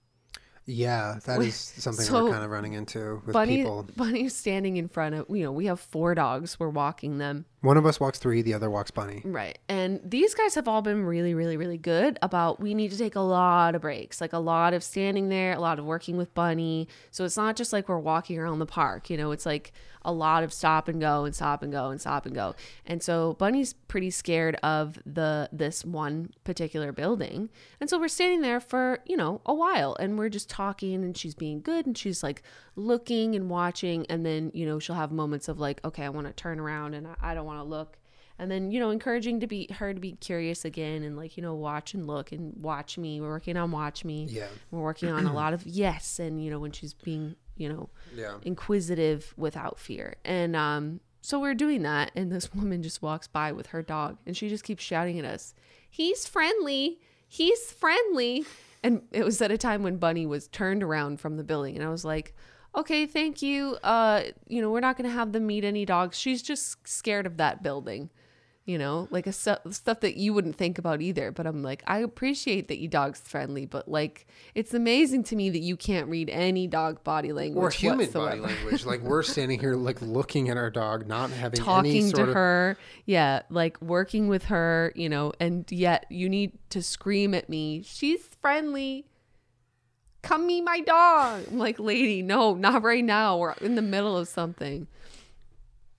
Yeah, 0.67 1.21
that 1.27 1.41
is 1.41 1.55
something 1.55 2.05
so 2.05 2.25
we're 2.25 2.33
kind 2.33 2.43
of 2.45 2.51
running 2.51 2.73
into 2.73 3.23
with 3.25 3.33
Bunny 3.33 3.59
people. 3.59 3.87
Bunny's 3.97 4.35
standing 4.35 4.77
in 4.77 4.89
front 4.89 5.15
of 5.15 5.27
you 5.31 5.45
know, 5.45 5.53
we 5.53 5.67
have 5.67 5.79
four 5.79 6.15
dogs, 6.15 6.59
we're 6.59 6.69
walking 6.69 7.19
them. 7.19 7.45
One 7.67 7.77
of 7.77 7.87
us 7.87 7.99
walks 7.99 8.19
three, 8.19 8.43
the 8.43 8.55
other 8.55 8.71
walks 8.71 8.93
bunny. 8.93 9.23
Right. 9.25 9.59
And 9.69 10.01
these 10.05 10.35
guys 10.35 10.55
have 10.55 10.69
all 10.69 10.83
been 10.83 11.05
really, 11.05 11.35
really, 11.35 11.57
really 11.57 11.79
good 11.79 12.17
about 12.23 12.61
we 12.61 12.75
need 12.75 12.93
to 12.93 12.99
take 12.99 13.17
a 13.17 13.21
lot 13.21 13.75
of 13.75 13.83
breaks, 13.83 14.21
like 14.21 14.33
a 14.33 14.39
lot 14.39 14.73
of 14.73 14.85
standing 14.85 15.31
there, 15.31 15.53
a 15.53 15.59
lot 15.59 15.81
of 15.81 15.85
working 15.85 16.17
with 16.17 16.33
Bunny. 16.33 16.87
So 17.11 17.25
it's 17.25 17.37
not 17.37 17.57
just 17.57 17.73
like 17.73 17.89
we're 17.89 17.99
walking 17.99 18.39
around 18.39 18.61
the 18.61 18.67
park, 18.67 19.11
you 19.11 19.17
know, 19.17 19.33
it's 19.33 19.47
like 19.47 19.73
a 20.03 20.13
lot 20.13 20.45
of 20.45 20.53
stop 20.53 20.87
and 20.87 21.01
go 21.01 21.25
and 21.25 21.35
stop 21.35 21.65
and 21.65 21.73
go 21.73 21.91
and 21.91 22.01
stop 22.01 22.25
and 22.25 22.35
go. 22.35 22.55
And 22.87 23.03
so 23.03 23.35
Bunny's 23.35 23.73
pretty 23.73 24.11
scared 24.11 24.55
of 24.63 25.01
the 25.05 25.49
this 25.53 25.85
one 25.85 26.31
particular 26.45 26.93
building. 26.93 27.51
And 27.81 27.91
so 27.91 27.99
we're 27.99 28.07
standing 28.07 28.43
there 28.43 28.61
for, 28.61 29.01
you 29.07 29.17
know, 29.17 29.41
a 29.45 29.53
while 29.53 29.97
and 29.99 30.17
we're 30.17 30.29
just 30.29 30.49
talking 30.57 30.95
and 31.05 31.17
she's 31.17 31.35
being 31.35 31.61
good 31.61 31.87
and 31.87 31.97
she's 31.99 32.23
like 32.23 32.43
looking 32.77 33.35
and 33.35 33.51
watching. 33.51 34.07
And 34.09 34.25
then, 34.25 34.51
you 34.55 34.65
know, 34.67 34.79
she'll 34.79 34.97
have 34.97 35.13
moments 35.13 35.49
of 35.49 35.59
like, 35.59 35.85
okay, 35.85 36.05
I 36.05 36.09
want 36.09 36.27
to 36.27 36.33
turn 36.33 36.59
around 36.61 36.95
and 36.95 37.07
I, 37.07 37.15
I 37.31 37.35
don't 37.35 37.47
want 37.47 37.61
to 37.61 37.65
look. 37.65 37.99
And 38.39 38.51
then 38.51 38.71
you 38.71 38.81
know 38.81 38.91
encouraging 38.91 39.41
to 39.41 39.47
be 39.47 39.67
her 39.79 39.95
to 39.95 39.99
be 39.99 40.13
curious 40.13 40.67
again 40.67 41.03
and 41.03 41.17
like 41.17 41.39
you 41.39 41.43
know 41.43 41.55
watch 41.55 41.95
and 41.95 42.07
look 42.07 42.33
and 42.33 42.53
watch 42.61 42.99
me. 42.99 43.19
We're 43.19 43.31
working 43.31 43.57
on 43.57 43.71
watch 43.71 44.05
me. 44.05 44.27
Yeah. 44.29 44.49
we're 44.71 44.83
working 44.83 45.09
on 45.09 45.25
a 45.25 45.33
lot 45.33 45.55
of 45.55 45.67
yes 45.83 46.19
and 46.19 46.45
you 46.45 46.51
know 46.51 46.59
when 46.59 46.73
she's 46.73 46.93
being 46.93 47.35
you 47.57 47.71
know 47.71 47.89
Yeah. 48.15 48.37
inquisitive 48.43 49.33
without 49.39 49.79
fear. 49.79 50.17
And 50.25 50.55
um 50.55 51.01
so 51.23 51.41
we're 51.41 51.55
doing 51.55 51.81
that 51.85 52.11
and 52.15 52.31
this 52.31 52.53
woman 52.59 52.83
just 52.83 53.01
walks 53.01 53.27
by 53.27 53.53
with 53.53 53.69
her 53.69 53.83
dog 53.83 54.19
and 54.27 54.37
she 54.37 54.51
just 54.51 54.65
keeps 54.65 54.85
shouting 54.85 55.19
at 55.19 55.25
us 55.25 55.55
he's 55.89 56.27
friendly. 56.27 56.99
He's 57.29 57.73
friendly 57.73 58.45
and 58.87 59.03
it 59.11 59.25
was 59.25 59.41
at 59.43 59.51
a 59.51 59.59
time 59.59 59.83
when 59.83 59.97
bunny 59.97 60.27
was 60.27 60.49
turned 60.49 60.83
around 60.83 61.21
from 61.21 61.37
the 61.37 61.45
building 61.45 61.77
and 61.77 61.85
i 61.85 61.89
was 61.89 62.05
like 62.05 62.35
okay 62.77 63.07
thank 63.07 63.43
you. 63.43 63.77
Uh 63.83 64.25
you 64.47 64.61
know 64.61 64.71
we're 64.71 64.81
not 64.81 64.97
going 64.97 65.09
to 65.09 65.15
have 65.15 65.33
them 65.33 65.47
meet 65.47 65.65
any 65.65 65.85
dogs. 65.85 66.19
She's 66.19 66.43
just 66.43 66.87
scared 66.87 67.27
of 67.27 67.39
that 67.39 67.63
building 67.63 68.11
you 68.67 68.77
know 68.77 69.07
like 69.13 69.27
a 69.29 69.33
stu- 69.33 69.55
stuff 69.71 70.01
that 70.01 70.17
you 70.17 70.35
wouldn't 70.35 70.57
think 70.57 70.77
about 70.77 71.01
either 71.01 71.31
but 71.31 71.47
i'm 71.47 71.63
like 71.63 71.83
i 71.87 71.99
appreciate 71.99 72.67
that 72.69 72.79
you 72.79 72.89
dog's 72.89 73.21
friendly 73.21 73.65
but 73.65 73.89
like 73.89 74.27
it's 74.57 74.75
amazing 74.75 75.23
to 75.23 75.37
me 75.37 75.49
that 75.49 75.61
you 75.61 75.77
can't 75.77 76.09
read 76.09 76.29
any 76.31 76.67
dog 76.67 77.03
body 77.05 77.33
language 77.33 77.63
Or 77.65 77.71
human 77.71 77.99
whatsoever. 78.07 78.29
body 78.29 78.41
language. 78.55 78.85
Like 78.85 79.01
we're 79.03 79.23
standing 79.23 79.61
here, 79.61 79.75
like 79.77 80.03
looking 80.03 80.49
at 80.49 80.57
our 80.57 80.71
dog, 80.71 81.07
not 81.07 81.31
having 81.31 81.61
any 81.61 81.65
talking 81.65 82.11
to 82.13 82.23
of. 82.23 82.35
her 82.35 82.77
yeah 83.05 83.43
like 83.51 83.81
working 83.81 84.27
with 84.27 84.47
her 84.47 84.93
you 84.97 85.09
know 85.09 85.33
and 85.39 85.65
yet 85.71 86.05
you 86.11 86.29
need 86.29 86.59
to 86.71 86.83
scream 86.83 87.35
at 87.35 87.49
me 87.49 87.83
she's 87.87 88.21
friendly 88.43 89.07
come 90.23 90.45
meet 90.47 90.63
my 90.63 90.81
dog 90.81 91.45
i'm 91.53 91.59
like 91.59 91.79
lady 91.79 92.21
no 92.21 92.55
not 92.55 92.83
right 92.83 93.05
now 93.05 93.37
we're 93.39 93.53
in 93.61 93.77
the 93.77 93.83
middle 93.83 94.17
of 94.19 94.27
something 94.27 94.89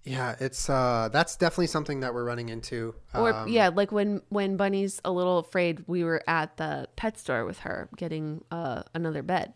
Yeah, 0.08 0.36
it's 0.40 0.70
uh, 0.70 1.10
that's 1.12 1.36
definitely 1.36 1.68
something 1.68 2.00
that 2.02 2.14
we're 2.14 2.24
running 2.26 2.50
into. 2.50 2.96
or 3.14 3.34
Um, 3.34 3.48
yeah 3.48 3.70
like 3.70 3.92
when 3.92 4.22
when 4.30 4.58
bunny's 4.58 5.02
a 5.06 5.12
little 5.12 5.40
afraid 5.40 5.84
we 5.88 6.04
were 6.04 6.24
at 6.28 6.58
the 6.58 6.88
pet 6.96 7.18
store 7.20 7.46
with 7.46 7.60
her 7.60 7.90
getting 7.98 8.44
uh 8.52 8.84
another 8.94 9.22
bed 9.24 9.54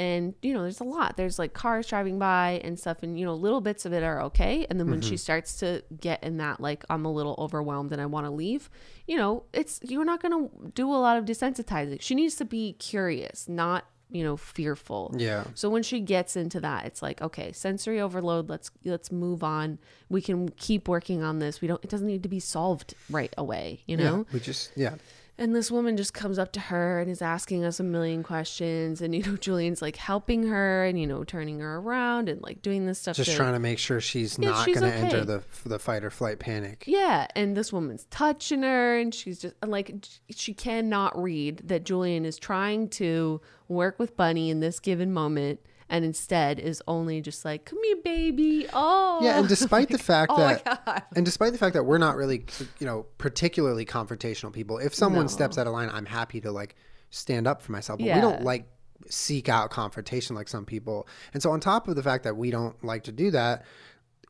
and 0.00 0.34
you 0.42 0.54
know 0.54 0.62
there's 0.62 0.78
a 0.80 0.84
lot 0.84 1.16
there's 1.16 1.38
like 1.40 1.54
cars 1.54 1.86
driving 1.88 2.18
by 2.20 2.60
and 2.62 2.78
stuff 2.78 3.02
and 3.02 3.18
you 3.18 3.24
know 3.24 3.34
little 3.34 3.60
bits 3.60 3.84
of 3.84 3.92
it 3.92 4.02
are 4.04 4.22
okay 4.22 4.64
and 4.70 4.78
then 4.78 4.88
when 4.88 5.00
Mm-hmm. 5.00 5.08
she 5.10 5.16
starts 5.16 5.58
to 5.58 5.82
get 6.00 6.22
in 6.22 6.36
that 6.36 6.60
like 6.60 6.84
i'm 6.88 7.04
a 7.04 7.12
little 7.12 7.34
overwhelmed 7.38 7.90
and 7.92 8.00
i 8.00 8.06
want 8.06 8.24
to 8.24 8.30
leave 8.30 8.70
you 9.08 9.16
know 9.16 9.42
it's 9.52 9.80
you're 9.82 10.04
not 10.04 10.22
going 10.22 10.48
to 10.48 10.70
do 10.74 10.88
a 10.88 10.94
lot 10.96 11.16
of 11.18 11.24
desensitizing 11.24 12.00
she 12.00 12.14
needs 12.14 12.36
to 12.36 12.44
be 12.44 12.74
curious 12.74 13.48
not 13.48 13.86
you 14.10 14.24
know, 14.24 14.36
fearful. 14.36 15.14
Yeah. 15.16 15.44
So 15.54 15.68
when 15.68 15.82
she 15.82 16.00
gets 16.00 16.36
into 16.36 16.60
that, 16.60 16.86
it's 16.86 17.02
like, 17.02 17.20
okay, 17.20 17.52
sensory 17.52 18.00
overload. 18.00 18.48
Let's 18.48 18.70
let's 18.84 19.12
move 19.12 19.42
on. 19.42 19.78
We 20.08 20.22
can 20.22 20.48
keep 20.50 20.88
working 20.88 21.22
on 21.22 21.38
this. 21.38 21.60
We 21.60 21.68
don't. 21.68 21.82
It 21.84 21.90
doesn't 21.90 22.06
need 22.06 22.22
to 22.22 22.28
be 22.28 22.40
solved 22.40 22.94
right 23.10 23.34
away. 23.36 23.82
You 23.86 23.96
know. 23.96 24.16
Yeah. 24.18 24.32
We 24.32 24.40
just 24.40 24.70
yeah. 24.76 24.94
And 25.40 25.54
this 25.54 25.70
woman 25.70 25.96
just 25.96 26.14
comes 26.14 26.36
up 26.36 26.50
to 26.54 26.60
her 26.60 26.98
and 27.00 27.08
is 27.08 27.22
asking 27.22 27.64
us 27.64 27.78
a 27.78 27.84
million 27.84 28.24
questions. 28.24 29.00
And, 29.00 29.14
you 29.14 29.22
know, 29.22 29.36
Julien's 29.40 29.80
like 29.80 29.94
helping 29.94 30.48
her 30.48 30.84
and, 30.84 31.00
you 31.00 31.06
know, 31.06 31.22
turning 31.22 31.60
her 31.60 31.76
around 31.76 32.28
and 32.28 32.42
like 32.42 32.60
doing 32.60 32.86
this 32.86 32.98
stuff. 32.98 33.14
Just 33.16 33.30
to- 33.30 33.36
trying 33.36 33.52
to 33.52 33.60
make 33.60 33.78
sure 33.78 34.00
she's 34.00 34.36
Yeah, 34.36 34.50
not 34.50 34.66
going 34.66 34.80
to 34.80 34.92
enter 34.92 35.24
the 35.24 35.42
the 35.64 35.78
fight 35.78 36.02
or 36.02 36.10
flight 36.10 36.40
panic. 36.40 36.84
Yeah. 36.88 37.28
And 37.36 37.56
this 37.56 37.72
woman's 37.72 38.06
touching 38.10 38.62
her 38.62 38.98
and 38.98 39.14
she's 39.14 39.38
just 39.38 39.54
like, 39.64 39.94
she 40.30 40.54
cannot 40.54 41.16
read 41.16 41.62
that 41.64 41.84
Julien 41.84 42.24
is 42.24 42.36
trying 42.36 42.88
to 42.90 43.40
work 43.68 43.98
with 44.00 44.16
Bunny 44.16 44.50
in 44.50 44.58
this 44.58 44.80
given 44.80 45.12
moment. 45.12 45.60
And 45.90 46.04
instead 46.04 46.58
is 46.60 46.82
only 46.86 47.20
just 47.22 47.44
like, 47.44 47.64
come 47.64 47.82
here, 47.82 47.96
baby. 48.04 48.66
Oh, 48.72 49.20
Yeah, 49.22 49.38
and 49.38 49.48
despite 49.48 49.88
the 49.88 49.98
fact 50.10 50.30
oh 50.34 50.36
that 50.38 51.06
and 51.16 51.24
despite 51.24 51.52
the 51.52 51.58
fact 51.58 51.74
that 51.74 51.84
we're 51.84 51.98
not 51.98 52.16
really 52.16 52.44
you 52.78 52.86
know 52.86 53.06
particularly 53.16 53.84
confrontational 53.86 54.52
people, 54.52 54.78
if 54.78 54.94
someone 54.94 55.22
No. 55.22 55.28
steps 55.28 55.56
out 55.58 55.66
of 55.66 55.72
line, 55.72 55.88
I'm 55.92 56.06
happy 56.06 56.40
to 56.42 56.52
like 56.52 56.74
stand 57.10 57.46
up 57.46 57.62
for 57.62 57.72
myself. 57.72 57.98
But 57.98 58.04
we 58.14 58.20
don't 58.20 58.42
like 58.44 58.66
seek 59.08 59.48
out 59.48 59.70
confrontation 59.70 60.36
like 60.36 60.48
some 60.48 60.66
people. 60.66 61.08
And 61.32 61.42
so 61.42 61.50
on 61.52 61.60
top 61.60 61.88
of 61.88 61.96
the 61.96 62.02
fact 62.02 62.24
that 62.24 62.36
we 62.36 62.50
don't 62.50 62.82
like 62.84 63.04
to 63.04 63.12
do 63.12 63.30
that, 63.30 63.64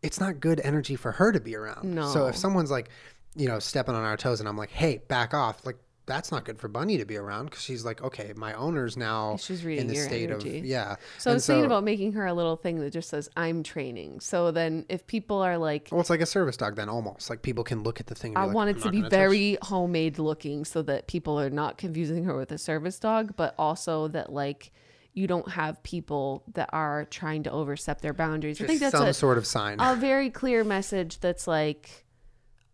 it's 0.02 0.20
not 0.20 0.38
good 0.38 0.60
energy 0.62 0.94
for 0.94 1.10
her 1.12 1.32
to 1.32 1.40
be 1.40 1.56
around. 1.56 1.92
No. 1.92 2.06
So 2.08 2.26
if 2.26 2.36
someone's 2.36 2.70
like, 2.70 2.88
you 3.34 3.48
know, 3.48 3.58
stepping 3.58 3.96
on 3.96 4.04
our 4.04 4.16
toes 4.16 4.38
and 4.40 4.48
I'm 4.48 4.56
like, 4.56 4.70
"Hey, 4.70 4.98
back 5.08 5.34
off." 5.34 5.66
Like 5.66 5.76
that's 6.08 6.32
not 6.32 6.44
good 6.44 6.58
for 6.58 6.66
Bunny 6.66 6.98
to 6.98 7.04
be 7.04 7.16
around 7.16 7.44
because 7.44 7.62
she's 7.62 7.84
like, 7.84 8.02
okay, 8.02 8.32
my 8.34 8.52
owner's 8.54 8.96
now 8.96 9.36
She's 9.36 9.64
in 9.64 9.86
the 9.86 9.94
state 9.94 10.28
energy. 10.30 10.58
of 10.58 10.64
yeah. 10.64 10.96
So 11.18 11.30
I 11.30 11.32
And 11.32 11.36
was 11.36 11.46
thinking 11.46 11.66
about 11.66 11.84
making 11.84 12.14
her 12.14 12.26
a 12.26 12.34
little 12.34 12.56
thing 12.56 12.80
that 12.80 12.90
just 12.92 13.08
says, 13.08 13.28
I'm 13.36 13.62
training. 13.62 14.18
So 14.20 14.50
then 14.50 14.86
if 14.88 15.06
people 15.06 15.40
are 15.40 15.56
like, 15.56 15.88
Well, 15.92 16.00
it's 16.00 16.10
like 16.10 16.20
a 16.20 16.26
service 16.26 16.56
dog 16.56 16.74
then, 16.74 16.88
almost 16.88 17.30
like 17.30 17.42
people 17.42 17.62
can 17.62 17.84
look 17.84 18.00
at 18.00 18.08
the 18.08 18.16
thing. 18.16 18.36
I 18.36 18.46
like, 18.46 18.54
want 18.56 18.70
"I'm 18.70 18.76
it 18.76 18.82
to 18.82 18.90
be 18.90 18.96
gonna 18.98 19.10
touch 19.10 19.16
very 19.18 19.58
homemade 19.62 20.18
looking 20.18 20.64
so 20.64 20.82
that 20.82 21.06
people 21.06 21.38
are 21.38 21.50
not 21.50 21.78
confusing 21.78 22.24
her 22.24 22.36
with 22.36 22.50
a 22.50 22.58
service 22.58 22.98
dog, 22.98 23.36
but 23.36 23.54
also 23.58 24.08
that 24.08 24.32
like 24.32 24.72
you 25.14 25.26
don't 25.26 25.48
have 25.50 25.82
people 25.82 26.44
that 26.54 26.70
are 26.72 27.04
trying 27.06 27.42
to 27.42 27.50
overstep 27.50 28.00
their 28.00 28.12
boundaries. 28.14 28.60
I 28.62 28.66
think 28.66 28.80
that's 28.80 28.92
some 28.96 29.08
a, 29.08 29.12
sort 29.14 29.36
of 29.36 29.46
sign. 29.46 29.78
a 29.80 29.96
very 29.96 30.30
clear 30.30 30.62
message 30.64 31.18
that's 31.20 31.46
like, 31.48 32.06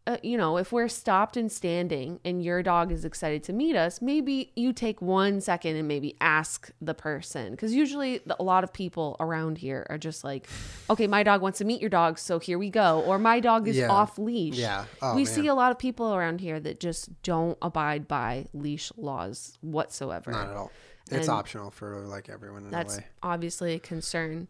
uh, 0.07 0.18
you 0.22 0.36
know, 0.36 0.59
if 0.59 0.70
we're 0.70 0.86
stopped 0.88 1.34
and 1.36 1.50
standing 1.50 2.20
and 2.26 2.42
your 2.44 2.62
dog 2.62 2.92
is 2.92 3.07
excited 3.07 3.42
to 3.44 3.52
meet 3.55 3.74
us, 3.74 4.02
maybe 4.02 4.52
you 4.55 4.70
take 4.72 5.00
one 5.00 5.40
second 5.40 5.76
and 5.76 5.88
maybe 5.88 6.14
ask 6.20 6.70
the 6.82 6.92
person. 6.92 7.52
Because 7.52 7.72
usually 7.74 8.18
the, 8.26 8.36
a 8.38 8.42
lot 8.42 8.64
of 8.64 8.72
people 8.72 9.16
around 9.18 9.57
here 9.57 9.86
are 9.88 9.96
just 9.96 10.22
like, 10.22 10.46
okay, 10.90 11.07
my 11.07 11.22
dog 11.22 11.40
wants 11.40 11.57
to 11.59 11.64
meet 11.64 11.80
your 11.80 11.88
dog, 11.88 12.18
so 12.18 12.38
here 12.38 12.59
we 12.59 12.68
go. 12.68 13.00
Or 13.07 13.18
my 13.18 13.40
dog 13.40 13.66
is 13.66 13.76
Yeah. 13.78 13.88
off 13.90 14.18
leash. 14.18 14.57
Yeah. 14.59 14.84
Oh, 15.00 15.14
we 15.14 15.24
man. 15.24 15.32
see 15.32 15.46
a 15.46 15.55
lot 15.55 15.70
of 15.72 15.78
people 15.78 16.14
around 16.14 16.40
here 16.42 16.61
that 16.61 16.80
just 16.80 17.22
don't 17.22 17.57
abide 17.62 18.07
by 18.07 18.46
leash 18.52 18.92
laws 18.98 19.57
whatsoever. 19.62 20.32
Not 20.32 20.50
at 20.50 20.57
all. 20.57 20.70
It's 21.11 21.28
And 21.28 21.36
optional 21.38 21.70
for 21.70 22.00
like 22.07 22.28
everyone 22.28 22.64
in 22.64 22.70
That's 22.70 22.96
a 22.96 22.98
way. 22.98 23.07
obviously 23.22 23.74
a 23.74 23.78
concern. 23.78 24.48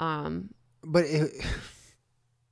Um, 0.00 0.50
But 0.82 1.04
it, 1.04 1.30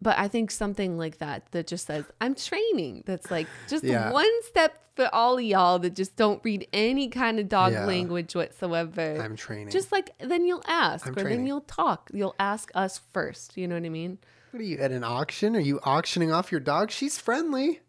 but 0.03 0.19
I 0.19 0.29
think 0.29 0.51
something 0.51 0.99
like 0.99 1.19
that 1.19 1.47
that 1.53 1.67
just 1.67 1.87
says 1.87 2.05
I'm 2.21 2.35
training. 2.35 3.05
That's 3.07 3.31
like 3.31 3.47
just 3.69 3.85
Yeah. 3.85 4.11
one 4.13 4.31
step 4.43 4.81
for 4.97 5.13
all 5.13 5.39
of 5.39 5.43
y'all 5.45 5.79
that 5.81 5.95
just 5.97 6.15
don't 6.17 6.41
read 6.45 6.69
any 6.73 7.09
kind 7.09 7.41
of 7.41 7.49
dog 7.49 7.73
Yeah. 7.73 7.85
language 7.87 8.35
whatsoever. 8.37 9.19
I'm 9.21 9.35
training. 9.37 9.71
just 9.71 9.91
like 9.93 10.11
then 10.19 10.47
you'll 10.47 10.63
ask, 10.67 11.07
I'm 11.07 11.15
or 11.19 11.25
then 11.25 11.47
you'll 11.47 11.63
talk. 11.63 12.11
You'll 12.13 12.37
ask 12.39 12.71
us 12.75 13.01
first. 13.13 13.57
You 13.57 13.67
know 13.69 13.75
what 13.77 13.85
I 13.85 13.89
mean? 13.89 14.19
what 14.51 14.61
are 14.61 14.65
you 14.65 14.79
at 14.79 14.93
an 14.93 15.03
auction? 15.03 15.57
Are 15.57 15.61
you 15.61 15.81
auctioning 15.83 16.31
off 16.31 16.53
your 16.53 16.61
dog? 16.61 16.93
She's 16.93 17.19
friendly. 17.19 17.81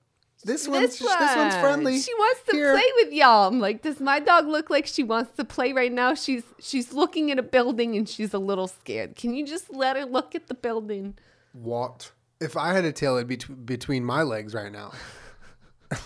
This 0.43 0.67
one's 0.67 0.97
this, 0.97 0.99
this 0.99 1.35
one's 1.35 1.55
friendly. 1.55 1.99
She 1.99 2.13
wants 2.15 2.41
to 2.49 2.55
Here. 2.55 2.73
play 2.73 2.87
with 2.97 3.13
y'all. 3.13 3.47
I'm 3.47 3.59
like, 3.59 3.81
does 3.83 3.99
my 3.99 4.19
dog 4.19 4.47
look 4.47 4.69
like 4.71 4.85
she 4.87 5.03
wants 5.03 5.35
to 5.37 5.43
play 5.45 5.73
right 5.73 5.91
now? 5.91 6.13
She's 6.15 6.43
she's 6.59 6.91
looking 6.93 7.29
at 7.31 7.37
a 7.39 7.43
building 7.43 7.95
and 7.95 8.07
she's 8.09 8.33
a 8.33 8.39
little 8.39 8.67
scared. 8.67 9.15
Can 9.15 9.33
you 9.35 9.45
just 9.45 9.71
let 9.73 9.95
her 9.95 10.05
look 10.05 10.33
at 10.35 10.47
the 10.47 10.53
building? 10.55 11.15
What? 11.55 12.11
If 12.41 12.57
I 12.57 12.73
had 12.73 12.83
a 12.83 12.91
tail, 12.91 13.15
it'd 13.15 13.27
be 13.27 13.37
t- 13.37 13.53
between 13.53 14.03
my 14.03 14.23
legs 14.23 14.53
right 14.53 14.71
now. 14.71 14.91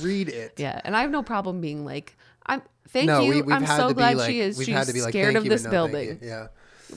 Read 0.00 0.28
it. 0.28 0.54
Yeah, 0.58 0.80
and 0.84 0.96
I 0.96 1.02
have 1.02 1.10
no 1.10 1.22
problem 1.22 1.60
being 1.60 1.84
like, 1.84 2.16
I'm. 2.46 2.62
Thank 2.88 3.06
no, 3.06 3.20
you. 3.20 3.44
we, 3.44 3.52
I'm 3.52 3.64
so 3.64 3.94
glad 3.94 4.12
be 4.12 4.16
like, 4.16 4.30
she 4.30 4.40
is. 4.40 4.58
We've 4.58 4.66
She's 4.66 4.74
had 4.74 4.86
to 4.88 4.92
be 4.92 5.00
like, 5.00 5.12
scared 5.12 5.36
of 5.36 5.44
this 5.44 5.64
no, 5.64 5.70
building. 5.70 6.18
Yeah. 6.20 6.48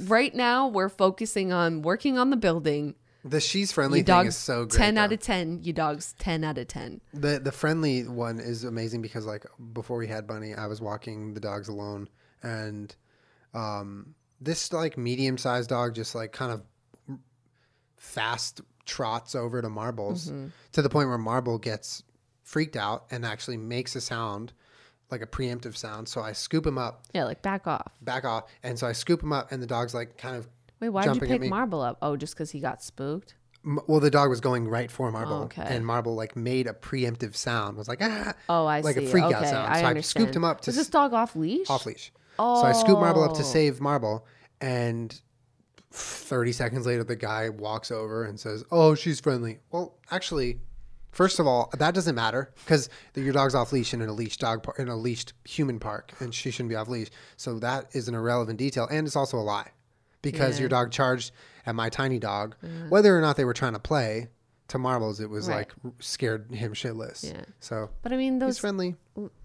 Right 0.06 0.34
now, 0.34 0.68
we're 0.68 0.90
focusing 0.90 1.54
on 1.54 1.84
working 1.84 2.18
on 2.18 2.32
the 2.32 2.38
building. 2.38 2.96
The 3.24 3.40
she's 3.40 3.72
friendly 3.72 4.00
Your 4.00 4.06
thing 4.06 4.28
is 4.28 4.36
so 4.36 4.66
great. 4.66 4.78
ten 4.78 4.96
though. 4.96 5.02
out 5.02 5.12
of 5.12 5.20
ten. 5.20 5.62
Your 5.64 5.74
dog's 5.74 6.14
ten 6.14 6.44
out 6.44 6.58
of 6.58 6.68
ten. 6.68 7.02
The 7.14 7.40
the 7.40 7.52
friendly 7.52 8.08
one 8.08 8.40
is 8.40 8.64
amazing 8.64 9.02
because 9.02 9.26
like 9.26 9.46
before 9.74 9.98
we 9.98 10.08
had 10.08 10.28
Bunny, 10.28 10.54
I 10.54 10.68
was 10.68 10.82
walking 10.82 11.34
the 11.34 11.40
dogs 11.40 11.68
alone, 11.68 12.10
and 12.44 12.96
um, 13.54 14.16
this 14.42 14.74
like 14.74 14.98
medium 14.98 15.38
sized 15.38 15.70
dog 15.70 15.96
just 15.96 16.14
like 16.14 16.34
kind 16.34 16.52
of 16.52 16.64
fast 18.06 18.62
trots 18.86 19.36
over 19.36 19.62
to 19.62 19.70
Marbles 19.70 20.28
Mm-hmm. 20.30 20.48
to 20.74 20.82
the 20.82 20.90
point 20.90 21.10
where 21.10 21.18
Marble 21.18 21.58
gets 21.58 22.04
freaked 22.44 22.76
out 22.78 23.06
and 23.12 23.26
actually 23.26 23.58
makes 23.58 23.96
a 23.96 24.02
sound 24.02 24.54
like 25.12 25.22
a 25.22 25.28
preemptive 25.28 25.76
sound. 25.76 26.08
So 26.08 26.22
I 26.22 26.32
scoop 26.34 26.66
him 26.66 26.78
up, 26.78 27.04
Yeah, 27.14 27.26
like 27.26 27.42
back 27.42 27.68
off. 27.68 27.92
back 28.02 28.26
off, 28.26 28.44
and 28.64 28.78
so 28.78 28.86
I 28.88 28.92
scoop 28.92 29.22
him 29.24 29.34
up, 29.34 29.52
and 29.52 29.62
the 29.62 29.68
dog's 29.68 29.94
like 29.94 30.18
kind 30.18 30.36
of. 30.36 30.48
Wait, 30.80 30.90
why 30.90 31.06
did 31.06 31.16
you 31.16 31.22
pick. 31.22 31.44
Marble 31.50 31.82
up? 31.82 31.98
Oh, 32.02 32.16
just 32.18 32.34
because 32.36 32.52
he 32.52 32.60
got 32.60 32.84
spooked. 32.84 33.36
M- 33.66 33.80
Well, 33.88 34.00
the 34.00 34.12
dog 34.12 34.30
was 34.30 34.42
going 34.42 34.68
right 34.68 34.92
for 34.92 35.12
Marble, 35.12 35.44
Okay. 35.46 35.64
and 35.64 35.86
Marble 35.86 36.14
like 36.16 36.36
made 36.36 36.68
a 36.68 36.74
preemptive 36.74 37.36
sound. 37.36 37.78
Was 37.78 37.88
like 37.88 38.00
ah, 38.02 38.34
Oh, 38.50 38.66
I 38.66 38.82
like 38.82 38.96
see. 38.98 39.06
a 39.06 39.10
freak 39.10 39.24
okay, 39.26 39.36
out 39.36 39.44
sound. 39.48 39.68
I 39.74 39.80
so 39.80 39.86
I 39.86 39.90
understand. 39.90 40.24
scooped 40.26 40.36
him 40.36 40.44
up 40.44 40.62
to 40.62 40.70
Was 40.70 40.76
this 40.76 40.90
dog 40.90 41.14
off 41.14 41.36
leash? 41.36 41.70
off 41.70 41.86
leash. 41.88 42.12
Oh. 42.38 42.62
So 42.62 42.68
I 42.68 42.74
scoop 42.74 43.00
Marble 43.00 43.24
up 43.24 43.34
to 43.36 43.40
Oh. 43.42 43.44
save 43.44 43.80
Marble, 43.82 44.26
and 44.62 45.20
30 45.96 46.52
seconds 46.52 46.86
later, 46.86 47.04
the 47.04 47.16
guy 47.16 47.50
walks 47.50 47.92
over 47.92 48.24
and 48.26 48.40
says, 48.40 48.64
Oh, 48.72 48.96
she's 48.96 49.20
friendly. 49.20 49.60
Well, 49.72 49.96
actually, 50.12 50.60
first 51.12 51.40
of 51.40 51.48
all, 51.48 51.72
that 51.78 51.94
doesn't 51.94 52.16
matter 52.16 52.54
because 52.66 52.90
your 53.16 53.34
dog's 53.34 53.56
off 53.56 53.72
leash 53.72 53.94
in 53.94 54.02
a 54.02 54.12
leashed 54.12 54.42
dog 54.42 54.64
par- 54.64 54.76
in 54.78 54.90
a 54.90 54.96
leashed 54.96 55.34
human 55.46 55.80
park, 55.80 56.12
and 56.20 56.34
she 56.34 56.52
shouldn't 56.52 56.70
be 56.70 56.76
off 56.76 56.88
leash. 56.90 57.10
So 57.38 57.60
that 57.60 57.88
is 57.94 58.08
an 58.08 58.16
irrelevant 58.16 58.60
detail, 58.60 58.88
and 58.92 59.08
it's 59.08 59.16
also 59.16 59.38
a 59.38 59.42
lie 59.42 59.72
because 60.22 60.56
Yeah. 60.56 60.62
your 60.62 60.70
dog 60.70 60.92
charged 60.92 61.32
at 61.66 61.76
my 61.76 61.90
tiny 61.90 62.20
dog, 62.20 62.56
mm. 62.64 62.90
whether 62.90 63.18
or 63.18 63.22
not 63.22 63.38
they 63.38 63.46
were 63.46 63.54
trying 63.54 63.74
to 63.74 63.80
play. 63.80 64.28
To 64.70 64.80
marbles, 64.80 65.20
it 65.20 65.30
was 65.30 65.48
Right. 65.48 65.58
like 65.86 65.94
scared 66.00 66.50
him 66.52 66.74
shitless. 66.74 67.24
Yeah. 67.24 67.46
So 67.60 67.92
But 68.02 68.12
I 68.12 68.18
mean, 68.18 68.40
those 68.40 68.58
friendly. 68.58 68.96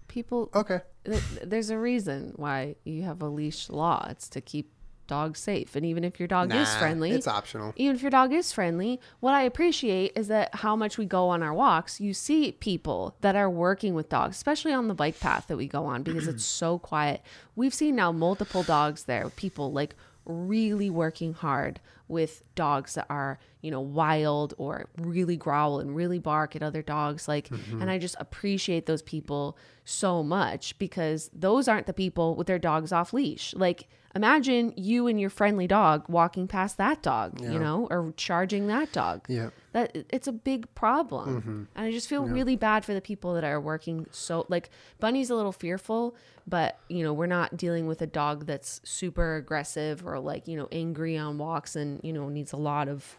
people. 0.07 0.49
Okay. 0.55 0.81
th- 1.05 1.21
there's 1.43 1.69
a 1.69 1.77
reason 1.77 2.33
why 2.37 2.75
you 2.85 3.03
have 3.03 3.21
a 3.21 3.27
leash 3.27 3.69
law. 3.69 4.07
It's 4.09 4.27
to 4.29 4.41
keep 4.41 4.71
dogs 5.11 5.39
safe, 5.39 5.75
and 5.75 5.85
even 5.85 6.03
if 6.03 6.19
your 6.19 6.27
dog 6.27 6.53
is 6.53 6.73
friendly, 6.75 7.11
It's 7.11 7.27
optional. 7.27 7.73
even 7.75 7.95
if 7.95 8.01
your 8.01 8.09
dog 8.11 8.31
is 8.33 8.51
friendly, 8.51 8.99
what 9.19 9.33
I 9.33 9.43
appreciate 9.43 10.13
is 10.15 10.27
that 10.29 10.55
how 10.55 10.75
much 10.75 10.97
we 10.97 11.05
go 11.05 11.29
on 11.29 11.43
our 11.43 11.53
walks, 11.53 11.99
you 11.99 12.13
see 12.13 12.53
people 12.53 13.15
that 13.21 13.35
are 13.35 13.49
working 13.49 13.93
with 13.93 14.09
dogs, 14.09 14.37
especially 14.37 14.73
on 14.73 14.87
the 14.87 14.93
bike 14.93 15.19
path 15.19 15.47
that 15.47 15.57
we 15.57 15.67
go 15.67 15.85
on 15.85 16.01
because 16.03 16.27
it's 16.27 16.45
so 16.45 16.79
quiet. 16.79 17.21
We've 17.55 17.73
seen 17.73 17.95
now 17.95 18.11
multiple 18.11 18.63
dogs 18.63 19.03
there, 19.03 19.29
people 19.35 19.71
like 19.71 19.95
really 20.25 20.89
working 20.89 21.33
hard 21.33 21.79
with 22.07 22.43
dogs 22.55 22.93
that 22.95 23.07
are, 23.09 23.39
you 23.61 23.71
know, 23.71 23.79
wild 23.81 24.53
or 24.57 24.87
really 24.97 25.35
growl 25.37 25.79
and 25.79 25.95
really 25.95 26.19
bark 26.19 26.55
at 26.55 26.61
other 26.61 26.81
dogs 26.81 27.27
like 27.27 27.49
and 27.81 27.89
I 27.89 27.97
just 27.97 28.15
appreciate 28.19 28.85
those 28.85 29.01
people 29.01 29.57
so 29.85 30.21
much 30.21 30.77
because 30.77 31.29
those 31.33 31.67
aren't 31.67 31.87
the 31.87 31.93
people 31.93 32.35
with 32.35 32.47
their 32.47 32.59
dogs 32.59 32.91
off 32.91 33.13
leash. 33.13 33.53
Like 33.55 33.87
imagine 34.15 34.73
you 34.75 35.07
and 35.07 35.19
your 35.19 35.29
friendly 35.29 35.67
dog 35.67 36.05
walking 36.07 36.47
past 36.47 36.77
that 36.77 37.01
dog, 37.01 37.41
you 37.41 37.59
know, 37.59 37.87
or 37.89 38.13
charging 38.17 38.67
that 38.67 38.91
dog. 38.91 39.25
Yeah. 39.27 39.49
That 39.73 39.95
it's 40.09 40.27
a 40.27 40.31
big 40.31 40.73
problem. 40.75 41.41
Mm-hmm. 41.41 41.63
And 41.75 41.85
I 41.87 41.91
just 41.91 42.09
feel 42.09 42.25
really 42.25 42.55
bad 42.55 42.83
for 42.83 42.93
the 42.93 43.01
people 43.01 43.33
that 43.35 43.43
are 43.43 43.59
working 43.59 44.07
so 44.11 44.45
like 44.49 44.69
Bunny's 44.99 45.29
a 45.29 45.35
little 45.35 45.53
fearful, 45.53 46.15
but 46.47 46.77
you 46.89 47.03
know, 47.03 47.13
we're 47.13 47.27
not 47.27 47.55
dealing 47.55 47.87
with 47.87 48.01
a 48.01 48.07
dog 48.07 48.45
that's 48.45 48.81
super 48.83 49.37
aggressive 49.37 50.05
or 50.05 50.19
like, 50.19 50.47
you 50.47 50.57
know, 50.57 50.67
angry 50.71 51.17
on 51.17 51.37
walks 51.37 51.75
and, 51.75 52.01
you 52.03 52.11
know, 52.11 52.27
needs 52.29 52.51
a 52.51 52.57
lot 52.57 52.89
of 52.89 53.15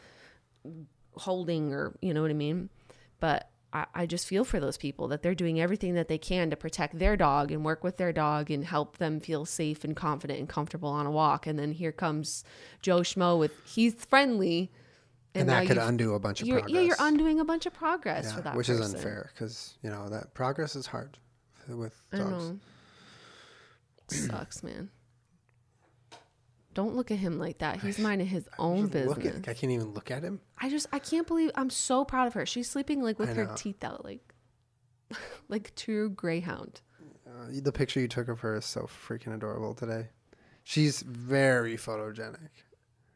holding 1.14 1.72
or 1.72 1.94
you 2.00 2.14
know 2.14 2.22
what 2.22 2.30
I 2.30 2.34
mean. 2.34 2.68
But 3.20 3.48
I, 3.72 3.86
I 3.94 4.06
just 4.06 4.26
feel 4.26 4.44
for 4.44 4.60
those 4.60 4.76
people 4.76 5.08
that 5.08 5.22
they're 5.22 5.34
doing 5.34 5.60
everything 5.60 5.94
that 5.94 6.08
they 6.08 6.18
can 6.18 6.50
to 6.50 6.56
protect 6.56 6.98
their 6.98 7.16
dog 7.16 7.50
and 7.50 7.64
work 7.64 7.82
with 7.82 7.96
their 7.96 8.12
dog 8.12 8.50
and 8.50 8.64
help 8.64 8.98
them 8.98 9.18
feel 9.20 9.44
safe 9.46 9.82
and 9.84 9.96
confident 9.96 10.38
and 10.38 10.48
comfortable 10.48 10.88
on 10.90 11.06
a 11.06 11.10
walk. 11.10 11.46
And 11.46 11.58
then 11.58 11.72
here 11.72 11.92
comes 11.92 12.44
Joe 12.82 13.00
Schmo 13.00 13.38
with 13.38 13.52
he's 13.64 13.94
friendly. 13.94 14.70
And, 15.34 15.46
now 15.46 15.60
that 15.60 15.66
could 15.68 15.78
undo 15.78 16.14
a 16.14 16.18
bunch 16.18 16.42
of 16.42 16.48
progress. 16.48 16.70
Yeah, 16.70 16.80
you're 16.80 16.96
undoing 16.98 17.40
a 17.40 17.44
bunch 17.44 17.64
of 17.64 17.72
progress 17.72 18.26
Yeah, 18.26 18.34
for 18.34 18.40
that 18.42 18.54
which 18.56 18.66
person. 18.66 18.82
is 18.84 18.94
unfair 18.94 19.30
because 19.32 19.74
you 19.82 19.88
know 19.88 20.08
that 20.10 20.34
progress 20.34 20.76
is 20.76 20.86
hard 20.86 21.16
with 21.68 21.98
I 22.12 22.18
dogs. 22.18 22.30
know. 22.50 22.58
Sucks, 24.08 24.62
man. 24.62 24.90
Don't 26.74 26.94
look 26.96 27.10
at 27.10 27.18
him 27.18 27.38
like 27.38 27.58
that. 27.58 27.80
He's 27.80 27.98
minding 27.98 28.26
his 28.28 28.48
own 28.58 28.82
look 28.82 28.92
business. 28.92 29.36
at, 29.36 29.48
I 29.48 29.54
can't 29.54 29.72
even 29.72 29.92
look 29.92 30.10
at 30.10 30.22
him. 30.22 30.40
I 30.58 30.70
just 30.70 30.86
I 30.92 30.98
can't 30.98 31.26
believe 31.26 31.50
I'm 31.54 31.70
so 31.70 32.04
proud 32.04 32.26
of 32.26 32.34
her. 32.34 32.46
She's 32.46 32.68
sleeping 32.70 33.02
like 33.02 33.18
with 33.18 33.30
I 33.30 33.34
her 33.34 33.44
know. 33.46 33.54
teeth 33.56 33.84
out, 33.84 34.04
like 34.04 34.34
like 35.48 35.74
true 35.74 36.10
greyhound. 36.10 36.80
Uh, 37.26 37.46
the 37.62 37.72
picture 37.72 38.00
you 38.00 38.08
took 38.08 38.28
of 38.28 38.40
her 38.40 38.56
is 38.56 38.64
so 38.64 38.82
freaking 38.82 39.34
adorable 39.34 39.74
today. 39.74 40.08
She's 40.64 41.02
very 41.02 41.76
photogenic. 41.76 42.48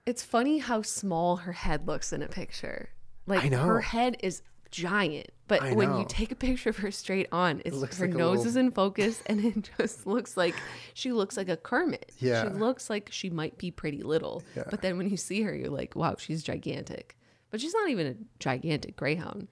It's 0.05 0.23
funny 0.23 0.59
how 0.59 0.83
small 0.83 1.37
her 1.37 1.53
head 1.53 1.87
looks 1.87 2.13
in 2.13 2.23
a 2.23 2.29
picture. 2.29 2.91
Like 3.27 3.45
I 3.45 3.49
know. 3.49 3.65
her 3.65 3.81
head 3.81 4.17
is 4.21 4.43
giant, 4.71 5.29
but 5.49 5.75
when 5.75 5.99
you 5.99 6.05
take 6.09 6.33
a 6.33 6.35
picture 6.35 6.71
of 6.71 6.79
her 6.79 6.91
straight 6.91 7.29
on, 7.33 7.63
it's 7.65 7.77
looks 7.77 7.99
her 7.99 8.07
like 8.07 8.17
nose 8.17 8.39
little- 8.39 8.47
is 8.51 8.57
in 8.57 8.71
focus 8.73 9.23
and 9.27 9.45
it 9.45 9.71
just 9.79 10.07
looks 10.07 10.37
like 10.37 10.55
she 10.95 11.13
looks 11.13 11.37
like 11.37 11.49
a 11.49 11.57
Kermit. 11.57 12.13
Yeah. 12.19 12.43
She 12.45 12.49
looks 12.51 12.91
like 12.91 13.09
she 13.13 13.31
might 13.31 13.57
be 13.59 13.71
pretty 13.71 14.03
little. 14.03 14.43
Yeah. 14.57 14.65
But 14.71 14.83
then 14.83 14.99
when 14.99 15.09
you 15.09 15.17
see 15.17 15.43
her, 15.43 15.55
you're 15.55 15.71
like, 15.71 15.95
wow, 15.97 16.17
she's 16.19 16.43
gigantic. 16.43 17.17
But 17.51 17.61
she's 17.61 17.75
not 17.75 17.89
even 17.91 18.07
a 18.07 18.15
gigantic 18.41 18.97
greyhound. 18.97 19.49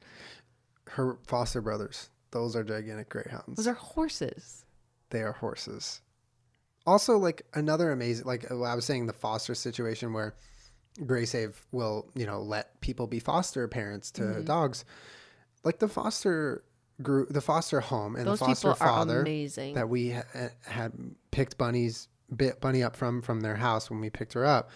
Her 0.88 1.16
foster 1.26 1.60
brothers, 1.60 2.10
those 2.32 2.56
are 2.56 2.64
gigantic 2.64 3.08
greyhounds. 3.08 3.56
Those 3.56 3.66
are 3.68 3.74
horses. 3.74 4.64
they 5.10 5.22
are 5.22 5.32
horses. 5.32 6.00
Also, 6.86 7.16
like 7.16 7.42
another 7.54 7.92
amazing, 7.92 8.26
like 8.26 8.50
I 8.50 8.74
was 8.74 8.84
saying, 8.84 9.06
the 9.06 9.12
foster 9.14 9.54
situation 9.54 10.12
where 10.12 10.34
GreySave 11.00 11.54
will, 11.72 12.08
you 12.14 12.26
know, 12.26 12.40
let 12.40 12.80
people 12.80 13.06
be 13.06 13.18
foster 13.18 13.66
parents 13.68 14.10
to 14.12 14.22
Mm-hmm. 14.22 14.44
dogs. 14.44 14.84
Like 15.64 15.78
the 15.78 15.88
foster 15.88 16.62
group, 17.02 17.30
the 17.30 17.40
foster 17.40 17.80
home, 17.80 18.16
and 18.16 18.26
Those 18.26 18.38
the 18.38 18.44
foster 18.46 18.74
father 18.74 19.20
amazing. 19.22 19.74
that 19.74 19.88
we 19.88 20.10
ha- 20.12 20.22
had 20.66 20.92
picked 21.30 21.58
Bunny's 21.58 22.08
bit 22.34 22.60
Bunny 22.60 22.82
up 22.82 22.96
from 22.96 23.22
from 23.22 23.40
their 23.40 23.56
house 23.56 23.90
when 23.90 24.00
we 24.00 24.10
picked 24.10 24.34
her 24.34 24.44
up. 24.44 24.70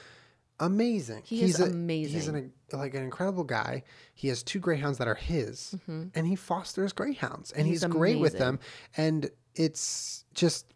Amazing. 0.60 1.22
He 1.24 1.42
is 1.42 1.56
he's 1.56 1.60
a, 1.60 1.64
He's 1.66 1.72
amazing. 1.74 2.34
an, 2.34 2.52
like 2.72 2.94
an 2.94 3.04
incredible 3.04 3.44
guy. 3.44 3.84
He 4.14 4.26
has 4.28 4.42
two 4.42 4.58
greyhounds 4.58 4.98
that 4.98 5.06
are 5.06 5.14
his, 5.14 5.76
and 5.86 6.26
he 6.26 6.34
fosters 6.34 6.92
greyhounds, 6.92 7.52
and 7.52 7.66
he's, 7.66 7.82
Mm-hmm. 7.82 7.92
He's 7.92 7.96
great 7.98 8.18
with 8.18 8.38
them. 8.38 8.58
And 8.96 9.30
it's 9.54 10.24
just 10.34 10.66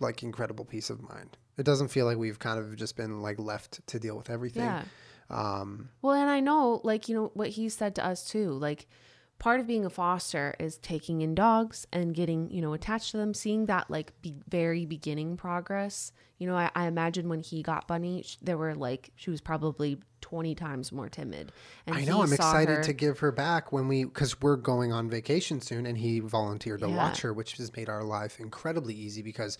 like 0.00 0.22
incredible 0.22 0.64
peace 0.64 0.88
of 0.88 1.02
mind. 1.02 1.36
It 1.60 1.64
doesn't 1.66 1.88
feel 1.88 2.06
like 2.06 2.16
we've 2.16 2.38
kind 2.38 2.58
of 2.58 2.74
just 2.76 2.96
been 2.96 3.20
like 3.20 3.38
left 3.38 3.86
to 3.88 3.98
deal 4.00 4.16
with 4.16 4.30
everything. 4.30 4.64
Yeah. 4.64 4.82
Um, 5.28 5.90
Well, 6.02 6.14
and 6.14 6.28
I 6.28 6.40
know, 6.40 6.80
like, 6.82 7.08
you 7.08 7.14
know, 7.14 7.30
what 7.34 7.50
he 7.50 7.68
said 7.68 7.94
to 7.96 8.04
us 8.04 8.26
too. 8.28 8.50
Like, 8.50 8.88
part 9.38 9.60
of 9.60 9.66
being 9.66 9.84
a 9.84 9.90
foster 9.90 10.54
is 10.58 10.76
taking 10.78 11.20
in 11.22 11.34
dogs 11.34 11.86
and 11.92 12.14
getting, 12.14 12.50
you 12.50 12.60
know, 12.60 12.72
attached 12.72 13.12
to 13.12 13.16
them, 13.16 13.32
seeing 13.32 13.66
that, 13.66 13.90
like, 13.90 14.12
be- 14.22 14.42
very 14.48 14.86
beginning 14.86 15.36
progress. 15.36 16.12
You 16.38 16.46
know, 16.48 16.56
I, 16.56 16.70
I 16.74 16.86
imagine 16.86 17.28
when 17.28 17.40
he 17.42 17.62
got 17.62 17.86
Bunny, 17.86 18.22
sh- 18.22 18.38
there 18.42 18.58
were 18.58 18.74
like, 18.74 19.12
she 19.14 19.30
was 19.30 19.40
probably 19.40 19.98
20 20.20 20.54
times 20.56 20.90
more 20.90 21.08
timid. 21.08 21.52
And 21.86 21.94
I 21.96 22.04
know. 22.04 22.22
I'm 22.22 22.32
excited 22.32 22.78
her- 22.78 22.82
to 22.84 22.92
give 22.92 23.20
her 23.20 23.30
back 23.30 23.70
when 23.72 23.86
we, 23.88 24.04
because 24.04 24.40
we're 24.40 24.56
going 24.56 24.92
on 24.92 25.08
vacation 25.08 25.60
soon, 25.60 25.86
and 25.86 25.96
he 25.96 26.18
volunteered 26.20 26.80
to 26.80 26.88
Yeah. 26.88 26.96
watch 26.96 27.20
her, 27.20 27.32
which 27.32 27.52
has 27.58 27.74
made 27.76 27.88
our 27.88 28.02
life 28.02 28.40
incredibly 28.40 28.94
easy 28.94 29.22
because 29.22 29.58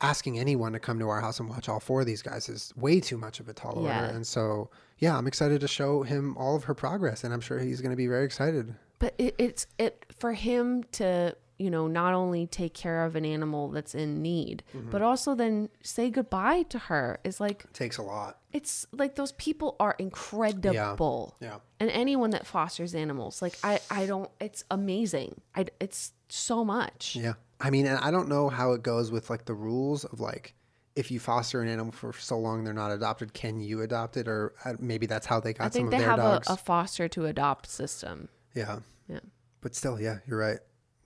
asking 0.00 0.38
anyone 0.38 0.72
to 0.72 0.78
come 0.78 0.98
to 0.98 1.08
our 1.08 1.20
house 1.20 1.40
and 1.40 1.48
watch 1.48 1.68
all 1.68 1.80
four 1.80 2.00
of 2.00 2.06
these 2.06 2.22
guys 2.22 2.48
is 2.48 2.72
way 2.76 3.00
too 3.00 3.16
much 3.18 3.40
of 3.40 3.48
a 3.48 3.52
tall 3.52 3.82
Yeah. 3.84 4.02
order. 4.02 4.14
And 4.14 4.26
so, 4.26 4.70
yeah, 4.98 5.16
I'm 5.16 5.26
excited 5.26 5.60
to 5.60 5.68
show 5.68 6.02
him 6.02 6.36
all 6.36 6.54
of 6.56 6.64
her 6.64 6.74
progress, 6.74 7.24
and 7.24 7.34
I'm 7.34 7.40
sure 7.40 7.58
he's 7.58 7.80
going 7.80 7.90
to 7.90 7.96
be 7.96 8.06
very 8.06 8.24
excited. 8.24 8.74
But 9.00 9.14
it, 9.18 9.34
it's 9.38 9.66
it 9.78 10.06
for 10.16 10.32
him 10.32 10.84
to 10.92 11.36
you 11.58 11.70
know 11.70 11.88
not 11.88 12.14
only 12.14 12.46
take 12.46 12.72
care 12.74 13.04
of 13.04 13.16
an 13.16 13.24
animal 13.24 13.68
that's 13.70 13.94
in 13.94 14.22
need, 14.22 14.62
Mm-hmm. 14.76 14.90
but 14.90 15.02
also 15.02 15.34
then 15.34 15.68
say 15.82 16.10
goodbye 16.10 16.62
to 16.64 16.78
her 16.78 17.18
is 17.24 17.40
like 17.40 17.64
It 17.64 17.74
takes 17.74 17.98
a 17.98 18.02
lot. 18.02 18.38
it's 18.52 18.86
like 18.92 19.16
those 19.16 19.32
people 19.32 19.74
are 19.80 19.96
incredible. 19.98 21.36
Yeah. 21.40 21.56
And 21.80 21.90
anyone 21.90 22.30
that 22.30 22.46
fosters 22.46 22.94
animals, 22.94 23.42
like 23.42 23.56
I 23.64 23.80
I 23.90 24.06
don't 24.06 24.30
it's 24.40 24.64
amazing. 24.70 25.40
I 25.56 25.66
it's 25.80 26.12
so 26.28 26.64
much. 26.64 27.16
Yeah. 27.16 27.34
I 27.60 27.70
mean, 27.70 27.86
and 27.86 27.98
I 27.98 28.10
don't 28.10 28.28
know 28.28 28.48
how 28.48 28.72
it 28.72 28.82
goes 28.82 29.10
with 29.10 29.30
like 29.30 29.44
the 29.44 29.54
rules 29.54 30.04
of 30.04 30.20
like 30.20 30.54
if 30.96 31.10
you 31.10 31.20
foster 31.20 31.60
an 31.62 31.68
animal 31.68 31.92
for 31.92 32.12
so 32.12 32.38
long 32.38 32.64
they're 32.64 32.72
not 32.74 32.90
adopted, 32.90 33.32
can 33.32 33.60
you 33.60 33.82
adopt 33.82 34.16
it? 34.16 34.26
Or 34.28 34.54
uh, 34.64 34.74
maybe 34.78 35.06
that's 35.06 35.26
how 35.26 35.38
they 35.40 35.52
got 35.52 35.66
I 35.66 35.68
think 35.68 35.84
some 35.86 35.90
they 35.90 35.96
of 35.96 36.00
their 36.02 36.10
have 36.10 36.18
a, 36.18 36.22
dogs. 36.22 36.48
a 36.50 36.56
foster 36.56 37.08
to 37.08 37.26
adopt 37.26 37.66
system. 37.68 38.28
yeah. 38.54 38.80
Yeah. 39.08 39.20
But 39.60 39.74
still, 39.74 40.00
yeah, 40.00 40.18
you're 40.26 40.38
right. 40.38 40.58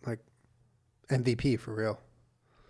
Like 0.07 0.19
MVP 1.09 1.59
for 1.61 1.75
real. 1.75 2.01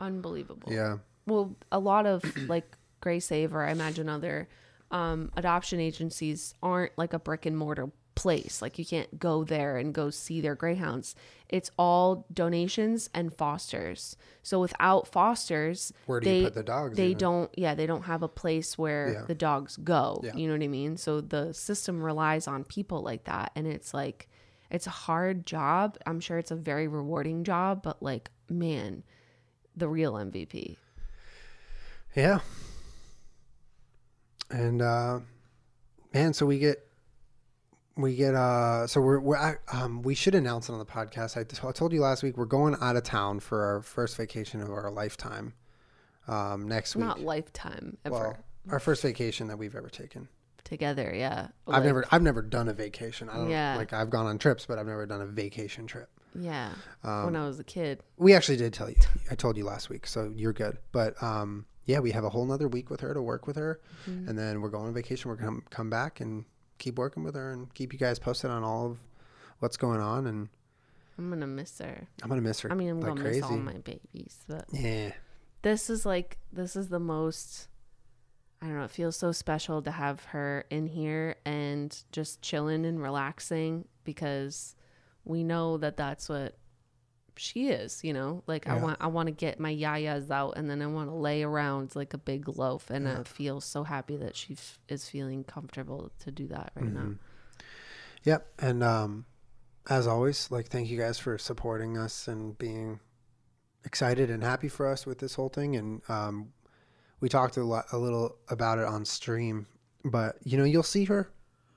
Unbelievable. 0.01 0.73
Yeah. 0.73 0.99
well 1.27 1.55
a 1.71 1.79
lot 1.79 2.07
of 2.07 2.23
like 2.49 2.77
GreySave 3.01 3.53
or 3.53 3.65
i 3.65 3.71
imagine 3.73 4.09
other 4.09 4.49
um, 4.91 5.31
adoption 5.37 5.81
agencies 5.81 6.55
aren't 6.63 6.93
like 6.99 7.13
a 7.15 7.19
brick 7.19 7.47
and 7.47 7.57
mortar 7.57 7.91
place 8.15 8.61
like 8.61 8.79
you 8.79 8.85
can't 8.85 9.19
go 9.19 9.43
there 9.45 9.77
and 9.79 9.95
go 9.95 10.11
see 10.11 10.41
their 10.41 10.55
greyhounds 10.55 11.15
it's 11.49 11.71
all 11.79 12.27
donations 12.33 13.09
and 13.15 13.33
fosters 13.35 14.17
so 14.43 14.61
without 14.61 15.07
fosters 15.09 15.93
Where 16.07 16.21
do 16.21 16.29
they, 16.29 16.39
you 16.41 16.45
put 16.45 16.55
the 16.55 16.63
dogs? 16.63 16.97
they 16.97 17.07
even? 17.09 17.19
don't 17.19 17.51
yeah 17.57 17.75
they 17.75 17.87
don't 17.87 18.03
have 18.03 18.23
a 18.23 18.29
place 18.29 18.77
where 18.77 19.13
Yeah. 19.13 19.23
the 19.27 19.35
dogs 19.35 19.77
go 19.79 20.21
Yeah. 20.23 20.37
you 20.37 20.47
know 20.47 20.53
what 20.55 20.63
i 20.63 20.69
mean 20.69 20.97
so 20.97 21.21
the 21.23 21.53
system 21.55 22.03
relies 22.03 22.47
on 22.47 22.65
people 22.65 23.01
like 23.03 23.25
that 23.25 23.51
and 23.57 23.67
it's 23.67 23.95
like 23.95 24.29
it's 24.71 24.87
a 24.87 24.91
hard 24.91 25.47
job 25.47 25.97
i'm 26.07 26.21
sure 26.21 26.39
it's 26.39 26.51
a 26.51 26.57
very 26.57 26.89
rewarding 26.89 27.45
job 27.45 27.83
but 27.83 28.03
like 28.03 28.31
man 28.51 29.03
the 29.75 29.89
real 29.89 30.13
mvp 30.15 30.77
Yeah. 32.15 32.41
And 34.51 34.83
uh 34.83 35.21
man, 36.13 36.35
so 36.35 36.45
we 36.45 36.59
get 36.59 36.87
we 37.97 38.15
get 38.17 38.35
uh 38.35 38.87
so 38.87 39.01
we're 39.01 39.21
we're 39.21 39.61
um 39.73 40.03
we 40.03 40.15
should 40.15 40.35
announce 40.35 40.69
it 40.69 40.73
on 40.73 40.79
the 40.79 40.85
podcast. 40.87 41.37
I, 41.37 41.45
t- 41.45 41.57
I 41.67 41.73
told 41.73 41.93
you 41.93 42.01
last 42.01 42.23
week 42.23 42.37
we're 42.37 42.45
going 42.47 42.75
out 42.81 42.97
of 42.97 43.03
town 43.03 43.41
for 43.41 43.63
our 43.65 43.83
first 43.83 44.17
vacation 44.17 44.61
of 44.63 44.71
our 44.71 44.91
lifetime. 44.91 45.53
Um 46.29 46.67
next 46.69 46.97
week. 46.97 47.05
not 47.05 47.21
lifetime 47.21 47.97
ever 48.05 48.15
well, 48.15 48.37
our 48.71 48.79
first 48.81 49.03
vacation 49.03 49.49
that 49.49 49.59
we've 49.59 49.75
ever 49.75 49.89
taken. 49.91 50.29
together 50.65 51.13
yeah 51.15 51.49
I've 51.67 51.75
Like, 51.75 51.85
never 51.85 52.05
I've 52.11 52.23
never 52.23 52.43
done 52.43 52.69
a 52.69 52.73
vacation. 52.73 53.29
I 53.29 53.37
don't 53.37 53.51
Yeah. 53.51 53.77
like 53.77 53.93
I've 53.93 54.11
gone 54.11 54.27
on 54.27 54.39
trips, 54.39 54.65
but 54.67 54.79
I've 54.79 54.87
never 54.87 55.05
done 55.05 55.21
a 55.21 55.27
vacation 55.27 55.87
trip. 55.87 56.09
yeah 56.35 56.73
Um, 57.05 57.27
when 57.27 57.37
i 57.37 57.47
was 57.47 57.59
a 57.61 57.65
kid 57.65 58.01
We 58.17 58.33
actually 58.35 58.57
did 58.57 58.73
tell 58.73 58.89
you. 58.89 58.97
I 59.31 59.35
told 59.35 59.57
you 59.59 59.65
last 59.67 59.91
week, 59.91 60.07
so 60.07 60.33
you're 60.35 60.55
good. 60.55 60.79
But 60.93 61.21
um, 61.23 61.67
yeah, 61.85 61.99
we 61.99 62.13
have 62.13 62.25
a 62.25 62.31
whole 62.31 62.47
nother 62.47 62.69
week 62.69 62.89
with 62.89 63.01
her 63.01 63.13
to 63.13 63.21
work 63.21 63.47
with 63.47 63.57
her, 63.57 63.81
Mm-hmm. 64.09 64.29
and 64.31 64.39
then 64.39 64.61
we're 64.63 64.71
going 64.71 64.87
on 64.87 64.95
vacation. 64.95 65.29
We're 65.29 65.37
gonna 65.37 65.61
come 65.71 65.91
back 65.91 66.21
and 66.21 66.45
keep 66.83 66.99
working 66.99 67.23
with 67.23 67.35
her 67.37 67.53
and 67.53 67.73
keep 67.75 67.93
you 67.93 67.99
guys 67.99 68.19
posted 68.19 68.51
on 68.51 68.65
all 68.65 68.87
of 68.91 68.99
what's 69.61 69.77
going 69.77 70.01
on. 70.01 70.27
And 70.27 70.49
i'm 71.19 71.29
gonna 71.31 71.47
miss 71.47 71.79
her 71.79 72.09
I'm 72.23 72.29
gonna 72.29 72.41
miss 72.41 72.61
her. 72.61 72.73
i 72.73 72.75
mean 72.75 72.89
i'm 72.89 73.01
like 73.01 73.09
gonna 73.11 73.21
crazy. 73.21 73.41
miss 73.43 73.51
all 73.51 73.57
my 73.59 73.75
babies 73.75 74.39
but 74.49 74.65
yeah, 74.73 75.13
this 75.61 75.91
is 75.91 76.07
like 76.07 76.39
this 76.53 76.75
is 76.75 76.89
the 76.89 76.99
most 76.99 77.69
i 78.63 78.67
don't 78.67 78.79
know 78.79 78.85
it 78.85 78.91
feels 78.91 79.15
so 79.15 79.31
special 79.31 79.83
to 79.83 79.91
have 79.91 80.25
her 80.25 80.65
in 80.71 80.87
here 80.87 81.37
and 81.45 82.03
just 82.13 82.41
chilling 82.41 82.87
and 82.87 83.01
relaxing 83.03 83.85
because 84.05 84.75
we 85.25 85.45
know 85.45 85.77
that 85.77 85.99
that's 85.99 86.31
what 86.31 86.57
she 87.37 87.69
is 87.69 88.03
you 88.05 88.13
know 88.13 88.43
like 88.47 88.69
i 88.69 88.75
want 88.77 88.97
i 89.01 89.07
want 89.07 89.27
to 89.27 89.33
get 89.33 89.59
my 89.59 89.75
yayas 89.75 90.31
out 90.31 90.57
and 90.57 90.69
then 90.71 90.83
i 90.83 90.87
want 90.87 91.09
to 91.09 91.15
lay 91.15 91.43
around 91.43 91.95
like 91.97 92.13
a 92.15 92.19
big 92.19 92.49
loaf 92.49 92.91
and 92.91 93.07
Yeah. 93.07 93.21
i 93.21 93.23
feel 93.25 93.61
so 93.61 93.85
happy 93.85 94.17
that 94.19 94.37
she 94.37 94.55
f- 94.55 94.79
is 94.89 95.09
feeling 95.09 95.43
comfortable 95.45 96.11
to 96.21 96.31
do 96.31 96.47
that 96.49 96.73
right 96.77 96.93
now 96.93 97.01
Mhm. 97.01 97.19
Yep. 98.25 98.47
And 98.61 98.85
um, 98.85 99.25
as 99.91 100.07
always, 100.07 100.49
like 100.51 100.69
thank 100.69 100.89
you 100.89 100.97
guys 100.99 101.19
for 101.19 101.37
supporting 101.39 101.99
us 101.99 102.29
and 102.29 102.57
being 102.57 103.01
excited 103.85 104.31
and 104.31 104.45
happy 104.45 104.69
for 104.69 104.87
us 104.89 105.05
with 105.07 105.19
this 105.19 105.35
whole 105.35 105.49
thing. 105.49 105.75
And 105.75 106.03
um, 106.09 106.53
we 107.21 107.29
talked 107.29 107.57
a, 107.57 107.65
lot, 107.65 107.87
a 107.93 107.99
little 107.99 108.37
about 108.49 108.79
it 108.79 108.85
on 108.85 109.05
stream, 109.05 109.67
but 110.05 110.37
you 110.45 110.57
know, 110.57 110.63
you'll 110.65 110.85
see 110.85 111.05
her 111.07 111.31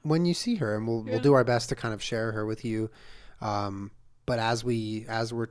when 0.04 0.26
you 0.26 0.36
see 0.36 0.56
her, 0.58 0.76
and 0.76 0.88
we'll 0.88 1.02
we'll 1.04 1.20
do 1.20 1.34
our 1.34 1.44
best 1.44 1.70
to 1.70 1.76
kind 1.76 1.96
of 1.96 2.04
share 2.04 2.32
her 2.34 2.46
with 2.46 2.64
you. 2.64 2.92
Um, 3.42 3.90
but 4.26 4.40
as 4.40 4.64
we 4.64 5.06
as 5.08 5.34
we're 5.34 5.50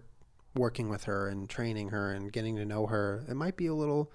working 0.54 0.88
with 0.88 1.04
her 1.04 1.28
and 1.28 1.48
training 1.48 1.88
her 1.90 2.12
and 2.12 2.32
getting 2.32 2.56
to 2.56 2.64
know 2.64 2.86
her, 2.86 3.24
it 3.28 3.34
might 3.34 3.56
be 3.56 3.66
a 3.66 3.74
little 3.74 4.12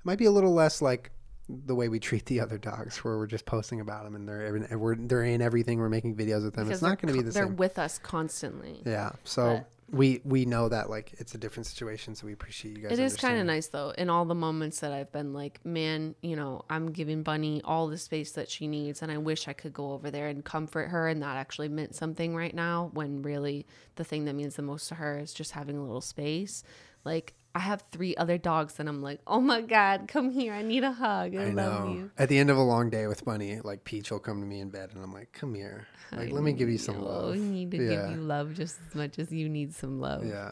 it 0.00 0.04
might 0.04 0.18
be 0.18 0.24
a 0.24 0.30
little 0.30 0.52
less 0.52 0.80
like 0.80 1.10
the 1.48 1.74
way 1.74 1.88
we 1.88 1.98
treat 1.98 2.26
the 2.26 2.40
other 2.40 2.58
dogs, 2.58 2.98
where 2.98 3.18
we're 3.18 3.26
just 3.26 3.44
posting 3.44 3.80
about 3.80 4.04
them 4.04 4.14
and 4.14 4.28
they're 4.28 4.56
in, 4.56 4.78
we're 4.78 4.94
they're 4.94 5.24
in 5.24 5.42
everything. 5.42 5.78
We're 5.78 5.88
making 5.88 6.14
videos 6.16 6.44
with 6.44 6.54
them. 6.54 6.64
because 6.64 6.78
it's 6.78 6.82
not 6.82 7.00
going 7.00 7.12
to 7.12 7.18
be 7.18 7.24
the 7.24 7.32
they're 7.32 7.46
same. 7.46 7.56
with 7.56 7.78
us 7.78 7.98
constantly 7.98 8.82
Yeah. 8.84 9.10
So 9.24 9.64
we 9.92 10.20
we 10.24 10.44
know 10.44 10.68
that 10.68 10.88
like 10.88 11.14
it's 11.18 11.34
a 11.34 11.38
different 11.38 11.66
situation. 11.66 12.14
So 12.14 12.26
we 12.26 12.32
appreciate 12.32 12.76
you 12.76 12.82
guys. 12.84 12.92
It 12.92 13.02
is 13.02 13.16
kind 13.16 13.38
of 13.38 13.46
nice 13.46 13.68
though, 13.68 13.90
in 13.90 14.08
all 14.08 14.24
the 14.24 14.34
moments 14.34 14.80
that 14.80 14.92
I've 14.92 15.10
been 15.10 15.32
like, 15.32 15.64
man, 15.64 16.14
you 16.22 16.36
know, 16.36 16.64
I'm 16.70 16.92
giving 16.92 17.22
Bunny 17.22 17.60
all 17.64 17.88
the 17.88 17.98
space 17.98 18.32
that 18.32 18.48
she 18.48 18.68
needs, 18.68 19.02
and 19.02 19.10
I 19.10 19.18
wish 19.18 19.48
I 19.48 19.52
could 19.52 19.72
go 19.72 19.92
over 19.92 20.10
there 20.10 20.28
and 20.28 20.44
comfort 20.44 20.88
her, 20.88 21.08
and 21.08 21.22
that 21.22 21.36
actually 21.36 21.68
meant 21.68 21.94
something 21.94 22.36
right 22.36 22.54
now. 22.54 22.90
When 22.92 23.22
really, 23.22 23.66
the 23.96 24.04
thing 24.04 24.26
that 24.26 24.34
means 24.34 24.56
the 24.56 24.62
most 24.62 24.88
to 24.88 24.94
her 24.96 25.18
is 25.18 25.32
just 25.32 25.52
having 25.52 25.76
a 25.76 25.82
little 25.82 26.00
space. 26.00 26.62
Like 27.04 27.34
I 27.54 27.58
have 27.58 27.82
three 27.90 28.14
other 28.16 28.38
dogs, 28.38 28.78
and 28.78 28.88
I'm 28.88 29.02
like, 29.02 29.20
oh 29.26 29.40
my 29.40 29.60
god, 29.60 30.06
come 30.06 30.30
here, 30.30 30.52
I 30.52 30.62
need 30.62 30.84
a 30.84 30.92
hug. 30.92 31.34
I, 31.34 31.46
I 31.46 31.50
love 31.50 31.84
know. 31.88 31.92
you. 31.92 32.10
At 32.16 32.28
the 32.28 32.38
end 32.38 32.48
of 32.50 32.56
a 32.56 32.62
long 32.62 32.90
day 32.90 33.06
with 33.08 33.24
Bunny, 33.24 33.58
like 33.60 33.82
Peach 33.84 34.10
will 34.12 34.20
come 34.20 34.40
to 34.40 34.46
me 34.46 34.60
in 34.60 34.70
bed, 34.70 34.90
and 34.94 35.02
I'm 35.02 35.12
like, 35.12 35.32
"Come 35.32 35.54
here, 35.54 35.86
like 36.12 36.30
I 36.30 36.32
let 36.32 36.44
me 36.44 36.52
give 36.52 36.68
you 36.68 36.78
some 36.78 37.00
love." 37.02 37.34
I 37.34 37.38
need 37.38 37.72
to 37.72 37.76
Yeah. 37.78 37.88
give 38.06 38.10
you 38.16 38.22
love 38.22 38.54
just 38.54 38.76
as 38.88 38.94
much 38.94 39.18
as 39.18 39.32
you 39.32 39.48
need 39.48 39.74
some 39.74 40.00
love. 40.00 40.24
Yeah. 40.24 40.50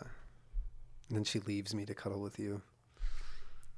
And 1.09 1.17
then 1.19 1.25
she 1.25 1.39
leaves 1.41 1.73
me 1.75 1.87
to 1.87 1.95
cuddle 1.95 2.21
with 2.21 2.39
you. 2.39 2.63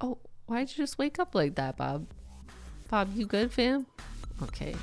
Oh, 0.01 0.19
why'd 0.47 0.71
you 0.71 0.77
just 0.77 0.97
wake 0.99 1.19
up 1.19 1.35
like 1.35 1.57
that, 1.57 1.77
Bob? 1.77 2.07
Bob, 2.89 3.11
you 3.15 3.27
good, 3.27 3.53
fam? 3.53 3.87
Okay, 4.43 4.75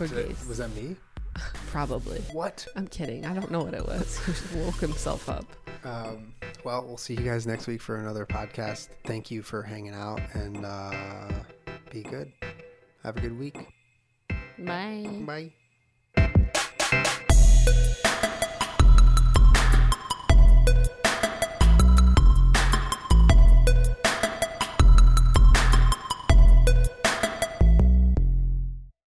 Was 0.00 0.10
that, 0.10 0.28
was 0.48 0.58
that 0.58 0.74
me? 0.74 0.96
Probably. 1.70 2.20
What? 2.32 2.66
I'm 2.74 2.88
kidding. 2.88 3.26
I 3.26 3.34
don't 3.34 3.50
know 3.50 3.62
what 3.62 3.74
it 3.74 3.84
was. 3.86 4.18
He 4.26 4.32
just 4.32 4.52
woke 4.54 4.80
himself 4.80 5.28
up. 5.28 5.44
Um, 5.86 6.34
well, 6.64 6.84
we'll 6.84 6.96
see 6.96 7.14
you 7.14 7.22
guys 7.22 7.46
next 7.46 7.68
week 7.68 7.80
for 7.80 7.96
another 7.96 8.26
podcast. 8.26 8.88
Thank 9.04 9.30
you 9.30 9.42
for 9.42 9.62
hanging 9.62 9.94
out 9.94 10.20
and 10.34 10.64
uh, 10.64 11.28
be 11.90 12.02
good. 12.02 12.32
Have 13.04 13.16
a 13.16 13.20
good 13.20 13.38
week. 13.38 13.56
Bye. 14.58 15.06
Bye. 15.24 15.52